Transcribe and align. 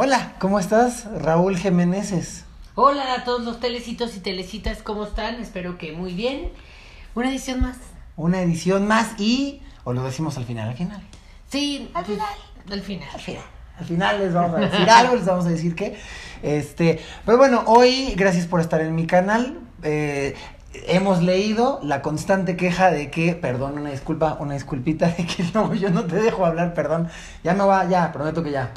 Hola, 0.00 0.34
¿cómo 0.38 0.60
estás? 0.60 1.06
Raúl 1.22 1.56
Jiménez. 1.56 2.44
Hola 2.76 3.14
a 3.14 3.24
todos 3.24 3.42
los 3.42 3.58
telecitos 3.58 4.14
y 4.14 4.20
telecitas, 4.20 4.80
¿cómo 4.80 5.02
están? 5.02 5.40
Espero 5.40 5.76
que 5.76 5.90
muy 5.90 6.14
bien. 6.14 6.52
Una 7.16 7.30
edición 7.30 7.60
más. 7.60 7.78
Una 8.16 8.40
edición 8.40 8.86
más 8.86 9.18
y... 9.18 9.60
¿O 9.82 9.92
lo 9.92 10.04
decimos 10.04 10.38
al 10.38 10.44
final? 10.44 10.68
Al 10.68 10.76
final. 10.76 11.02
Sí, 11.48 11.90
Al 11.94 12.04
pues, 12.04 12.16
final. 12.16 12.34
Al 12.70 12.80
final. 12.80 13.08
Al 13.12 13.20
final. 13.20 13.42
Al 13.76 13.84
final 13.84 14.18
les 14.20 14.34
vamos 14.34 14.54
a 14.54 14.60
decir 14.60 14.88
algo, 14.88 15.16
les 15.16 15.26
vamos 15.26 15.46
a 15.46 15.48
decir 15.48 15.74
que. 15.74 15.98
Este, 16.44 17.00
pero 17.26 17.36
bueno, 17.36 17.64
hoy, 17.66 18.14
gracias 18.14 18.46
por 18.46 18.60
estar 18.60 18.80
en 18.80 18.94
mi 18.94 19.08
canal. 19.08 19.58
eh, 19.82 20.36
hemos 20.86 21.22
leído 21.22 21.80
la 21.82 22.02
constante 22.02 22.56
queja 22.56 22.92
de 22.92 23.10
que, 23.10 23.34
perdón, 23.34 23.78
una 23.78 23.90
disculpa, 23.90 24.36
una 24.38 24.54
disculpita 24.54 25.08
de 25.08 25.26
que 25.26 25.42
no, 25.54 25.74
yo 25.74 25.90
no 25.90 26.04
te 26.04 26.14
dejo 26.16 26.46
hablar, 26.46 26.72
perdón. 26.72 27.08
Ya 27.42 27.54
no 27.54 27.66
va, 27.66 27.88
ya, 27.88 28.12
prometo 28.12 28.44
que 28.44 28.52
ya. 28.52 28.70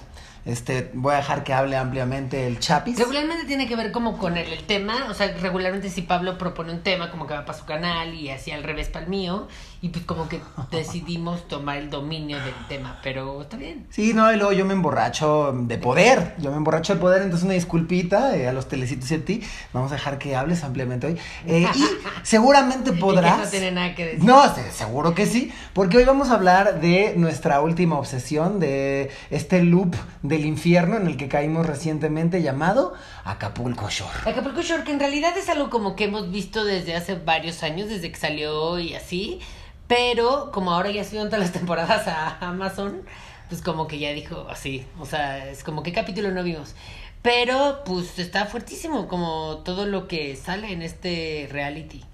Este, 0.44 0.90
voy 0.94 1.14
a 1.14 1.18
dejar 1.18 1.44
que 1.44 1.54
hable 1.54 1.78
ampliamente 1.78 2.48
el 2.48 2.60
Chapis. 2.60 2.98
Regularmente 2.98 3.46
tiene 3.46 3.68
que 3.68 3.76
ver 3.76 3.92
como 3.92 4.18
con 4.18 4.38
el, 4.38 4.52
el 4.52 4.64
tema, 4.64 5.08
o 5.10 5.14
sea, 5.14 5.28
regularmente 5.40 5.90
si 5.90 6.02
Pablo 6.02 6.38
propone 6.38 6.72
un 6.72 6.82
tema 6.82 7.12
como 7.12 7.28
que 7.28 7.34
va 7.34 7.46
para 7.46 7.58
su 7.58 7.66
canal 7.66 8.14
y 8.14 8.30
así 8.30 8.52
al 8.52 8.64
revés 8.64 8.90
para 8.90 9.06
el 9.06 9.10
mío, 9.12 9.48
y 9.84 9.90
pues 9.90 10.06
como 10.06 10.30
que 10.30 10.40
decidimos 10.70 11.48
tomar 11.48 11.78
el 11.78 11.90
dominio 11.90 12.38
del 12.38 12.54
tema, 12.70 13.00
pero 13.04 13.42
está 13.42 13.58
bien. 13.58 13.88
Sí, 13.90 14.14
no, 14.14 14.32
y 14.32 14.38
luego 14.38 14.52
yo 14.54 14.64
me 14.64 14.74
emborracho 14.74 15.54
de 15.54 15.78
poder. 15.80 16.36
Yo 16.38 16.52
me 16.52 16.58
emborracho 16.58 16.94
de 16.94 17.00
poder, 17.00 17.24
entonces 17.24 17.46
una 17.46 17.56
disculpita 17.56 18.36
eh, 18.38 18.48
a 18.48 18.54
los 18.54 18.68
telecitos 18.68 19.10
y 19.12 19.16
a 19.16 19.26
ti. 19.26 19.42
Vamos 19.74 19.92
a 19.92 19.96
dejar 19.96 20.20
que 20.20 20.36
hables 20.36 20.64
ampliamente 20.64 21.08
hoy. 21.08 21.18
Eh, 21.48 21.66
y 21.74 21.84
seguramente 22.24 22.92
Y 22.92 22.94
que 22.94 23.00
podrás. 23.00 23.40
no 23.40 23.48
tiene 23.48 23.72
nada 23.72 23.96
que 23.96 24.06
decir. 24.06 24.24
No, 24.24 24.54
se- 24.54 24.72
seguro 24.72 25.16
que 25.16 25.26
sí, 25.26 25.52
porque 25.74 25.98
hoy 25.98 26.06
vamos 26.06 26.30
a 26.30 26.36
hablar 26.36 26.80
de 26.80 27.14
nuestra 27.18 27.60
última 27.62 27.98
obsesión, 27.98 28.60
de 28.60 29.10
este 29.32 29.64
loop 29.64 29.96
del 30.22 30.46
infierno 30.46 30.98
en 30.98 31.08
el 31.08 31.18
que 31.18 31.28
caímos 31.28 31.66
recientemente 31.66 32.42
llamado 32.44 32.94
Acapulco 33.24 33.90
Shore. 33.90 34.30
Acapulco 34.30 34.62
Shore, 34.62 34.84
que 34.84 34.92
en 34.92 35.00
realidad 35.00 35.36
es 35.38 35.50
algo 35.50 35.70
como 35.72 35.96
que 35.96 36.04
hemos 36.04 36.30
visto 36.32 36.64
desde 36.64 36.96
hace 36.96 37.16
varios 37.16 37.64
años, 37.64 37.90
desde 37.90 38.12
que 38.12 38.20
salió 38.20 38.78
y 38.80 38.94
así, 38.94 39.40
pero 39.92 40.52
como 40.54 40.72
ahora 40.72 40.90
ya 40.90 41.04
subieron 41.04 41.28
todas 41.28 41.42
las 41.42 41.52
temporadas 41.60 42.08
a 42.08 42.38
Amazon, 42.48 43.02
pues 43.50 43.62
como 43.62 43.90
que 43.90 44.00
ya 44.00 44.14
dijo 44.14 44.48
así, 44.50 44.86
o 44.98 45.06
sea, 45.06 45.50
es 45.50 45.66
como 45.66 45.84
que 45.84 45.92
capítulo 45.92 46.32
no 46.32 46.44
vimos. 46.44 46.76
Pero 47.22 47.82
pues 47.84 48.18
está 48.18 48.46
fuertísimo 48.46 49.10
como 49.10 49.58
todo 49.66 49.86
lo 49.86 50.08
que 50.08 50.38
sale 50.38 50.72
en 50.72 50.82
este 50.82 51.50
reality. 51.52 52.06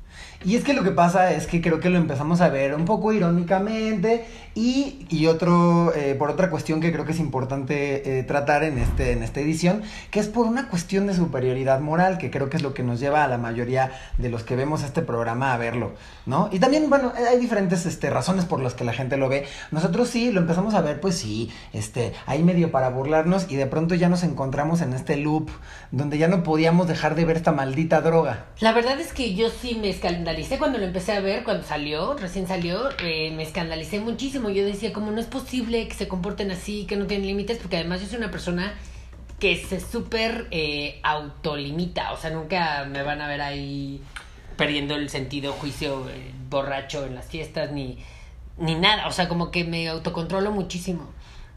Y 0.45 0.55
es 0.55 0.63
que 0.63 0.73
lo 0.73 0.83
que 0.83 0.91
pasa 0.91 1.33
es 1.33 1.47
que 1.47 1.61
creo 1.61 1.79
que 1.79 1.89
lo 1.89 1.97
empezamos 1.97 2.41
a 2.41 2.49
ver 2.49 2.75
un 2.75 2.85
poco 2.85 3.11
irónicamente 3.11 4.25
y, 4.53 5.05
y 5.09 5.27
otro, 5.27 5.93
eh, 5.95 6.15
por 6.17 6.29
otra 6.29 6.49
cuestión 6.49 6.79
que 6.79 6.91
creo 6.91 7.05
que 7.05 7.11
es 7.11 7.19
importante 7.19 8.19
eh, 8.19 8.23
tratar 8.23 8.63
en, 8.63 8.77
este, 8.77 9.11
en 9.11 9.23
esta 9.23 9.39
edición, 9.39 9.81
que 10.11 10.19
es 10.19 10.27
por 10.27 10.45
una 10.45 10.69
cuestión 10.69 11.07
de 11.07 11.15
superioridad 11.15 11.79
moral, 11.79 12.17
que 12.17 12.31
creo 12.31 12.49
que 12.49 12.57
es 12.57 12.63
lo 12.63 12.73
que 12.73 12.83
nos 12.83 12.99
lleva 12.99 13.23
a 13.23 13.27
la 13.27 13.37
mayoría 13.37 13.91
de 14.17 14.29
los 14.29 14.43
que 14.43 14.55
vemos 14.55 14.83
este 14.83 15.01
programa 15.01 15.53
a 15.53 15.57
verlo, 15.57 15.93
¿no? 16.25 16.49
Y 16.51 16.59
también, 16.59 16.89
bueno, 16.89 17.13
hay 17.15 17.39
diferentes 17.39 17.85
este, 17.85 18.09
razones 18.09 18.45
por 18.45 18.61
las 18.61 18.73
que 18.73 18.83
la 18.83 18.93
gente 18.93 19.17
lo 19.17 19.29
ve. 19.29 19.45
Nosotros 19.71 20.07
sí, 20.07 20.31
lo 20.31 20.41
empezamos 20.41 20.73
a 20.73 20.81
ver, 20.81 21.01
pues 21.01 21.17
sí, 21.17 21.51
este, 21.73 22.13
ahí 22.25 22.43
medio 22.43 22.71
para 22.71 22.89
burlarnos 22.89 23.51
y 23.51 23.55
de 23.55 23.65
pronto 23.65 23.95
ya 23.95 24.09
nos 24.09 24.23
encontramos 24.23 24.81
en 24.81 24.93
este 24.93 25.17
loop 25.17 25.49
donde 25.91 26.17
ya 26.17 26.27
no 26.27 26.43
podíamos 26.43 26.87
dejar 26.87 27.15
de 27.15 27.25
ver 27.25 27.37
esta 27.37 27.51
maldita 27.51 28.01
droga. 28.01 28.45
La 28.59 28.73
verdad 28.73 28.99
es 28.99 29.13
que 29.13 29.35
yo 29.35 29.49
sí 29.49 29.77
me 29.79 29.89
escandalicé 30.27 30.57
cuando 30.57 30.77
lo 30.77 30.83
empecé 30.83 31.13
a 31.13 31.21
ver, 31.21 31.45
cuando 31.45 31.63
salió, 31.63 32.13
recién 32.15 32.47
salió, 32.47 32.89
eh, 32.99 33.31
me 33.31 33.43
escandalicé 33.43 34.01
muchísimo. 34.01 34.49
Yo 34.49 34.65
decía, 34.65 34.91
como 34.91 35.09
no 35.11 35.21
es 35.21 35.25
posible 35.25 35.87
que 35.87 35.93
se 35.93 36.09
comporten 36.09 36.51
así, 36.51 36.85
que 36.85 36.97
no 36.97 37.07
tienen 37.07 37.27
límites, 37.27 37.59
porque 37.59 37.77
además 37.77 38.01
yo 38.01 38.07
soy 38.07 38.17
una 38.17 38.29
persona 38.29 38.73
que 39.39 39.55
se 39.55 39.79
súper 39.79 40.47
eh, 40.51 40.99
autolimita, 41.01 42.11
o 42.11 42.17
sea, 42.17 42.31
nunca 42.31 42.85
me 42.89 43.03
van 43.03 43.21
a 43.21 43.27
ver 43.29 43.39
ahí 43.39 44.01
perdiendo 44.57 44.95
el 44.95 45.09
sentido, 45.09 45.53
juicio, 45.53 46.09
eh, 46.09 46.33
borracho 46.49 47.05
en 47.05 47.15
las 47.15 47.27
fiestas, 47.27 47.71
ni, 47.71 47.97
ni 48.57 48.75
nada, 48.75 49.07
o 49.07 49.13
sea, 49.13 49.29
como 49.29 49.49
que 49.49 49.63
me 49.63 49.87
autocontrolo 49.87 50.51
muchísimo. 50.51 51.07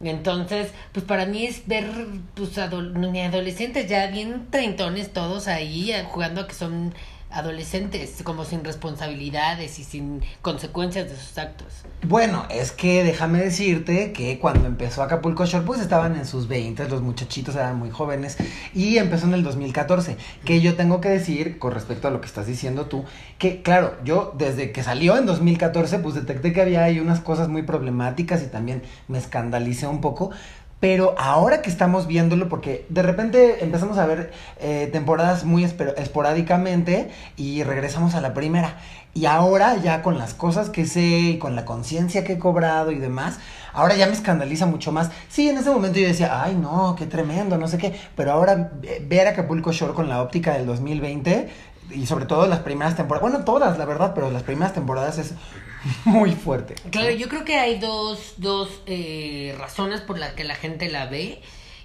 Entonces, 0.00 0.70
pues 0.92 1.04
para 1.04 1.26
mí 1.26 1.44
es 1.44 1.66
ver, 1.66 1.90
pues, 2.34 2.52
ni 2.94 3.20
adolescentes 3.20 3.88
ya 3.88 4.06
bien 4.06 4.46
treintones 4.48 5.12
todos 5.12 5.48
ahí 5.48 5.92
jugando 6.12 6.42
a 6.42 6.46
que 6.46 6.54
son 6.54 6.94
adolescentes, 7.30 8.22
como 8.24 8.44
sin 8.44 8.64
responsabilidades 8.64 9.78
y 9.78 9.84
sin 9.84 10.22
consecuencias 10.42 11.08
de 11.08 11.16
sus 11.16 11.38
actos. 11.38 11.68
Bueno, 12.02 12.46
es 12.50 12.72
que 12.72 13.04
déjame 13.04 13.38
decirte 13.38 14.12
que 14.12 14.38
cuando 14.38 14.66
empezó 14.66 15.02
Acapulco 15.02 15.46
Shore, 15.46 15.64
pues 15.64 15.80
estaban 15.80 16.16
en 16.16 16.26
sus 16.26 16.48
20, 16.48 16.88
los 16.88 17.02
muchachitos 17.02 17.54
eran 17.54 17.78
muy 17.78 17.90
jóvenes, 17.90 18.36
y 18.74 18.98
empezó 18.98 19.26
en 19.26 19.34
el 19.34 19.42
2014. 19.42 20.16
Que 20.44 20.60
yo 20.60 20.76
tengo 20.76 21.00
que 21.00 21.08
decir, 21.08 21.58
con 21.58 21.72
respecto 21.72 22.08
a 22.08 22.10
lo 22.10 22.20
que 22.20 22.26
estás 22.26 22.46
diciendo 22.46 22.86
tú, 22.86 23.04
que 23.38 23.62
claro, 23.62 23.96
yo 24.04 24.34
desde 24.36 24.72
que 24.72 24.82
salió 24.82 25.16
en 25.16 25.26
2014, 25.26 25.98
pues 25.98 26.14
detecté 26.14 26.52
que 26.52 26.62
había 26.62 26.84
ahí 26.84 27.00
unas 27.00 27.20
cosas 27.20 27.48
muy 27.48 27.62
problemáticas 27.62 28.42
y 28.42 28.46
también 28.46 28.82
me 29.08 29.18
escandalicé 29.18 29.86
un 29.86 30.00
poco. 30.00 30.30
Pero 30.80 31.14
ahora 31.18 31.60
que 31.60 31.68
estamos 31.68 32.06
viéndolo, 32.06 32.48
porque 32.48 32.86
de 32.88 33.02
repente 33.02 33.62
empezamos 33.62 33.98
a 33.98 34.06
ver 34.06 34.32
eh, 34.58 34.88
temporadas 34.90 35.44
muy 35.44 35.62
esporádicamente 35.64 37.10
y 37.36 37.62
regresamos 37.62 38.14
a 38.14 38.22
la 38.22 38.32
primera. 38.32 38.78
Y 39.12 39.26
ahora 39.26 39.76
ya 39.76 40.02
con 40.02 40.18
las 40.18 40.32
cosas 40.32 40.70
que 40.70 40.86
sé 40.86 41.02
y 41.02 41.38
con 41.38 41.54
la 41.54 41.66
conciencia 41.66 42.24
que 42.24 42.34
he 42.34 42.38
cobrado 42.38 42.92
y 42.92 42.98
demás, 42.98 43.40
ahora 43.74 43.94
ya 43.96 44.06
me 44.06 44.12
escandaliza 44.12 44.64
mucho 44.64 44.90
más. 44.90 45.10
Sí, 45.28 45.50
en 45.50 45.58
ese 45.58 45.70
momento 45.70 45.98
yo 45.98 46.06
decía, 46.06 46.42
ay 46.42 46.54
no, 46.54 46.96
qué 46.96 47.06
tremendo, 47.06 47.58
no 47.58 47.68
sé 47.68 47.76
qué. 47.76 48.00
Pero 48.16 48.32
ahora 48.32 48.70
ver 49.02 49.28
Acapulco 49.28 49.72
Shore 49.72 49.92
con 49.92 50.08
la 50.08 50.22
óptica 50.22 50.54
del 50.54 50.64
2020 50.64 51.48
y 51.90 52.06
sobre 52.06 52.24
todo 52.24 52.46
las 52.46 52.60
primeras 52.60 52.96
temporadas, 52.96 53.30
bueno, 53.30 53.44
todas 53.44 53.76
la 53.76 53.84
verdad, 53.84 54.12
pero 54.14 54.30
las 54.30 54.44
primeras 54.44 54.72
temporadas 54.72 55.18
es 55.18 55.34
muy 56.04 56.32
fuerte. 56.32 56.74
Claro, 56.90 57.10
yo 57.10 57.28
creo 57.28 57.44
que 57.44 57.58
hay 57.58 57.78
dos, 57.78 58.34
dos 58.36 58.82
eh, 58.86 59.54
razones 59.58 60.00
por 60.00 60.18
las 60.18 60.32
que 60.32 60.44
la 60.44 60.54
gente 60.54 60.90
la 60.90 61.06
ve. 61.06 61.40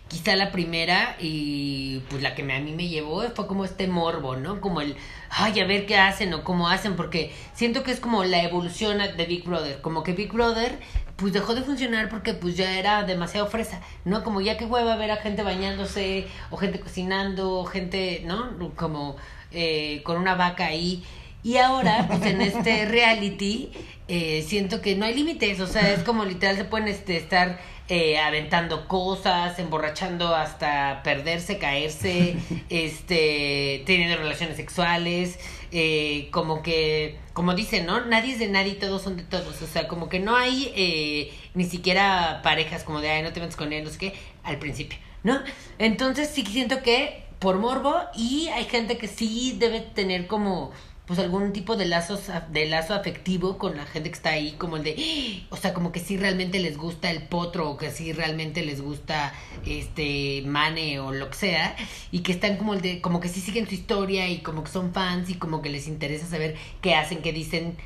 Quizá 0.07 0.35
la 0.35 0.51
primera 0.51 1.15
y 1.19 1.99
pues 2.09 2.21
la 2.21 2.35
que 2.35 2.43
a 2.43 2.59
mí 2.59 2.71
me 2.73 2.87
llevó 2.87 3.23
fue 3.33 3.47
como 3.47 3.65
este 3.65 3.87
morbo, 3.87 4.35
¿no? 4.35 4.61
Como 4.61 4.81
el, 4.81 4.95
ay, 5.31 5.59
a 5.59 5.65
ver 5.65 5.87
qué 5.87 5.97
hacen 5.97 6.31
o 6.35 6.43
cómo 6.43 6.69
hacen, 6.69 6.95
porque 6.95 7.33
siento 7.55 7.81
que 7.81 7.91
es 7.91 7.99
como 7.99 8.23
la 8.23 8.43
evolución 8.43 8.99
de 8.99 9.25
Big 9.25 9.43
Brother, 9.43 9.81
como 9.81 10.03
que 10.03 10.13
Big 10.13 10.31
Brother 10.31 10.77
pues 11.15 11.33
dejó 11.33 11.55
de 11.55 11.61
funcionar 11.61 12.09
porque 12.09 12.33
pues 12.33 12.57
ya 12.57 12.77
era 12.77 13.03
demasiado 13.03 13.47
fresa, 13.47 13.81
¿no? 14.03 14.23
Como 14.23 14.41
ya 14.41 14.57
que 14.57 14.65
hueva 14.65 14.95
ver 14.95 15.11
a 15.11 15.17
gente 15.17 15.43
bañándose 15.43 16.27
o 16.51 16.57
gente 16.57 16.79
cocinando, 16.79 17.59
o 17.59 17.65
gente, 17.65 18.21
¿no? 18.25 18.51
Como 18.75 19.15
eh, 19.51 20.01
con 20.03 20.17
una 20.17 20.35
vaca 20.35 20.65
ahí. 20.65 21.03
Y 21.45 21.57
ahora, 21.57 22.07
pues 22.07 22.25
en 22.25 22.41
este 22.41 22.85
reality, 22.85 23.69
eh, 24.07 24.43
siento 24.47 24.81
que 24.81 24.95
no 24.95 25.05
hay 25.05 25.13
límites, 25.13 25.59
o 25.59 25.67
sea, 25.67 25.93
es 25.93 26.01
como 26.01 26.25
literal 26.25 26.57
se 26.57 26.65
pueden 26.65 26.87
este, 26.87 27.17
estar 27.17 27.59
eh, 27.87 28.17
aventando 28.17 28.87
cosas, 28.87 29.59
emborrachando 29.59 30.33
hasta 30.33 31.03
perderse, 31.03 31.59
caerse, 31.59 32.35
este, 32.69 33.83
teniendo 33.85 34.17
relaciones 34.17 34.57
sexuales, 34.57 35.37
eh, 35.71 36.29
como 36.31 36.63
que, 36.63 37.19
como 37.33 37.53
dicen, 37.53 37.85
¿no? 37.85 38.03
Nadie 38.03 38.33
es 38.33 38.39
de 38.39 38.47
nadie 38.47 38.71
y 38.71 38.79
todos 38.79 39.03
son 39.03 39.15
de 39.15 39.21
todos, 39.23 39.61
o 39.61 39.67
sea, 39.67 39.87
como 39.87 40.09
que 40.09 40.19
no 40.19 40.35
hay 40.35 40.73
eh, 40.75 41.31
ni 41.53 41.65
siquiera 41.65 42.39
parejas 42.41 42.83
como 42.83 43.01
de, 43.01 43.11
ay, 43.11 43.21
no 43.21 43.33
te 43.33 43.39
metes 43.39 43.55
con 43.55 43.71
él, 43.71 43.83
no 43.83 43.91
sé 43.91 43.99
qué, 43.99 44.13
al 44.41 44.57
principio, 44.57 44.97
¿no? 45.21 45.39
Entonces 45.77 46.27
sí 46.33 46.43
siento 46.43 46.81
que 46.81 47.23
por 47.37 47.59
morbo 47.59 47.93
y 48.15 48.47
hay 48.47 48.65
gente 48.65 48.97
que 48.97 49.07
sí 49.07 49.55
debe 49.59 49.81
tener 49.81 50.25
como 50.25 50.71
pues 51.05 51.19
algún 51.19 51.53
tipo 51.53 51.75
de 51.75 51.85
lazos 51.85 52.23
de 52.49 52.65
lazo 52.65 52.93
afectivo 52.93 53.57
con 53.57 53.77
la 53.77 53.85
gente 53.85 54.09
que 54.09 54.15
está 54.15 54.31
ahí 54.31 54.53
como 54.53 54.77
el 54.77 54.83
de 54.83 55.43
o 55.49 55.57
sea 55.57 55.73
como 55.73 55.91
que 55.91 55.99
sí 55.99 56.17
realmente 56.17 56.59
les 56.59 56.77
gusta 56.77 57.11
el 57.11 57.23
potro 57.23 57.69
o 57.69 57.77
que 57.77 57.91
sí 57.91 58.13
realmente 58.13 58.63
les 58.63 58.81
gusta 58.81 59.33
este 59.65 60.43
mane 60.45 60.99
o 60.99 61.11
lo 61.11 61.29
que 61.29 61.37
sea 61.37 61.75
y 62.11 62.19
que 62.19 62.31
están 62.31 62.57
como 62.57 62.73
el 62.73 62.81
de 62.81 63.01
como 63.01 63.19
que 63.19 63.29
sí 63.29 63.41
siguen 63.41 63.67
su 63.67 63.75
historia 63.75 64.27
y 64.29 64.39
como 64.39 64.63
que 64.63 64.71
son 64.71 64.93
fans 64.93 65.29
y 65.29 65.35
como 65.35 65.61
que 65.61 65.69
les 65.69 65.87
interesa 65.87 66.25
saber 66.25 66.55
qué 66.81 66.95
hacen 66.95 67.21
qué 67.21 67.31
dicen 67.31 67.77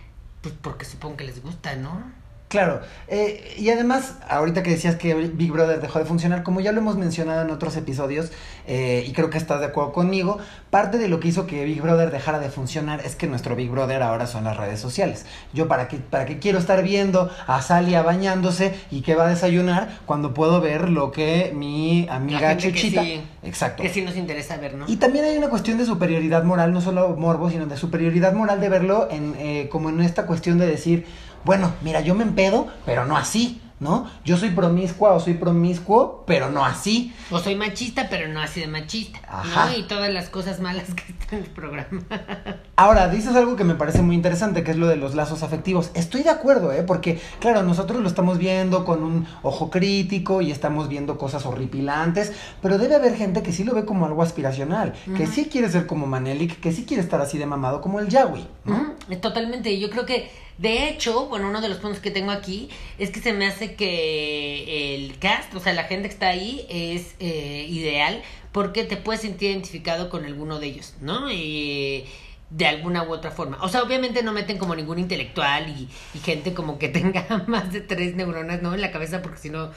pues 0.42 0.56
porque 0.62 0.86
supongo 0.86 1.18
que 1.18 1.26
les 1.26 1.42
gusta 1.42 1.76
no 1.76 2.20
Claro, 2.50 2.82
eh, 3.08 3.56
y 3.60 3.70
además, 3.70 4.16
ahorita 4.28 4.64
que 4.64 4.72
decías 4.72 4.96
que 4.96 5.14
Big 5.14 5.52
Brother 5.52 5.80
dejó 5.82 6.00
de 6.00 6.06
funcionar, 6.06 6.42
como 6.42 6.62
ya 6.62 6.72
lo 6.72 6.80
hemos 6.80 6.98
mencionado 6.98 7.44
en 7.44 7.52
otros 7.52 7.78
episodios, 7.78 8.32
eh, 8.66 9.06
y 9.08 9.14
creo 9.14 9.30
que 9.30 9.38
estás 9.38 9.60
de 9.60 9.68
acuerdo 9.68 9.92
conmigo, 9.94 10.40
parte 10.72 10.98
de 10.98 11.10
lo 11.10 11.20
que 11.20 11.28
hizo 11.28 11.46
que 11.46 11.64
Big 11.64 11.80
Brother 11.80 12.10
dejara 12.10 12.40
de 12.40 12.50
funcionar 12.50 13.02
es 13.06 13.16
que 13.16 13.28
nuestro 13.28 13.56
Big 13.56 13.70
Brother 13.70 14.02
ahora 14.02 14.26
son 14.26 14.46
las 14.46 14.58
redes 14.58 14.80
sociales. 14.80 15.28
Yo 15.54 15.68
para 15.68 15.88
qué, 15.88 15.98
para 15.98 16.26
qué 16.26 16.40
quiero 16.40 16.58
estar 16.58 16.82
viendo 16.82 17.30
a 17.46 17.62
Salia 17.62 18.02
bañándose 18.02 18.74
y 18.90 19.02
que 19.02 19.14
va 19.14 19.28
a 19.28 19.30
desayunar 19.30 20.00
cuando 20.08 20.34
puedo 20.34 20.60
ver 20.60 20.90
lo 20.90 21.12
que 21.12 21.52
mi 21.56 22.08
amiga 22.10 22.50
gente 22.50 22.72
que 22.72 22.74
Chuchita... 22.74 23.04
sí- 23.04 23.22
Exacto. 23.44 23.84
que 23.84 23.90
sí 23.90 24.02
nos 24.02 24.18
interesa 24.18 24.58
ver 24.58 24.74
no 24.74 24.86
Y 24.88 24.98
también 24.98 25.24
hay 25.26 25.38
una 25.38 25.50
cuestión 25.50 25.78
de 25.78 25.86
superioridad 25.86 26.44
moral, 26.44 26.74
no 26.74 26.82
solo 26.82 27.16
morbo, 27.16 27.50
sino 27.50 27.68
de 27.68 27.78
superioridad 27.78 28.34
moral 28.34 28.60
de 28.60 28.70
verlo 28.70 29.08
en, 29.10 29.36
eh, 29.38 29.70
como 29.72 29.90
en 29.90 30.02
esta 30.02 30.26
cuestión 30.26 30.58
de 30.58 30.66
decir, 30.68 31.06
bueno, 31.46 31.74
mira, 31.82 32.02
yo 32.02 32.16
me 32.16 32.24
empedo, 32.24 32.68
pero 32.86 33.06
no 33.06 33.18
así, 33.18 33.62
¿no? 33.80 34.10
Yo 34.26 34.38
soy 34.38 34.50
promiscua 34.50 35.14
o 35.14 35.20
soy 35.20 35.36
promiscuo, 35.36 36.24
pero 36.28 36.50
no 36.52 36.66
así. 36.66 37.14
O 37.32 37.40
soy 37.40 37.56
machista, 37.56 38.08
pero 38.10 38.28
no 38.28 38.42
así 38.42 38.60
de 38.60 38.68
machista. 38.68 39.20
Ajá. 39.28 39.68
¿no? 39.68 39.78
Y 39.78 39.84
todas 39.84 40.12
las 40.12 40.30
cosas 40.30 40.60
malas 40.60 40.94
que 40.94 41.14
están 41.14 41.40
en 41.40 41.46
el 41.46 41.52
programa. 41.52 42.02
Ahora, 42.76 43.08
dices 43.08 43.36
algo 43.36 43.56
que 43.56 43.64
me 43.64 43.76
parece 43.76 44.02
muy 44.02 44.16
interesante, 44.16 44.64
que 44.64 44.72
es 44.72 44.78
lo 44.78 44.88
de 44.88 44.98
los 44.98 45.16
lazos 45.16 45.44
afectivos. 45.44 45.92
Estoy 45.94 46.24
de 46.24 46.30
acuerdo, 46.30 46.74
¿eh? 46.74 46.84
Porque, 46.84 47.20
claro, 47.40 47.64
nosotros 47.64 48.02
lo 48.02 48.08
estamos 48.08 48.38
viendo 48.38 48.86
con 48.86 49.04
un 49.04 49.28
ojo 49.44 49.70
crítico 49.70 50.42
y 50.42 50.52
estamos 50.52 50.90
viendo 50.90 51.18
cosas 51.18 51.46
horripilantes, 51.46 52.34
pero 52.62 52.78
debe 52.78 52.96
haber 52.96 53.16
gente 53.16 53.44
que 53.44 53.52
sí 53.52 53.64
lo 53.64 53.74
ve 53.74 53.86
como 53.86 54.06
algo 54.06 54.22
aspiracional, 54.22 54.94
que 55.16 55.28
sí 55.28 55.50
quiere 55.50 55.70
ser 55.70 55.88
como 55.88 56.06
Manelik, 56.06 56.60
que 56.60 56.72
sí 56.72 56.86
quiere 56.86 57.04
estar 57.04 57.22
así 57.22 57.38
de 57.38 57.46
mamado 57.46 57.82
como 57.82 58.00
el 58.00 58.10
Yawi, 58.10 58.46
¿no? 58.66 58.76
Ujú, 58.76 59.20
Totalmente. 59.22 59.78
Yo 59.80 59.90
creo 59.90 60.06
que, 60.06 60.30
de 60.60 60.90
hecho, 60.90 61.28
bueno, 61.28 61.48
uno 61.48 61.62
de 61.62 61.70
los 61.70 61.78
puntos 61.78 62.02
que 62.02 62.12
tengo 62.12 62.32
aquí 62.32 62.70
es 62.98 63.12
que 63.12 63.22
se 63.22 63.32
me 63.32 63.48
hace 63.48 63.76
que 63.76 64.96
el 64.96 65.18
cast, 65.18 65.56
o 65.56 65.62
sea, 65.62 65.72
la 65.72 65.86
gente 65.86 66.10
que 66.10 66.14
está 66.14 66.28
ahí 66.28 66.66
es 66.70 67.16
eh, 67.20 67.66
ideal 67.70 68.22
porque 68.52 68.84
te 68.84 68.98
puedes 68.98 69.22
sentir 69.22 69.52
identificado 69.52 70.10
con 70.10 70.26
alguno 70.26 70.60
de 70.60 70.68
ellos, 70.68 70.96
¿no? 71.00 71.32
Y, 71.32 72.06
de 72.50 72.66
alguna 72.66 73.04
u 73.04 73.14
otra 73.14 73.32
forma. 73.32 73.58
O 73.62 73.70
sea, 73.70 73.84
obviamente 73.84 74.22
no 74.22 74.34
meten 74.34 74.58
como 74.58 74.76
ningún 74.76 75.00
intelectual 75.00 75.70
y, 75.70 75.88
y 76.14 76.20
gente 76.20 76.54
como 76.54 76.78
que 76.78 76.90
tenga 76.90 77.46
más 77.48 77.72
de 77.72 77.80
tres 77.80 78.16
neuronas, 78.16 78.62
¿no? 78.62 78.74
En 78.74 78.82
la 78.82 78.92
cabeza 78.92 79.22
porque 79.22 79.40
si 79.40 79.50
no, 79.50 79.72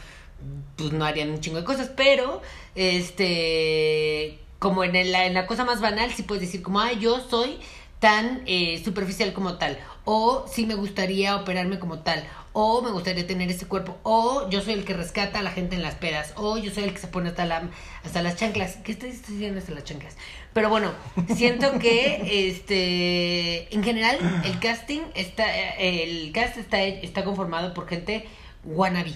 pues 0.76 0.92
no 0.92 1.04
harían 1.04 1.30
un 1.30 1.40
chingo 1.40 1.58
de 1.58 1.64
cosas. 1.64 1.92
Pero, 1.96 2.42
este, 2.74 4.40
como 4.58 4.82
en, 4.82 4.96
en 4.96 5.34
la 5.34 5.46
cosa 5.46 5.64
más 5.64 5.80
banal, 5.80 6.12
sí 6.12 6.24
puedes 6.24 6.42
decir 6.42 6.62
como, 6.62 6.80
ah, 6.80 6.92
yo 6.92 7.20
soy 7.20 7.58
tan 8.02 8.42
eh, 8.46 8.82
superficial 8.84 9.32
como 9.32 9.58
tal. 9.58 9.78
O 10.04 10.44
sí 10.52 10.66
me 10.66 10.74
gustaría 10.74 11.36
operarme 11.36 11.78
como 11.78 12.00
tal. 12.00 12.24
O 12.52 12.82
me 12.82 12.90
gustaría 12.90 13.24
tener 13.28 13.48
ese 13.48 13.66
cuerpo. 13.66 13.96
O 14.02 14.50
yo 14.50 14.60
soy 14.60 14.74
el 14.74 14.84
que 14.84 14.92
rescata 14.92 15.38
a 15.38 15.42
la 15.42 15.52
gente 15.52 15.76
en 15.76 15.82
las 15.82 15.94
pedas. 15.94 16.32
O 16.34 16.58
yo 16.58 16.72
soy 16.72 16.82
el 16.82 16.92
que 16.92 16.98
se 16.98 17.06
pone 17.06 17.28
hasta, 17.28 17.44
la, 17.44 17.70
hasta 18.04 18.20
las 18.20 18.34
chanclas. 18.34 18.78
¿Qué 18.82 18.90
estoy 18.90 19.12
diciendo 19.12 19.60
hasta 19.60 19.70
las 19.70 19.84
chanclas? 19.84 20.16
Pero 20.52 20.68
bueno, 20.68 20.90
siento 21.36 21.78
que 21.78 22.48
este 22.48 23.72
en 23.72 23.84
general 23.84 24.18
el 24.44 24.58
casting 24.58 25.02
está 25.14 25.44
eh, 25.56 26.02
el 26.02 26.32
cast 26.32 26.56
está 26.58 26.82
está 26.82 27.24
conformado 27.24 27.72
por 27.72 27.88
gente 27.88 28.26
wannabe 28.64 29.12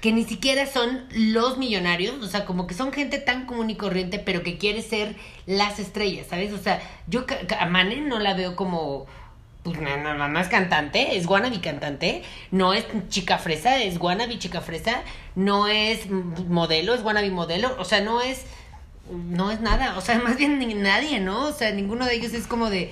que 0.00 0.12
ni 0.12 0.24
siquiera 0.24 0.66
son 0.66 1.04
los 1.10 1.58
millonarios, 1.58 2.22
o 2.22 2.26
sea, 2.26 2.46
como 2.46 2.66
que 2.66 2.74
son 2.74 2.92
gente 2.92 3.18
tan 3.18 3.44
común 3.46 3.68
y 3.70 3.76
corriente, 3.76 4.18
pero 4.18 4.42
que 4.42 4.56
quiere 4.56 4.82
ser 4.82 5.14
las 5.46 5.78
estrellas, 5.78 6.26
¿sabes? 6.30 6.52
O 6.52 6.58
sea, 6.58 6.80
yo 7.06 7.26
a 7.58 7.66
Mane 7.66 7.96
no 8.00 8.18
la 8.18 8.32
veo 8.34 8.56
como, 8.56 9.06
pues 9.62 9.78
nada 9.78 10.28
no, 10.28 10.40
es 10.40 10.48
cantante, 10.48 11.18
es 11.18 11.26
wannabe 11.26 11.60
cantante, 11.60 12.22
no 12.50 12.72
es 12.72 12.86
chica 13.08 13.36
fresa, 13.38 13.76
es 13.82 13.98
wannabe 14.00 14.38
chica 14.38 14.62
fresa, 14.62 15.02
no 15.34 15.68
es 15.68 16.08
modelo, 16.08 16.94
es 16.94 17.02
wannabe 17.02 17.30
modelo, 17.30 17.76
o 17.78 17.84
sea, 17.84 18.00
no 18.00 18.22
es, 18.22 18.46
no 19.10 19.50
es 19.50 19.60
nada, 19.60 19.98
o 19.98 20.00
sea, 20.00 20.18
más 20.24 20.38
bien 20.38 20.58
ni 20.58 20.72
nadie, 20.72 21.20
¿no? 21.20 21.46
O 21.46 21.52
sea, 21.52 21.72
ninguno 21.72 22.06
de 22.06 22.14
ellos 22.14 22.32
es 22.32 22.46
como 22.46 22.70
de, 22.70 22.90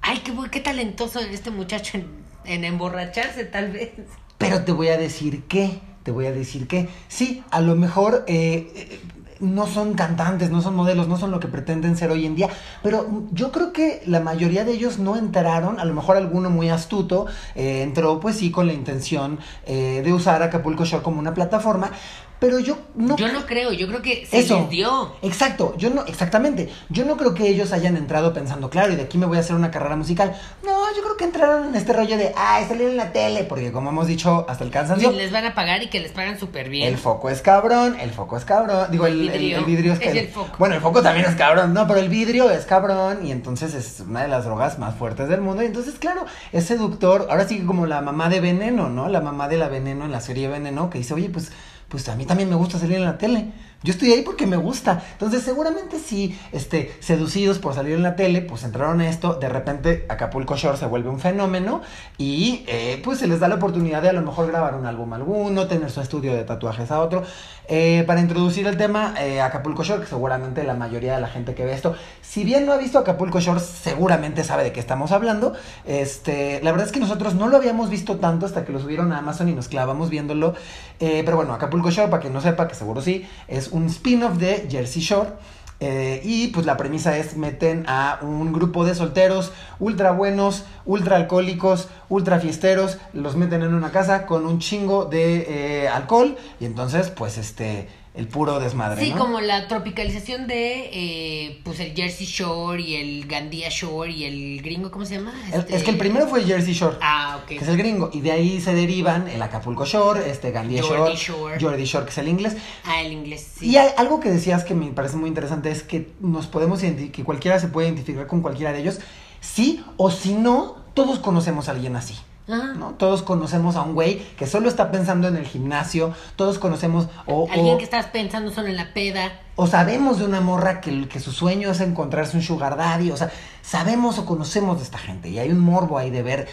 ay, 0.00 0.22
qué, 0.24 0.32
qué 0.50 0.60
talentoso 0.60 1.20
este 1.20 1.50
muchacho 1.50 1.98
en, 1.98 2.08
en 2.46 2.64
emborracharse, 2.64 3.44
tal 3.44 3.72
vez. 3.72 3.90
Pero 4.38 4.64
te 4.64 4.72
voy 4.72 4.88
a 4.88 4.96
decir 4.96 5.44
que, 5.44 5.80
te 6.06 6.12
voy 6.12 6.26
a 6.26 6.32
decir 6.32 6.68
que, 6.68 6.88
sí, 7.08 7.42
a 7.50 7.60
lo 7.60 7.74
mejor 7.74 8.22
eh, 8.28 8.70
eh, 8.76 9.00
no 9.40 9.66
son 9.66 9.94
cantantes, 9.94 10.52
no 10.52 10.62
son 10.62 10.76
modelos, 10.76 11.08
no 11.08 11.18
son 11.18 11.32
lo 11.32 11.40
que 11.40 11.48
pretenden 11.48 11.96
ser 11.96 12.12
hoy 12.12 12.26
en 12.26 12.36
día, 12.36 12.48
pero 12.80 13.24
yo 13.32 13.50
creo 13.50 13.72
que 13.72 14.02
la 14.06 14.20
mayoría 14.20 14.64
de 14.64 14.70
ellos 14.70 15.00
no 15.00 15.16
entraron, 15.16 15.80
a 15.80 15.84
lo 15.84 15.94
mejor 15.94 16.16
alguno 16.16 16.48
muy 16.48 16.68
astuto 16.68 17.26
eh, 17.56 17.82
entró 17.82 18.20
pues 18.20 18.36
sí 18.36 18.52
con 18.52 18.68
la 18.68 18.72
intención 18.72 19.40
de 19.66 20.12
usar 20.12 20.44
Acapulco 20.44 20.84
Shore 20.84 21.02
como 21.02 21.18
una 21.18 21.34
plataforma, 21.34 21.90
pero 22.38 22.58
yo 22.58 22.78
no... 22.94 23.16
Yo 23.16 23.32
no 23.32 23.46
creo, 23.46 23.72
yo 23.72 23.86
creo 23.88 24.02
que 24.02 24.26
se 24.26 24.38
Eso. 24.40 24.60
les 24.60 24.70
dio. 24.70 25.12
Exacto, 25.22 25.74
yo 25.78 25.90
no, 25.90 26.04
exactamente. 26.04 26.70
Yo 26.90 27.04
no 27.04 27.16
creo 27.16 27.34
que 27.34 27.48
ellos 27.48 27.72
hayan 27.72 27.96
entrado 27.96 28.32
pensando, 28.34 28.68
claro, 28.70 28.92
y 28.92 28.96
de 28.96 29.02
aquí 29.02 29.16
me 29.18 29.26
voy 29.26 29.38
a 29.38 29.40
hacer 29.40 29.56
una 29.56 29.70
carrera 29.70 29.96
musical. 29.96 30.34
No, 30.64 30.94
yo 30.94 31.02
creo 31.02 31.16
que 31.16 31.24
entraron 31.24 31.68
en 31.68 31.74
este 31.74 31.92
rollo 31.92 32.16
de, 32.16 32.32
ay, 32.36 32.64
salir 32.66 32.88
en 32.88 32.96
la 32.96 33.12
tele, 33.12 33.44
porque 33.44 33.72
como 33.72 33.90
hemos 33.90 34.06
dicho 34.06 34.44
hasta 34.48 34.64
el 34.64 34.68
Y 34.70 34.72
cansancio, 34.72 35.12
les 35.12 35.32
van 35.32 35.44
a 35.46 35.54
pagar 35.54 35.82
y 35.82 35.88
que 35.88 36.00
les 36.00 36.12
pagan 36.12 36.38
súper 36.38 36.68
bien. 36.68 36.88
el 36.88 36.98
foco 36.98 37.30
es 37.30 37.40
cabrón, 37.42 37.96
el 38.00 38.10
foco 38.10 38.36
es 38.36 38.44
cabrón. 38.44 38.86
Digo, 38.90 39.06
el, 39.06 39.28
El 39.28 39.30
el- 39.30 39.38
vidrio. 39.38 39.58
el 39.58 39.64
vidrio 39.64 39.92
es 39.94 39.98
que. 39.98 40.10
El 40.10 40.28
foco. 40.28 40.56
Bueno, 40.58 40.74
el 40.74 40.80
foco 40.80 41.02
también 41.02 41.26
es 41.26 41.34
cabrón, 41.36 41.72
no, 41.74 41.86
pero 41.86 42.00
el 42.00 42.08
vidrio 42.08 42.50
es 42.50 42.64
cabrón 42.66 43.24
y 43.26 43.32
entonces 43.32 43.74
es 43.74 44.00
una 44.00 44.22
de 44.22 44.28
las 44.28 44.44
drogas 44.44 44.78
más 44.78 44.94
fuertes 44.94 45.28
del 45.28 45.40
mundo. 45.40 45.62
Y 45.62 45.66
entonces, 45.66 45.98
claro, 45.98 46.24
es 46.52 46.64
seductor. 46.66 47.26
Ahora 47.30 47.48
sí 47.48 47.58
que 47.60 47.66
como 47.66 47.86
la 47.86 48.00
mamá 48.02 48.28
de 48.28 48.40
Veneno, 48.40 48.88
¿no? 48.90 49.08
La 49.08 49.20
mamá 49.20 49.48
de 49.48 49.56
la 49.56 49.68
Veneno 49.68 50.04
en 50.04 50.12
la 50.12 50.20
serie 50.20 50.48
Veneno, 50.48 50.90
que 50.90 50.98
dice, 50.98 51.14
oye, 51.14 51.28
pues, 51.30 51.50
pues 51.88 52.08
a 52.08 52.16
mí 52.16 52.26
también 52.26 52.48
me 52.48 52.56
gusta 52.56 52.78
salir 52.78 52.96
en 52.96 53.04
la 53.04 53.18
tele. 53.18 53.52
Yo 53.82 53.92
estoy 53.92 54.10
ahí 54.10 54.22
porque 54.22 54.46
me 54.46 54.56
gusta. 54.56 55.04
Entonces, 55.12 55.42
seguramente 55.42 55.98
sí, 55.98 56.36
este, 56.50 56.96
seducidos 57.00 57.58
por 57.58 57.74
salir 57.74 57.92
en 57.92 58.02
la 58.02 58.16
tele, 58.16 58.40
pues 58.40 58.64
entraron 58.64 59.00
a 59.00 59.08
esto. 59.08 59.34
De 59.34 59.50
repente, 59.50 60.06
Acapulco 60.08 60.56
Shore 60.56 60.78
se 60.78 60.86
vuelve 60.86 61.10
un 61.10 61.20
fenómeno 61.20 61.82
y 62.16 62.64
eh, 62.68 63.00
pues 63.04 63.18
se 63.18 63.26
les 63.26 63.38
da 63.38 63.48
la 63.48 63.56
oportunidad 63.56 64.00
de 64.00 64.08
a 64.08 64.12
lo 64.14 64.22
mejor 64.22 64.46
grabar 64.48 64.74
un 64.74 64.86
álbum 64.86 65.12
alguno, 65.12 65.66
tener 65.66 65.90
su 65.90 66.00
estudio 66.00 66.34
de 66.34 66.44
tatuajes 66.44 66.90
a 66.90 67.00
otro. 67.00 67.22
Eh, 67.68 68.04
para 68.06 68.20
introducir 68.20 68.66
el 68.66 68.76
tema, 68.76 69.14
eh, 69.20 69.40
Acapulco 69.40 69.84
Shore, 69.84 70.00
que 70.02 70.06
seguramente 70.06 70.64
la 70.64 70.74
mayoría 70.74 71.16
de 71.16 71.20
la 71.20 71.28
gente 71.28 71.54
que 71.54 71.64
ve 71.64 71.74
esto, 71.74 71.96
si 72.22 72.44
bien 72.44 72.64
no 72.64 72.72
ha 72.72 72.78
visto 72.78 72.98
Acapulco 72.98 73.40
Shore, 73.40 73.60
seguramente 73.60 74.42
sabe 74.42 74.64
de 74.64 74.72
qué 74.72 74.80
estamos 74.80 75.12
hablando. 75.12 75.52
Este, 75.84 76.60
la 76.62 76.70
verdad 76.70 76.86
es 76.86 76.92
que 76.92 77.00
nosotros 77.00 77.34
no 77.34 77.48
lo 77.48 77.56
habíamos 77.58 77.90
visto 77.90 78.16
tanto 78.16 78.46
hasta 78.46 78.64
que 78.64 78.72
lo 78.72 78.80
subieron 78.80 79.12
a 79.12 79.18
Amazon 79.18 79.48
y 79.48 79.52
nos 79.52 79.68
clavamos 79.68 80.08
viéndolo. 80.08 80.54
Pero 80.98 81.36
bueno, 81.36 81.52
Acapulco 81.52 81.90
Shore, 81.90 82.08
para 82.08 82.22
quien 82.22 82.32
no 82.32 82.40
sepa, 82.40 82.68
que 82.68 82.74
seguro 82.74 83.02
sí, 83.02 83.28
es 83.48 83.65
un 83.68 83.86
spin-off 83.86 84.38
de 84.38 84.66
Jersey 84.70 85.02
Shore. 85.02 85.30
Eh, 85.78 86.22
y 86.24 86.46
pues 86.48 86.64
la 86.64 86.78
premisa 86.78 87.18
es 87.18 87.36
meten 87.36 87.84
a 87.86 88.18
un 88.22 88.50
grupo 88.50 88.86
de 88.86 88.94
solteros 88.94 89.52
ultra 89.78 90.10
buenos, 90.10 90.64
ultra 90.86 91.16
alcohólicos, 91.16 91.88
ultra 92.08 92.40
fiesteros, 92.40 92.96
los 93.12 93.36
meten 93.36 93.62
en 93.62 93.74
una 93.74 93.92
casa 93.92 94.24
con 94.24 94.46
un 94.46 94.58
chingo 94.58 95.04
de 95.04 95.84
eh, 95.84 95.88
alcohol 95.88 96.36
y 96.60 96.64
entonces 96.64 97.10
pues 97.10 97.36
este 97.36 97.88
el 98.16 98.28
puro 98.28 98.58
desmadre. 98.60 99.02
Sí, 99.04 99.10
¿no? 99.10 99.18
como 99.18 99.40
la 99.40 99.68
tropicalización 99.68 100.46
de 100.46 100.90
eh, 100.92 101.60
pues 101.64 101.80
el 101.80 101.94
Jersey 101.94 102.26
Shore 102.26 102.82
y 102.82 102.94
el 102.96 103.26
Gandia 103.26 103.68
Shore 103.70 104.10
y 104.10 104.24
el 104.24 104.62
gringo, 104.62 104.90
¿cómo 104.90 105.04
se 105.04 105.16
llama? 105.16 105.32
El- 105.52 105.60
Este- 105.60 105.76
Es 105.76 105.82
que 105.82 105.90
el 105.90 105.98
primero 105.98 106.26
fue 106.26 106.40
el 106.40 106.46
Jersey 106.46 106.72
Shore. 106.74 106.96
Ah, 107.00 107.38
ok. 107.42 107.48
Que 107.48 107.56
es 107.58 107.68
el 107.68 107.76
gringo, 107.76 108.10
y 108.12 108.20
de 108.20 108.32
ahí 108.32 108.60
se 108.60 108.74
derivan 108.74 109.28
el 109.28 109.40
Acapulco 109.42 109.84
Shore, 109.84 110.30
este 110.30 110.50
Gandhi 110.50 110.76
Geordie 110.76 110.96
Shore, 110.96 111.16
Shore. 111.16 111.58
Geordie 111.60 111.84
Shore, 111.84 112.04
que 112.06 112.10
es 112.12 112.18
el 112.18 112.28
inglés. 112.28 112.56
Ah, 112.84 113.00
el 113.02 113.12
inglés, 113.12 113.46
sí. 113.58 113.68
Y 113.70 113.76
hay 113.76 113.90
algo 113.96 114.20
que 114.20 114.30
decías 114.30 114.64
que 114.64 114.74
me 114.74 114.86
parece 114.92 115.16
muy 115.16 115.28
interesante 115.28 115.70
es 115.70 115.82
que 115.82 116.10
nos 116.20 116.46
podemos 116.46 116.80
que 116.80 117.24
cualquiera 117.24 117.58
se 117.58 117.68
puede 117.68 117.88
identificar 117.88 118.26
con 118.26 118.40
cualquiera 118.40 118.72
de 118.72 118.80
ellos, 118.80 118.98
sí 119.40 119.84
o 119.96 120.10
si 120.10 120.34
no, 120.34 120.76
todos 120.94 121.18
conocemos 121.18 121.68
a 121.68 121.72
alguien 121.72 121.96
así. 121.96 122.14
Ajá. 122.48 122.74
¿no? 122.74 122.90
Todos 122.94 123.22
conocemos 123.22 123.76
a 123.76 123.82
un 123.82 123.94
güey 123.94 124.18
que 124.36 124.46
solo 124.46 124.68
está 124.68 124.90
pensando 124.92 125.28
en 125.28 125.36
el 125.36 125.46
gimnasio, 125.46 126.14
todos 126.36 126.58
conocemos 126.58 127.08
o, 127.26 127.48
Alguien 127.50 127.74
o- 127.74 127.78
que 127.78 127.84
estás 127.84 128.06
pensando 128.06 128.50
solo 128.52 128.68
en 128.68 128.76
la 128.76 128.92
peda. 128.94 129.32
o 129.56 129.66
sabemos 129.66 130.18
de 130.18 130.24
una 130.26 130.40
morra 130.40 130.80
que, 130.80 131.08
que 131.08 131.18
su 131.18 131.32
sueño 131.32 131.70
es 131.70 131.80
encontrarse 131.80 132.36
un 132.36 132.42
sugar 132.42 132.76
daddy, 132.76 133.10
o 133.10 133.16
sea, 133.16 133.30
sabemos 133.62 134.18
o 134.18 134.24
conocemos 134.26 134.76
de 134.78 134.84
esta 134.84 134.98
gente 134.98 135.28
y 135.28 135.38
hay 135.40 135.50
un 135.50 135.58
morbo 135.58 135.98
ahí 135.98 136.10
de 136.10 136.22
ver, 136.22 136.46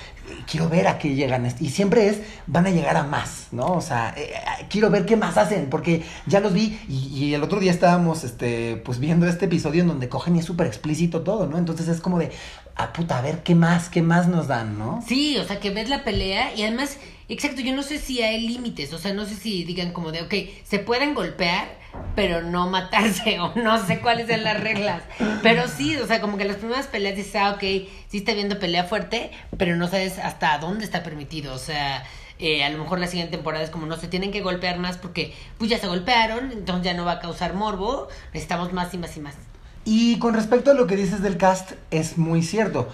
quiero 0.49 0.67
ver 0.67 0.87
a 0.87 0.97
qué 0.97 1.13
llegan, 1.13 1.45
y 1.59 1.69
siempre 1.69 2.07
es, 2.07 2.21
van 2.47 2.65
a 2.65 2.69
llegar 2.71 2.97
a 2.97 3.03
más, 3.03 3.49
¿no? 3.51 3.67
O 3.73 3.81
sea, 3.81 4.13
eh, 4.17 4.31
eh, 4.33 4.65
quiero 4.69 4.89
ver 4.89 5.05
qué 5.05 5.15
más 5.15 5.37
hacen, 5.37 5.69
porque 5.69 6.03
ya 6.25 6.39
los 6.39 6.53
vi 6.53 6.79
y, 6.89 6.95
y 7.25 7.33
el 7.35 7.43
otro 7.43 7.59
día 7.59 7.71
estábamos, 7.71 8.23
este, 8.23 8.77
pues 8.77 8.97
viendo 8.99 9.27
este 9.27 9.45
episodio 9.45 9.81
en 9.83 9.89
donde 9.89 10.09
cogen 10.09 10.35
y 10.37 10.39
es 10.39 10.45
súper 10.45 10.65
explícito 10.65 11.21
todo, 11.21 11.45
¿no? 11.45 11.57
Entonces 11.59 11.87
es 11.89 11.99
como 12.01 12.17
de, 12.17 12.31
ah, 12.75 12.93
puta, 12.93 13.17
a 13.19 13.21
ver 13.21 13.43
qué 13.43 13.55
más, 13.55 13.89
qué 13.89 14.01
más 14.01 14.27
nos 14.27 14.47
dan, 14.47 14.77
¿no? 14.77 15.03
Sí, 15.07 15.37
o 15.37 15.43
sea, 15.45 15.59
que 15.59 15.69
ves 15.71 15.89
la 15.89 16.03
pelea 16.03 16.53
y 16.55 16.63
además, 16.63 16.97
exacto, 17.29 17.61
yo 17.61 17.73
no 17.75 17.83
sé 17.83 17.99
si 17.99 18.21
hay 18.21 18.47
límites, 18.47 18.93
o 18.93 18.97
sea, 18.97 19.13
no 19.13 19.25
sé 19.25 19.35
si 19.35 19.63
digan 19.63 19.91
como 19.91 20.11
de, 20.11 20.21
ok, 20.23 20.33
se 20.63 20.79
pueden 20.79 21.13
golpear, 21.13 21.67
pero 22.15 22.41
no 22.41 22.69
matarse, 22.69 23.39
o 23.41 23.53
no 23.55 23.85
sé 23.85 23.99
cuáles 24.01 24.27
son 24.27 24.43
las 24.43 24.59
reglas. 24.59 25.03
Pero 25.41 25.67
sí, 25.67 25.95
o 25.97 26.07
sea, 26.07 26.21
como 26.21 26.37
que 26.37 26.45
las 26.45 26.57
primeras 26.57 26.87
peleas 26.87 27.15
dices, 27.15 27.35
ah, 27.35 27.51
ok, 27.51 27.61
sí 28.07 28.17
está 28.17 28.33
viendo 28.33 28.59
pelea 28.59 28.83
fuerte, 28.85 29.31
pero 29.57 29.75
no 29.75 29.87
sabes 29.87 30.19
hasta 30.19 30.57
dónde 30.57 30.85
está 30.85 31.03
permitido, 31.03 31.53
o 31.53 31.59
sea... 31.59 32.03
eh, 32.39 32.63
a 32.63 32.69
lo 32.71 32.79
mejor 32.79 32.99
la 32.99 33.07
siguiente 33.07 33.31
temporada 33.37 33.63
es 33.63 33.69
como 33.69 33.85
no 33.85 33.95
se 33.95 34.07
tienen 34.07 34.31
que 34.31 34.41
golpear 34.41 34.77
más 34.79 34.97
porque 34.97 35.33
pues 35.57 35.69
ya 35.69 35.77
se 35.77 35.87
golpearon, 35.87 36.51
entonces 36.51 36.83
ya 36.83 36.93
no 36.93 37.05
va 37.05 37.13
a 37.13 37.19
causar 37.19 37.53
morbo, 37.53 38.07
necesitamos 38.33 38.73
más 38.73 38.93
y 38.93 38.97
más 38.97 39.15
y 39.15 39.19
más. 39.21 39.35
Y 39.85 40.19
con 40.19 40.33
respecto 40.33 40.71
a 40.71 40.73
lo 40.73 40.87
que 40.87 40.95
dices 40.95 41.21
del 41.21 41.37
cast, 41.37 41.73
es 41.91 42.17
muy 42.17 42.41
cierto. 42.41 42.87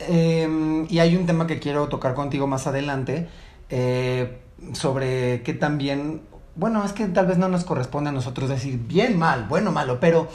Eh, 0.00 0.86
y 0.88 0.98
hay 0.98 1.16
un 1.16 1.26
tema 1.26 1.46
que 1.46 1.58
quiero 1.58 1.88
tocar 1.88 2.14
contigo 2.14 2.46
más 2.46 2.66
adelante 2.66 3.28
eh, 3.70 4.38
sobre 4.72 5.42
qué 5.42 5.54
también 5.54 6.22
bueno, 6.58 6.84
es 6.84 6.92
que 6.92 7.06
tal 7.06 7.26
vez 7.26 7.38
no 7.38 7.48
nos 7.48 7.64
corresponde 7.64 8.10
a 8.10 8.12
nosotros 8.12 8.50
decir 8.50 8.78
bien, 8.78 9.16
mal, 9.16 9.46
bueno, 9.48 9.70
malo, 9.70 10.00
pero 10.00 10.28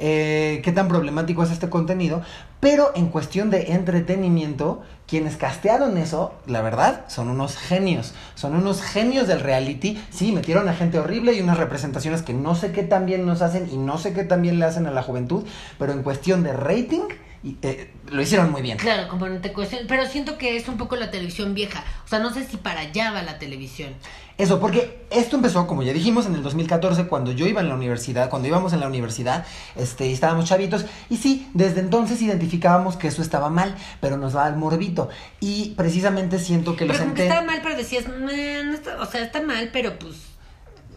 eh, 0.00 0.60
qué 0.64 0.72
tan 0.72 0.88
problemático 0.88 1.44
es 1.44 1.52
este 1.52 1.70
contenido. 1.70 2.20
Pero 2.58 2.90
en 2.96 3.06
cuestión 3.06 3.48
de 3.50 3.72
entretenimiento, 3.72 4.82
quienes 5.06 5.36
castearon 5.36 5.96
eso, 5.96 6.34
la 6.46 6.62
verdad, 6.62 7.04
son 7.06 7.28
unos 7.28 7.56
genios. 7.56 8.12
Son 8.34 8.56
unos 8.56 8.82
genios 8.82 9.28
del 9.28 9.38
reality. 9.38 10.02
Sí, 10.10 10.32
metieron 10.32 10.68
a 10.68 10.74
gente 10.74 10.98
horrible 10.98 11.34
y 11.34 11.40
unas 11.40 11.58
representaciones 11.58 12.22
que 12.22 12.34
no 12.34 12.56
sé 12.56 12.72
qué 12.72 12.82
tan 12.82 13.06
bien 13.06 13.24
nos 13.24 13.40
hacen 13.40 13.68
y 13.72 13.76
no 13.76 13.98
sé 13.98 14.12
qué 14.12 14.24
tan 14.24 14.42
bien 14.42 14.58
le 14.58 14.64
hacen 14.64 14.88
a 14.88 14.90
la 14.90 15.04
juventud, 15.04 15.44
pero 15.78 15.92
en 15.92 16.02
cuestión 16.02 16.42
de 16.42 16.54
rating 16.54 17.02
y, 17.42 17.56
eh, 17.62 17.92
lo 18.10 18.20
hicieron 18.22 18.50
muy 18.50 18.62
bien. 18.62 18.78
Claro, 18.78 19.08
como 19.08 19.28
no 19.28 19.40
te 19.40 19.52
cuestión, 19.52 19.82
pero 19.88 20.06
siento 20.06 20.38
que 20.38 20.56
es 20.56 20.68
un 20.68 20.76
poco 20.76 20.96
la 20.96 21.10
televisión 21.10 21.54
vieja. 21.54 21.84
O 22.04 22.08
sea, 22.08 22.18
no 22.18 22.32
sé 22.32 22.44
si 22.46 22.56
para 22.56 22.80
allá 22.80 23.12
va 23.12 23.22
la 23.22 23.38
televisión. 23.38 23.94
Eso, 24.38 24.60
porque 24.60 25.04
esto 25.10 25.34
empezó, 25.34 25.66
como 25.66 25.82
ya 25.82 25.92
dijimos, 25.92 26.26
en 26.26 26.34
el 26.36 26.42
2014, 26.44 27.06
cuando 27.08 27.32
yo 27.32 27.46
iba 27.46 27.60
en 27.60 27.68
la 27.68 27.74
universidad, 27.74 28.30
cuando 28.30 28.46
íbamos 28.46 28.72
en 28.72 28.78
la 28.80 28.86
universidad, 28.86 29.44
este, 29.74 30.06
y 30.06 30.12
estábamos 30.12 30.44
chavitos, 30.44 30.86
y 31.10 31.16
sí, 31.16 31.48
desde 31.54 31.80
entonces 31.80 32.22
identificábamos 32.22 32.96
que 32.96 33.08
eso 33.08 33.20
estaba 33.20 33.50
mal, 33.50 33.74
pero 34.00 34.16
nos 34.16 34.34
daba 34.34 34.48
el 34.48 34.54
morbito. 34.56 35.08
Y 35.40 35.70
precisamente 35.76 36.38
siento 36.38 36.76
que 36.76 36.84
lo 36.86 36.92
Pero 36.92 37.04
senté. 37.04 37.24
estaba 37.24 37.44
mal, 37.44 37.60
pero 37.64 37.76
decías, 37.76 38.06
"Nah, 38.06 38.62
no 38.64 38.74
está- 38.74 39.00
o 39.00 39.06
sea, 39.06 39.22
está 39.22 39.42
mal, 39.42 39.70
pero 39.72 39.98
pues 39.98 40.14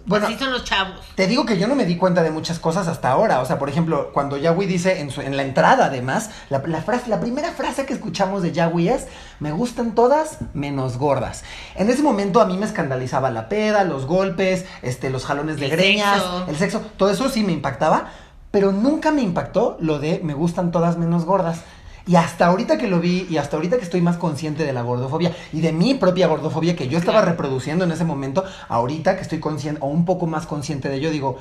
Bueno, 0.05 0.27
así 0.27 0.37
son 0.37 0.51
los 0.51 0.63
chavos. 0.63 0.95
Te 1.15 1.27
digo 1.27 1.45
que 1.45 1.57
yo 1.57 1.67
no 1.67 1.75
me 1.75 1.85
di 1.85 1.95
cuenta 1.97 2.23
de 2.23 2.31
muchas 2.31 2.59
cosas 2.59 2.87
hasta 2.87 3.09
ahora. 3.11 3.39
O 3.41 3.45
sea, 3.45 3.59
por 3.59 3.69
ejemplo, 3.69 4.11
cuando 4.13 4.37
Yahweh 4.37 4.65
dice 4.67 4.99
en, 5.01 5.11
su- 5.11 5.21
en 5.21 5.37
la 5.37 5.43
entrada, 5.43 5.85
además, 5.85 6.31
la, 6.49 6.61
la 6.65 6.81
frase, 6.81 7.09
la 7.09 7.19
primera 7.19 7.51
frase 7.51 7.85
que 7.85 7.93
escuchamos 7.93 8.41
de 8.41 8.51
Yahweh 8.51 8.89
es: 8.95 9.07
Me 9.39 9.51
gustan 9.51 9.93
todas 9.95 10.39
menos 10.53 10.97
gordas. 10.97 11.43
En 11.75 11.89
ese 11.89 12.01
momento 12.03 12.41
a 12.41 12.45
mí 12.45 12.57
me 12.57 12.65
escandalizaba 12.65 13.29
la 13.31 13.47
peda, 13.49 13.83
los 13.83 14.05
golpes, 14.05 14.65
este, 14.81 15.09
los 15.09 15.25
jalones 15.25 15.57
de 15.57 15.65
El 15.65 15.71
greñas, 15.71 16.15
sexo. 16.21 16.45
el 16.47 16.55
sexo. 16.57 16.81
Todo 16.97 17.11
eso 17.11 17.29
sí 17.29 17.43
me 17.43 17.51
impactaba, 17.51 18.07
pero 18.49 18.71
nunca 18.71 19.11
me 19.11 19.21
impactó 19.21 19.77
lo 19.79 19.99
de 19.99 20.19
me 20.23 20.33
gustan 20.33 20.71
todas 20.71 20.97
menos 20.97 21.25
gordas. 21.25 21.61
Y 22.07 22.15
hasta 22.15 22.47
ahorita 22.47 22.77
que 22.77 22.87
lo 22.87 22.99
vi 22.99 23.27
y 23.29 23.37
hasta 23.37 23.57
ahorita 23.57 23.77
que 23.77 23.83
estoy 23.83 24.01
más 24.01 24.17
consciente 24.17 24.65
de 24.65 24.73
la 24.73 24.81
gordofobia 24.81 25.35
y 25.53 25.61
de 25.61 25.71
mi 25.71 25.93
propia 25.93 26.27
gordofobia 26.27 26.75
que 26.75 26.87
yo 26.87 26.97
estaba 26.97 27.21
reproduciendo 27.21 27.85
en 27.85 27.91
ese 27.91 28.05
momento, 28.05 28.43
ahorita 28.69 29.15
que 29.15 29.21
estoy 29.21 29.39
consciente 29.39 29.79
o 29.83 29.87
un 29.87 30.05
poco 30.05 30.25
más 30.25 30.47
consciente 30.47 30.89
de 30.89 30.95
ello, 30.95 31.11
digo, 31.11 31.37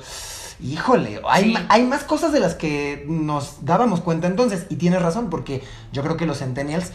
híjole, 0.61 1.21
hay, 1.27 1.55
Sí. 1.55 1.65
hay 1.69 1.83
más 1.83 2.03
cosas 2.03 2.31
de 2.31 2.39
las 2.39 2.55
que 2.55 3.05
nos 3.07 3.65
dábamos 3.65 4.01
cuenta 4.01 4.27
entonces. 4.27 4.67
Y 4.69 4.75
tienes 4.75 5.01
razón, 5.01 5.29
porque 5.29 5.63
yo 5.91 6.03
creo 6.03 6.17
que 6.17 6.25
los 6.25 6.37
centennials 6.39 6.91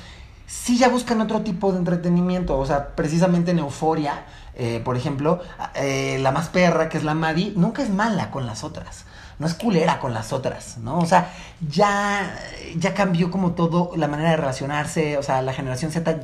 sí 0.46 0.78
ya 0.78 0.88
buscan 0.88 1.20
otro 1.20 1.40
tipo 1.40 1.72
de 1.72 1.78
entretenimiento. 1.78 2.56
O 2.58 2.66
sea, 2.66 2.94
precisamente 2.94 3.50
en 3.50 3.58
Euforia, 3.58 4.24
eh, 4.54 4.80
por 4.84 4.96
ejemplo, 4.96 5.40
eh, 5.74 6.18
la 6.22 6.30
más 6.30 6.48
perra, 6.48 6.88
que 6.88 6.98
es 6.98 7.04
la 7.04 7.14
Maddie, 7.14 7.52
nunca 7.56 7.82
es 7.82 7.90
mala 7.90 8.30
con 8.30 8.46
las 8.46 8.62
otras. 8.62 9.04
No 9.38 9.46
es 9.46 9.54
culera 9.54 9.98
con 9.98 10.14
las 10.14 10.32
otras, 10.32 10.78
¿no? 10.78 10.98
O 10.98 11.04
sea, 11.06 11.30
ya, 11.68 12.38
ya 12.76 12.94
cambió 12.94 13.30
como 13.30 13.52
todo 13.52 13.90
la 13.96 14.08
manera 14.08 14.30
de 14.30 14.36
relacionarse. 14.38 15.18
O 15.18 15.22
sea, 15.22 15.42
la 15.42 15.52
generación 15.52 15.92
Z. 15.92 16.20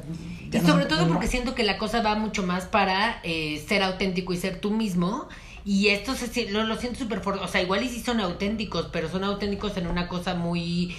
Y 0.51 0.59
no- 0.59 0.67
sobre 0.67 0.87
todo 0.87 1.05
no- 1.07 1.13
porque 1.13 1.27
siento 1.29 1.55
que 1.55 1.63
la 1.63 1.77
cosa 1.79 2.01
va 2.03 2.15
mucho 2.15 2.43
más 2.43 2.65
para 2.65 3.21
eh, 3.23 3.63
ser 3.69 3.83
auténtico 3.83 4.33
y 4.33 4.39
ser 4.39 4.61
tú 4.61 4.71
mismo. 4.71 5.29
Y 5.65 5.89
esto 5.89 6.15
se, 6.15 6.51
lo, 6.51 6.65
lo 6.65 6.77
siento 6.77 6.99
súper 6.99 7.21
fuerte. 7.21 7.45
O 7.45 7.49
sea, 7.49 7.61
igual 7.63 7.83
y 7.85 7.89
sí 7.89 8.01
son 8.03 8.19
auténticos, 8.21 8.89
pero 8.93 9.09
son 9.11 9.25
auténticos 9.25 9.77
en 9.77 9.87
una 9.87 10.09
cosa 10.09 10.35
muy 10.35 10.97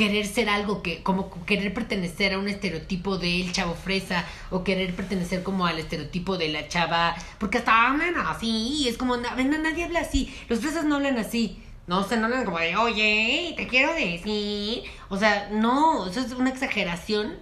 querer 0.00 0.26
ser 0.26 0.48
algo 0.48 0.80
que, 0.82 1.02
como 1.02 1.30
querer 1.44 1.74
pertenecer 1.74 2.32
a 2.32 2.38
un 2.38 2.48
estereotipo 2.48 3.18
del 3.18 3.52
chavo 3.52 3.74
fresa, 3.74 4.24
o 4.50 4.64
querer 4.64 4.94
pertenecer 4.94 5.42
como 5.42 5.66
al 5.66 5.78
estereotipo 5.78 6.38
de 6.38 6.48
la 6.48 6.68
chava, 6.68 7.14
porque 7.38 7.58
hasta 7.58 7.86
hablan 7.88 8.14
así, 8.16 8.86
es 8.88 8.96
como, 8.96 9.18
na- 9.18 9.34
ven, 9.34 9.50
nadie 9.62 9.84
habla 9.84 10.00
así, 10.00 10.34
los 10.48 10.60
fresas 10.60 10.84
no 10.86 10.96
hablan 10.96 11.18
así, 11.18 11.62
no, 11.86 11.98
o 12.00 12.16
no 12.16 12.24
hablan 12.26 12.46
como 12.46 12.58
de, 12.58 12.76
oye, 12.76 13.52
te 13.58 13.66
quiero 13.66 13.92
decir, 13.92 14.84
o 15.10 15.18
sea, 15.18 15.50
no, 15.52 16.06
eso 16.08 16.20
es 16.20 16.32
una 16.32 16.48
exageración 16.48 17.34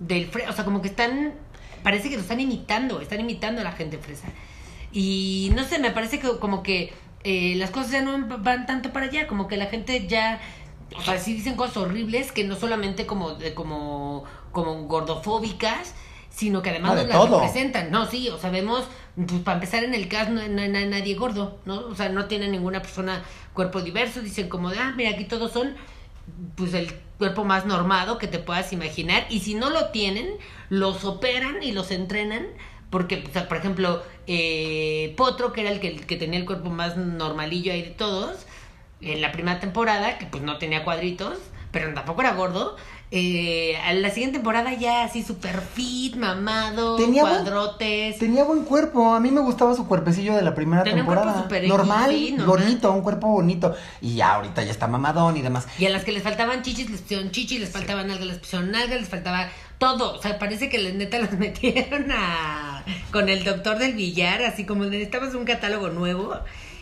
del 0.00 0.26
fresa, 0.26 0.50
o 0.50 0.52
sea, 0.52 0.64
como 0.64 0.82
que 0.82 0.88
están, 0.88 1.34
parece 1.84 2.08
que 2.10 2.16
lo 2.16 2.22
están 2.22 2.40
imitando, 2.40 3.00
están 3.00 3.20
imitando 3.20 3.60
a 3.60 3.64
la 3.64 3.72
gente 3.72 3.98
fresa. 3.98 4.26
Y 4.92 5.52
no 5.54 5.62
sé, 5.62 5.78
me 5.78 5.92
parece 5.92 6.18
que 6.18 6.28
como 6.40 6.64
que 6.64 6.92
eh, 7.22 7.54
las 7.56 7.70
cosas 7.70 7.92
ya 7.92 8.02
no 8.02 8.12
van 8.38 8.66
tanto 8.66 8.92
para 8.92 9.06
allá, 9.06 9.26
como 9.26 9.46
que 9.46 9.56
la 9.58 9.66
gente 9.66 10.06
ya, 10.08 10.40
o 10.96 11.02
sea, 11.02 11.18
sí 11.18 11.34
dicen 11.34 11.54
cosas 11.56 11.76
horribles 11.78 12.32
que 12.32 12.44
no 12.44 12.56
solamente 12.56 13.06
como, 13.06 13.34
de- 13.34 13.54
como, 13.54 14.24
como 14.52 14.84
gordofóbicas, 14.86 15.94
sino 16.30 16.62
que 16.62 16.70
además 16.70 16.92
No, 16.92 16.96
nos 16.98 17.06
las 17.08 17.16
todo. 17.18 17.40
representan. 17.40 17.90
No, 17.90 18.06
sí, 18.06 18.28
o 18.28 18.38
sea, 18.38 18.50
vemos, 18.50 18.84
pues 19.16 19.40
para 19.42 19.56
empezar 19.56 19.84
en 19.84 19.94
el 19.94 20.08
cast 20.08 20.30
no, 20.30 20.46
no 20.48 20.62
hay 20.62 20.68
na- 20.68 20.86
nadie 20.86 21.14
gordo, 21.14 21.58
¿no? 21.64 21.80
O 21.86 21.94
sea, 21.94 22.08
no 22.08 22.26
tiene 22.26 22.48
ninguna 22.48 22.80
persona 22.82 23.22
cuerpo 23.52 23.80
diverso, 23.82 24.20
dicen 24.20 24.48
como 24.48 24.70
de, 24.70 24.78
ah, 24.78 24.92
mira, 24.96 25.10
aquí 25.10 25.24
todos 25.24 25.52
son 25.52 25.74
pues 26.56 26.74
el 26.74 26.92
cuerpo 27.18 27.44
más 27.44 27.66
normado 27.66 28.16
que 28.18 28.28
te 28.28 28.38
puedas 28.38 28.72
imaginar 28.72 29.26
y 29.30 29.40
si 29.40 29.54
no 29.54 29.68
lo 29.70 29.86
tienen 29.90 30.28
los 30.68 31.04
operan 31.04 31.60
y 31.62 31.72
los 31.72 31.90
entrenan 31.90 32.46
porque 32.88 33.24
o 33.28 33.32
sea, 33.32 33.48
por 33.48 33.56
ejemplo 33.56 34.00
eh, 34.28 35.12
Potro 35.16 35.52
que 35.52 35.62
era 35.62 35.70
el 35.70 35.80
que, 35.80 35.88
el 35.88 36.06
que 36.06 36.16
tenía 36.16 36.38
el 36.38 36.46
cuerpo 36.46 36.70
más 36.70 36.96
normalillo 36.96 37.72
ahí 37.72 37.82
de 37.82 37.90
todos 37.90 38.46
en 39.00 39.20
la 39.20 39.32
primera 39.32 39.60
temporada 39.60 40.18
que 40.18 40.26
pues 40.26 40.42
no 40.42 40.58
tenía 40.58 40.84
cuadritos 40.84 41.38
pero 41.72 41.92
tampoco 41.94 42.20
era 42.22 42.32
gordo 42.34 42.76
eh, 43.12 43.76
a 43.84 43.92
la 43.92 44.10
siguiente 44.10 44.38
temporada 44.38 44.72
ya 44.74 45.02
así 45.04 45.22
super 45.24 45.60
fit 45.60 46.14
mamado 46.16 46.96
Tenía 46.96 47.22
buen- 47.22 47.34
cuadrotes 47.42 48.18
Tenía 48.18 48.44
buen 48.44 48.64
cuerpo, 48.64 49.14
a 49.14 49.20
mí 49.20 49.30
me 49.32 49.40
gustaba 49.40 49.74
su 49.74 49.86
cuerpecillo 49.88 50.34
de 50.36 50.42
la 50.42 50.54
primera 50.54 50.82
Tenía 50.84 51.02
un 51.02 51.06
temporada. 51.08 51.32
cuerpo 51.32 51.42
súper 51.48 51.68
normal, 51.68 52.10
easy, 52.12 52.32
normal. 52.32 52.58
bonito, 52.64 52.92
un 52.92 53.02
cuerpo 53.02 53.28
bonito. 53.28 53.74
Y 54.00 54.14
ya 54.16 54.34
ahorita 54.34 54.62
ya 54.62 54.70
está 54.70 54.86
mamadón 54.86 55.36
y 55.36 55.42
demás. 55.42 55.66
Y 55.78 55.86
a 55.86 55.90
las 55.90 56.04
que 56.04 56.12
les 56.12 56.22
faltaban 56.22 56.62
chichis, 56.62 56.88
les 56.90 57.00
pusieron 57.00 57.30
chichis, 57.32 57.58
les 57.58 57.70
faltaban 57.70 58.10
algo, 58.12 58.24
les 58.26 58.38
pusieron 58.38 58.72
algo, 58.76 58.94
les 58.94 59.08
faltaba 59.08 59.48
todo. 59.78 60.14
O 60.16 60.22
sea, 60.22 60.38
parece 60.38 60.68
que 60.68 60.78
les 60.78 60.94
neta 60.94 61.18
los 61.20 61.32
metieron 61.32 62.12
a 62.12 62.84
con 63.10 63.28
el 63.28 63.42
doctor 63.42 63.78
del 63.78 63.94
billar, 63.94 64.42
así 64.42 64.64
como 64.64 64.84
necesitabas 64.84 65.34
un 65.34 65.44
catálogo 65.44 65.88
nuevo. 65.90 66.32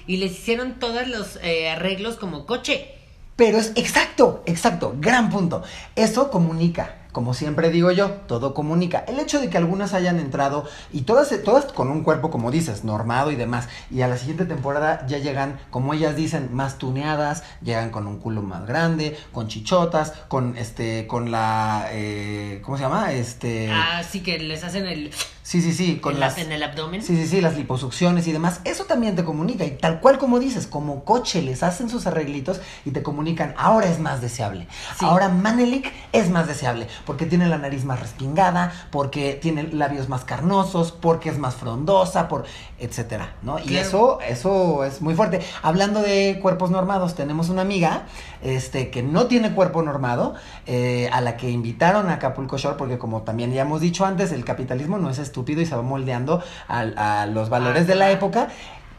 Y 0.09 0.17
les 0.17 0.33
hicieron 0.33 0.81
todos 0.81 1.07
los 1.07 1.38
eh, 1.43 1.71
arreglos 1.71 2.17
como 2.17 2.47
coche. 2.47 2.95
Pero 3.37 3.59
es 3.59 3.71
exacto, 3.77 4.43
exacto, 4.47 4.97
gran 4.99 5.31
punto. 5.31 5.62
Eso 5.95 6.29
comunica. 6.29 6.97
Como 7.12 7.35
siempre 7.35 7.71
digo 7.71 7.91
yo, 7.91 8.11
todo 8.27 8.53
comunica. 8.55 9.05
El 9.07 9.19
hecho 9.19 9.41
de 9.41 9.49
que 9.49 9.57
algunas 9.57 9.95
hayan 9.95 10.19
entrado 10.19 10.69
y 10.93 11.03
todas, 11.03 11.33
todas 11.43 11.67
con 11.67 11.91
un 11.91 12.03
cuerpo, 12.03 12.31
como 12.31 12.50
dices, 12.50 12.85
normado 12.85 13.31
y 13.31 13.37
demás, 13.37 13.69
y 13.91 14.03
a 14.03 14.09
la 14.09 14.17
siguiente 14.17 14.45
temporada 14.45 15.07
ya 15.07 15.19
llegan, 15.19 15.59
como 15.71 15.95
ellas 15.95 16.17
dicen, 16.17 16.50
más 16.53 16.79
tuneadas, 16.79 17.45
llegan 17.62 17.91
con 17.91 18.07
un 18.07 18.19
culo 18.19 18.43
más 18.43 18.67
grande, 18.67 19.17
con 19.33 19.49
chichotas, 19.49 20.12
con 20.29 20.57
este, 20.57 21.07
con 21.07 21.31
la, 21.31 21.88
eh, 21.93 22.61
¿cómo 22.65 22.77
se 22.77 22.85
llama? 22.85 23.12
Este, 23.12 23.71
Así 23.71 24.21
que 24.21 24.38
les 24.38 24.65
hacen 24.65 24.87
el 24.87 25.11
sí, 25.49 25.62
sí, 25.62 25.73
sí, 25.73 25.97
con 25.97 26.14
en, 26.14 26.21
las, 26.21 26.37
la- 26.37 26.43
en 26.45 26.52
el 26.52 26.62
abdomen. 26.62 27.02
Sí, 27.02 27.17
sí, 27.17 27.26
sí, 27.26 27.40
las 27.40 27.57
liposucciones 27.57 28.26
y 28.26 28.33
demás. 28.33 28.61
Eso 28.64 28.85
también 28.85 29.17
te 29.17 29.25
comunica. 29.25 29.64
Y 29.64 29.71
tal 29.71 30.00
cual 30.00 30.19
como 30.19 30.38
dices, 30.38 30.67
como 30.67 31.05
coche 31.05 31.40
les 31.40 31.62
hacen 31.62 31.88
sus 31.88 32.07
arreglitos 32.07 32.61
y 32.85 32.90
te 32.90 33.02
comunican, 33.02 33.55
ahora 33.57 33.88
es 33.88 33.99
más 33.99 34.21
deseable. 34.21 34.67
Sí. 34.99 35.07
Ahora 35.07 35.28
Manelik 35.31 35.90
es 36.12 36.28
más 36.28 36.47
deseable. 36.47 36.87
Porque 37.07 37.25
tiene 37.25 37.47
la 37.49 37.57
nariz 37.57 37.85
más 37.87 37.99
respingada, 37.99 38.73
porque 38.90 39.35
tiene 39.40 39.62
labios 39.73 40.09
más 40.11 40.25
carnosos, 40.25 40.93
porque 40.93 41.31
es 41.31 41.38
más 41.38 41.55
frondosa, 41.57 42.28
por 42.28 42.45
etcétera, 42.80 43.35
¿no? 43.42 43.58
Y 43.58 43.76
eso, 43.76 44.20
eso 44.20 44.85
es 44.85 45.00
muy 45.02 45.14
fuerte. 45.14 45.40
Hablando 45.62 46.00
de 46.00 46.38
cuerpos 46.40 46.70
normados, 46.70 47.14
tenemos 47.14 47.49
una 47.49 47.62
amiga, 47.62 48.02
este, 48.42 48.90
que 48.90 49.02
no 49.02 49.26
tiene 49.26 49.52
cuerpo 49.54 49.82
normado, 49.82 50.35
eh, 50.66 51.08
a 51.12 51.20
la 51.20 51.37
que 51.37 51.50
invitaron 51.50 52.08
a 52.08 52.14
Acapulco 52.14 52.56
Shore, 52.56 52.76
porque 52.76 52.99
como 52.99 53.23
también 53.23 53.52
ya 53.52 53.62
hemos 53.62 53.80
dicho 53.80 54.06
antes, 54.06 54.30
el 54.32 54.44
capitalismo 54.44 54.99
no 54.99 55.11
es 55.11 55.18
estúpido 55.18 55.61
y 55.61 55.66
se 55.66 55.75
va 55.75 55.82
moldeando 55.82 56.42
al- 56.68 56.94
a, 56.97 57.26
los 57.26 57.49
valores 57.49 57.87
de 57.87 57.94
la 57.97 58.11
época. 58.11 58.49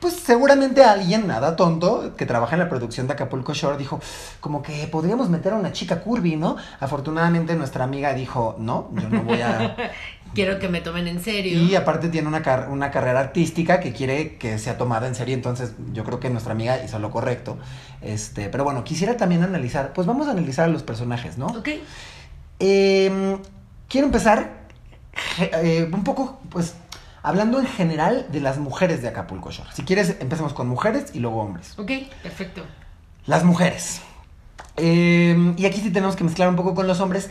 Pues 0.01 0.13
seguramente 0.13 0.81
alguien, 0.81 1.27
nada 1.27 1.57
tonto, 1.57 2.15
que 2.15 2.25
trabaja 2.25 2.55
en 2.55 2.59
la 2.59 2.69
producción 2.69 3.07
de 3.07 3.13
Acapulco 3.13 3.53
Shore, 3.53 3.77
dijo, 3.77 3.99
como 4.39 4.61
que 4.61 4.87
podríamos 4.87 5.29
meter 5.29 5.51
a 5.51 5.57
una 5.57 5.73
chica 5.73 5.99
curvy, 5.99 6.37
¿no? 6.37 6.55
Afortunadamente 6.79 7.53
nuestra 7.55 7.83
amiga 7.83 8.13
dijo, 8.13 8.55
no, 8.59 8.87
yo 8.93 9.09
no 9.09 9.23
voy 9.23 9.41
a... 9.41 9.75
Quiero 10.33 10.59
que 10.59 10.69
me 10.69 10.81
tomen 10.81 11.07
en 11.07 11.21
serio. 11.23 11.59
Y 11.59 11.75
aparte 11.75 12.09
tiene 12.09 12.27
una, 12.27 12.41
car- 12.41 12.69
una 12.69 12.91
carrera 12.91 13.19
artística 13.19 13.79
que 13.79 13.93
quiere 13.93 14.37
que 14.37 14.57
sea 14.59 14.77
tomada 14.77 15.07
en 15.07 15.15
serio, 15.15 15.33
entonces 15.35 15.73
yo 15.93 16.03
creo 16.03 16.19
que 16.19 16.29
nuestra 16.29 16.51
amiga 16.53 16.83
hizo 16.83 16.99
lo 16.99 17.09
correcto. 17.11 17.57
Este, 18.01 18.49
pero 18.49 18.63
bueno, 18.63 18.83
quisiera 18.83 19.17
también 19.17 19.43
analizar, 19.43 19.91
pues 19.93 20.05
vamos 20.07 20.27
a 20.27 20.31
analizar 20.31 20.65
a 20.65 20.67
los 20.71 20.83
personajes, 20.83 21.37
¿no? 21.37 21.47
Ok. 21.47 21.69
Eh, 22.59 23.37
quiero 23.87 24.07
empezar 24.07 24.51
eh, 25.39 25.89
un 25.91 26.03
poco, 26.03 26.39
pues, 26.49 26.75
hablando 27.23 27.59
en 27.59 27.65
general 27.67 28.27
de 28.31 28.41
las 28.41 28.57
mujeres 28.57 29.01
de 29.01 29.07
Acapulco 29.07 29.51
Shore. 29.51 29.69
Si 29.73 29.83
quieres, 29.83 30.15
empecemos 30.19 30.53
con 30.53 30.67
mujeres 30.67 31.05
y 31.13 31.19
luego 31.19 31.41
hombres. 31.41 31.77
Ok, 31.79 31.91
perfecto. 32.21 32.63
Las 33.25 33.43
mujeres. 33.43 34.01
Eh, 34.77 35.53
y 35.57 35.65
aquí 35.65 35.81
sí 35.81 35.91
tenemos 35.91 36.15
que 36.15 36.23
mezclar 36.23 36.49
un 36.49 36.55
poco 36.55 36.73
con 36.75 36.87
los 36.87 36.99
hombres. 37.01 37.29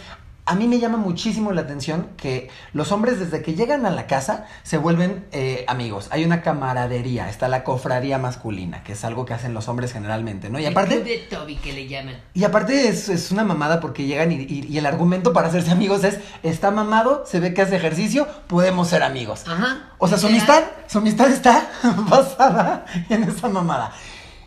A 0.48 0.54
mí 0.54 0.66
me 0.66 0.78
llama 0.78 0.96
muchísimo 0.96 1.52
la 1.52 1.60
atención 1.60 2.08
que 2.16 2.48
los 2.72 2.90
hombres 2.90 3.18
desde 3.20 3.42
que 3.42 3.54
llegan 3.54 3.84
a 3.86 3.90
la 3.90 4.06
casa 4.06 4.46
se 4.62 4.78
vuelven 4.78 5.26
eh, 5.32 5.64
amigos. 5.68 6.08
Hay 6.10 6.24
una 6.24 6.40
camaradería, 6.42 7.28
está 7.28 7.48
la 7.48 7.64
cofradía 7.64 8.18
masculina, 8.18 8.82
que 8.82 8.92
es 8.92 9.04
algo 9.04 9.26
que 9.26 9.34
hacen 9.34 9.52
los 9.54 9.68
hombres 9.68 9.92
generalmente, 9.92 10.48
¿no? 10.50 10.58
Y 10.58 10.64
El 10.64 10.72
aparte... 10.72 10.96
club 10.96 11.04
de 11.06 11.18
Toby 11.30 11.56
que 11.56 11.72
le 11.72 11.86
llaman. 11.86 12.16
Y 12.34 12.44
aparte 12.44 12.88
es, 12.88 13.08
es 13.08 13.30
una 13.30 13.44
mamada 13.44 13.78
porque 13.80 14.06
llegan 14.06 14.32
y, 14.32 14.36
y- 14.36 14.66
y 14.68 14.78
el 14.78 14.86
argumento 14.86 15.32
para 15.32 15.48
hacerse 15.48 15.70
amigos 15.70 16.02
es, 16.04 16.18
está 16.42 16.70
mamado, 16.70 17.24
se 17.26 17.40
ve 17.40 17.52
que 17.54 17.62
hace 17.62 17.76
ejercicio, 17.76 18.26
podemos 18.46 18.88
ser 18.88 19.02
amigos. 19.02 19.44
Ajá. 19.46 19.90
O 19.98 20.08
sea, 20.08 20.18
su 20.18 20.28
amistad, 20.28 20.62
su 20.86 20.98
amistad 20.98 21.28
está 21.30 21.68
basada 22.08 22.86
en 23.08 23.24
esa 23.24 23.48
mamada. 23.48 23.92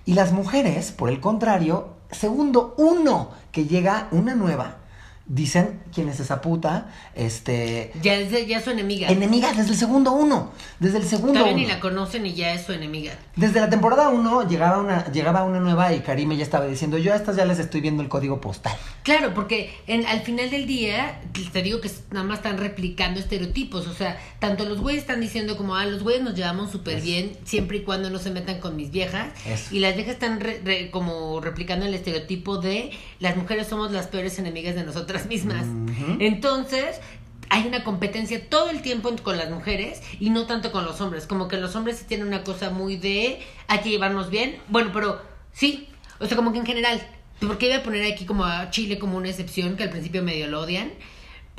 Y 0.05 0.13
las 0.15 0.31
mujeres, 0.31 0.91
por 0.91 1.09
el 1.09 1.19
contrario, 1.19 1.93
segundo 2.09 2.73
uno 2.77 3.29
que 3.51 3.65
llega 3.65 4.07
una 4.11 4.33
nueva, 4.35 4.77
dicen 5.25 5.79
quién 5.93 6.09
es 6.09 6.19
esa 6.19 6.41
puta, 6.41 6.89
este... 7.15 7.91
Ya 8.01 8.15
es, 8.15 8.47
ya 8.47 8.57
es 8.57 8.63
su 8.63 8.71
enemiga. 8.71 9.07
Enemiga 9.07 9.53
desde 9.53 9.71
el 9.71 9.77
segundo 9.77 10.11
uno, 10.11 10.51
desde 10.79 10.97
el 10.97 11.03
segundo 11.05 11.33
Todavía 11.33 11.53
uno. 11.53 11.61
ni 11.63 11.67
la 11.67 11.79
conocen 11.79 12.25
y 12.25 12.33
ya 12.33 12.53
es 12.53 12.65
su 12.65 12.73
enemiga. 12.73 13.13
Desde 13.35 13.59
la 13.61 13.69
temporada 13.69 14.09
1 14.09 14.49
llegaba 14.49 14.79
una, 14.79 15.11
llegaba 15.11 15.43
una 15.43 15.59
nueva 15.59 15.93
y 15.93 16.01
Karime 16.01 16.35
ya 16.35 16.43
estaba 16.43 16.65
diciendo, 16.65 16.97
yo 16.97 17.13
a 17.13 17.15
estas 17.15 17.35
ya 17.37 17.45
les 17.45 17.59
estoy 17.59 17.81
viendo 17.81 18.03
el 18.03 18.09
código 18.09 18.41
postal. 18.41 18.75
Claro, 19.03 19.33
porque 19.33 19.73
en, 19.87 20.05
al 20.05 20.21
final 20.21 20.49
del 20.49 20.67
día, 20.67 21.21
te 21.53 21.61
digo 21.61 21.79
que 21.81 21.89
nada 22.11 22.25
más 22.25 22.39
están 22.39 22.57
replicando 22.57 23.19
estereotipos. 23.19 23.87
O 23.87 23.93
sea, 23.93 24.19
tanto 24.39 24.65
los 24.65 24.81
güeyes 24.81 25.01
están 25.01 25.21
diciendo 25.21 25.55
como, 25.57 25.75
ah, 25.75 25.85
los 25.85 26.03
güeyes 26.03 26.23
nos 26.23 26.35
llevamos 26.35 26.71
súper 26.71 27.01
bien 27.01 27.37
siempre 27.45 27.77
y 27.77 27.81
cuando 27.83 28.09
no 28.09 28.19
se 28.19 28.31
metan 28.31 28.59
con 28.59 28.75
mis 28.75 28.91
viejas. 28.91 29.29
Eso. 29.45 29.73
Y 29.73 29.79
las 29.79 29.95
viejas 29.95 30.13
están 30.15 30.39
re- 30.39 30.61
re- 30.63 30.91
como 30.91 31.39
replicando 31.41 31.85
el 31.85 31.93
estereotipo 31.93 32.57
de 32.57 32.91
las 33.19 33.37
mujeres 33.37 33.67
somos 33.67 33.91
las 33.91 34.07
peores 34.07 34.37
enemigas 34.39 34.75
de 34.75 34.83
nosotras 34.83 35.20
mismas. 35.27 35.65
Entonces, 36.19 36.99
hay 37.49 37.67
una 37.67 37.83
competencia 37.83 38.49
todo 38.49 38.69
el 38.69 38.81
tiempo 38.81 39.13
con 39.23 39.37
las 39.37 39.49
mujeres 39.49 40.01
y 40.19 40.29
no 40.29 40.45
tanto 40.45 40.71
con 40.71 40.85
los 40.85 41.01
hombres. 41.01 41.27
Como 41.27 41.47
que 41.47 41.57
los 41.57 41.75
hombres 41.75 41.97
sí 41.97 42.05
tienen 42.07 42.27
una 42.27 42.43
cosa 42.43 42.69
muy 42.69 42.95
de 42.95 43.41
hay 43.67 43.79
que 43.79 43.89
llevarnos 43.89 44.29
bien. 44.29 44.57
Bueno, 44.69 44.91
pero 44.93 45.21
sí. 45.51 45.89
O 46.19 46.27
sea, 46.27 46.37
como 46.37 46.53
que 46.53 46.59
en 46.59 46.65
general. 46.65 47.05
Porque 47.39 47.67
iba 47.67 47.77
a 47.77 47.83
poner 47.83 48.11
aquí 48.11 48.25
como 48.25 48.45
a 48.45 48.69
Chile 48.69 48.99
como 48.99 49.17
una 49.17 49.27
excepción, 49.29 49.75
que 49.75 49.83
al 49.83 49.89
principio 49.89 50.23
medio 50.23 50.47
lo 50.47 50.61
odian. 50.61 50.91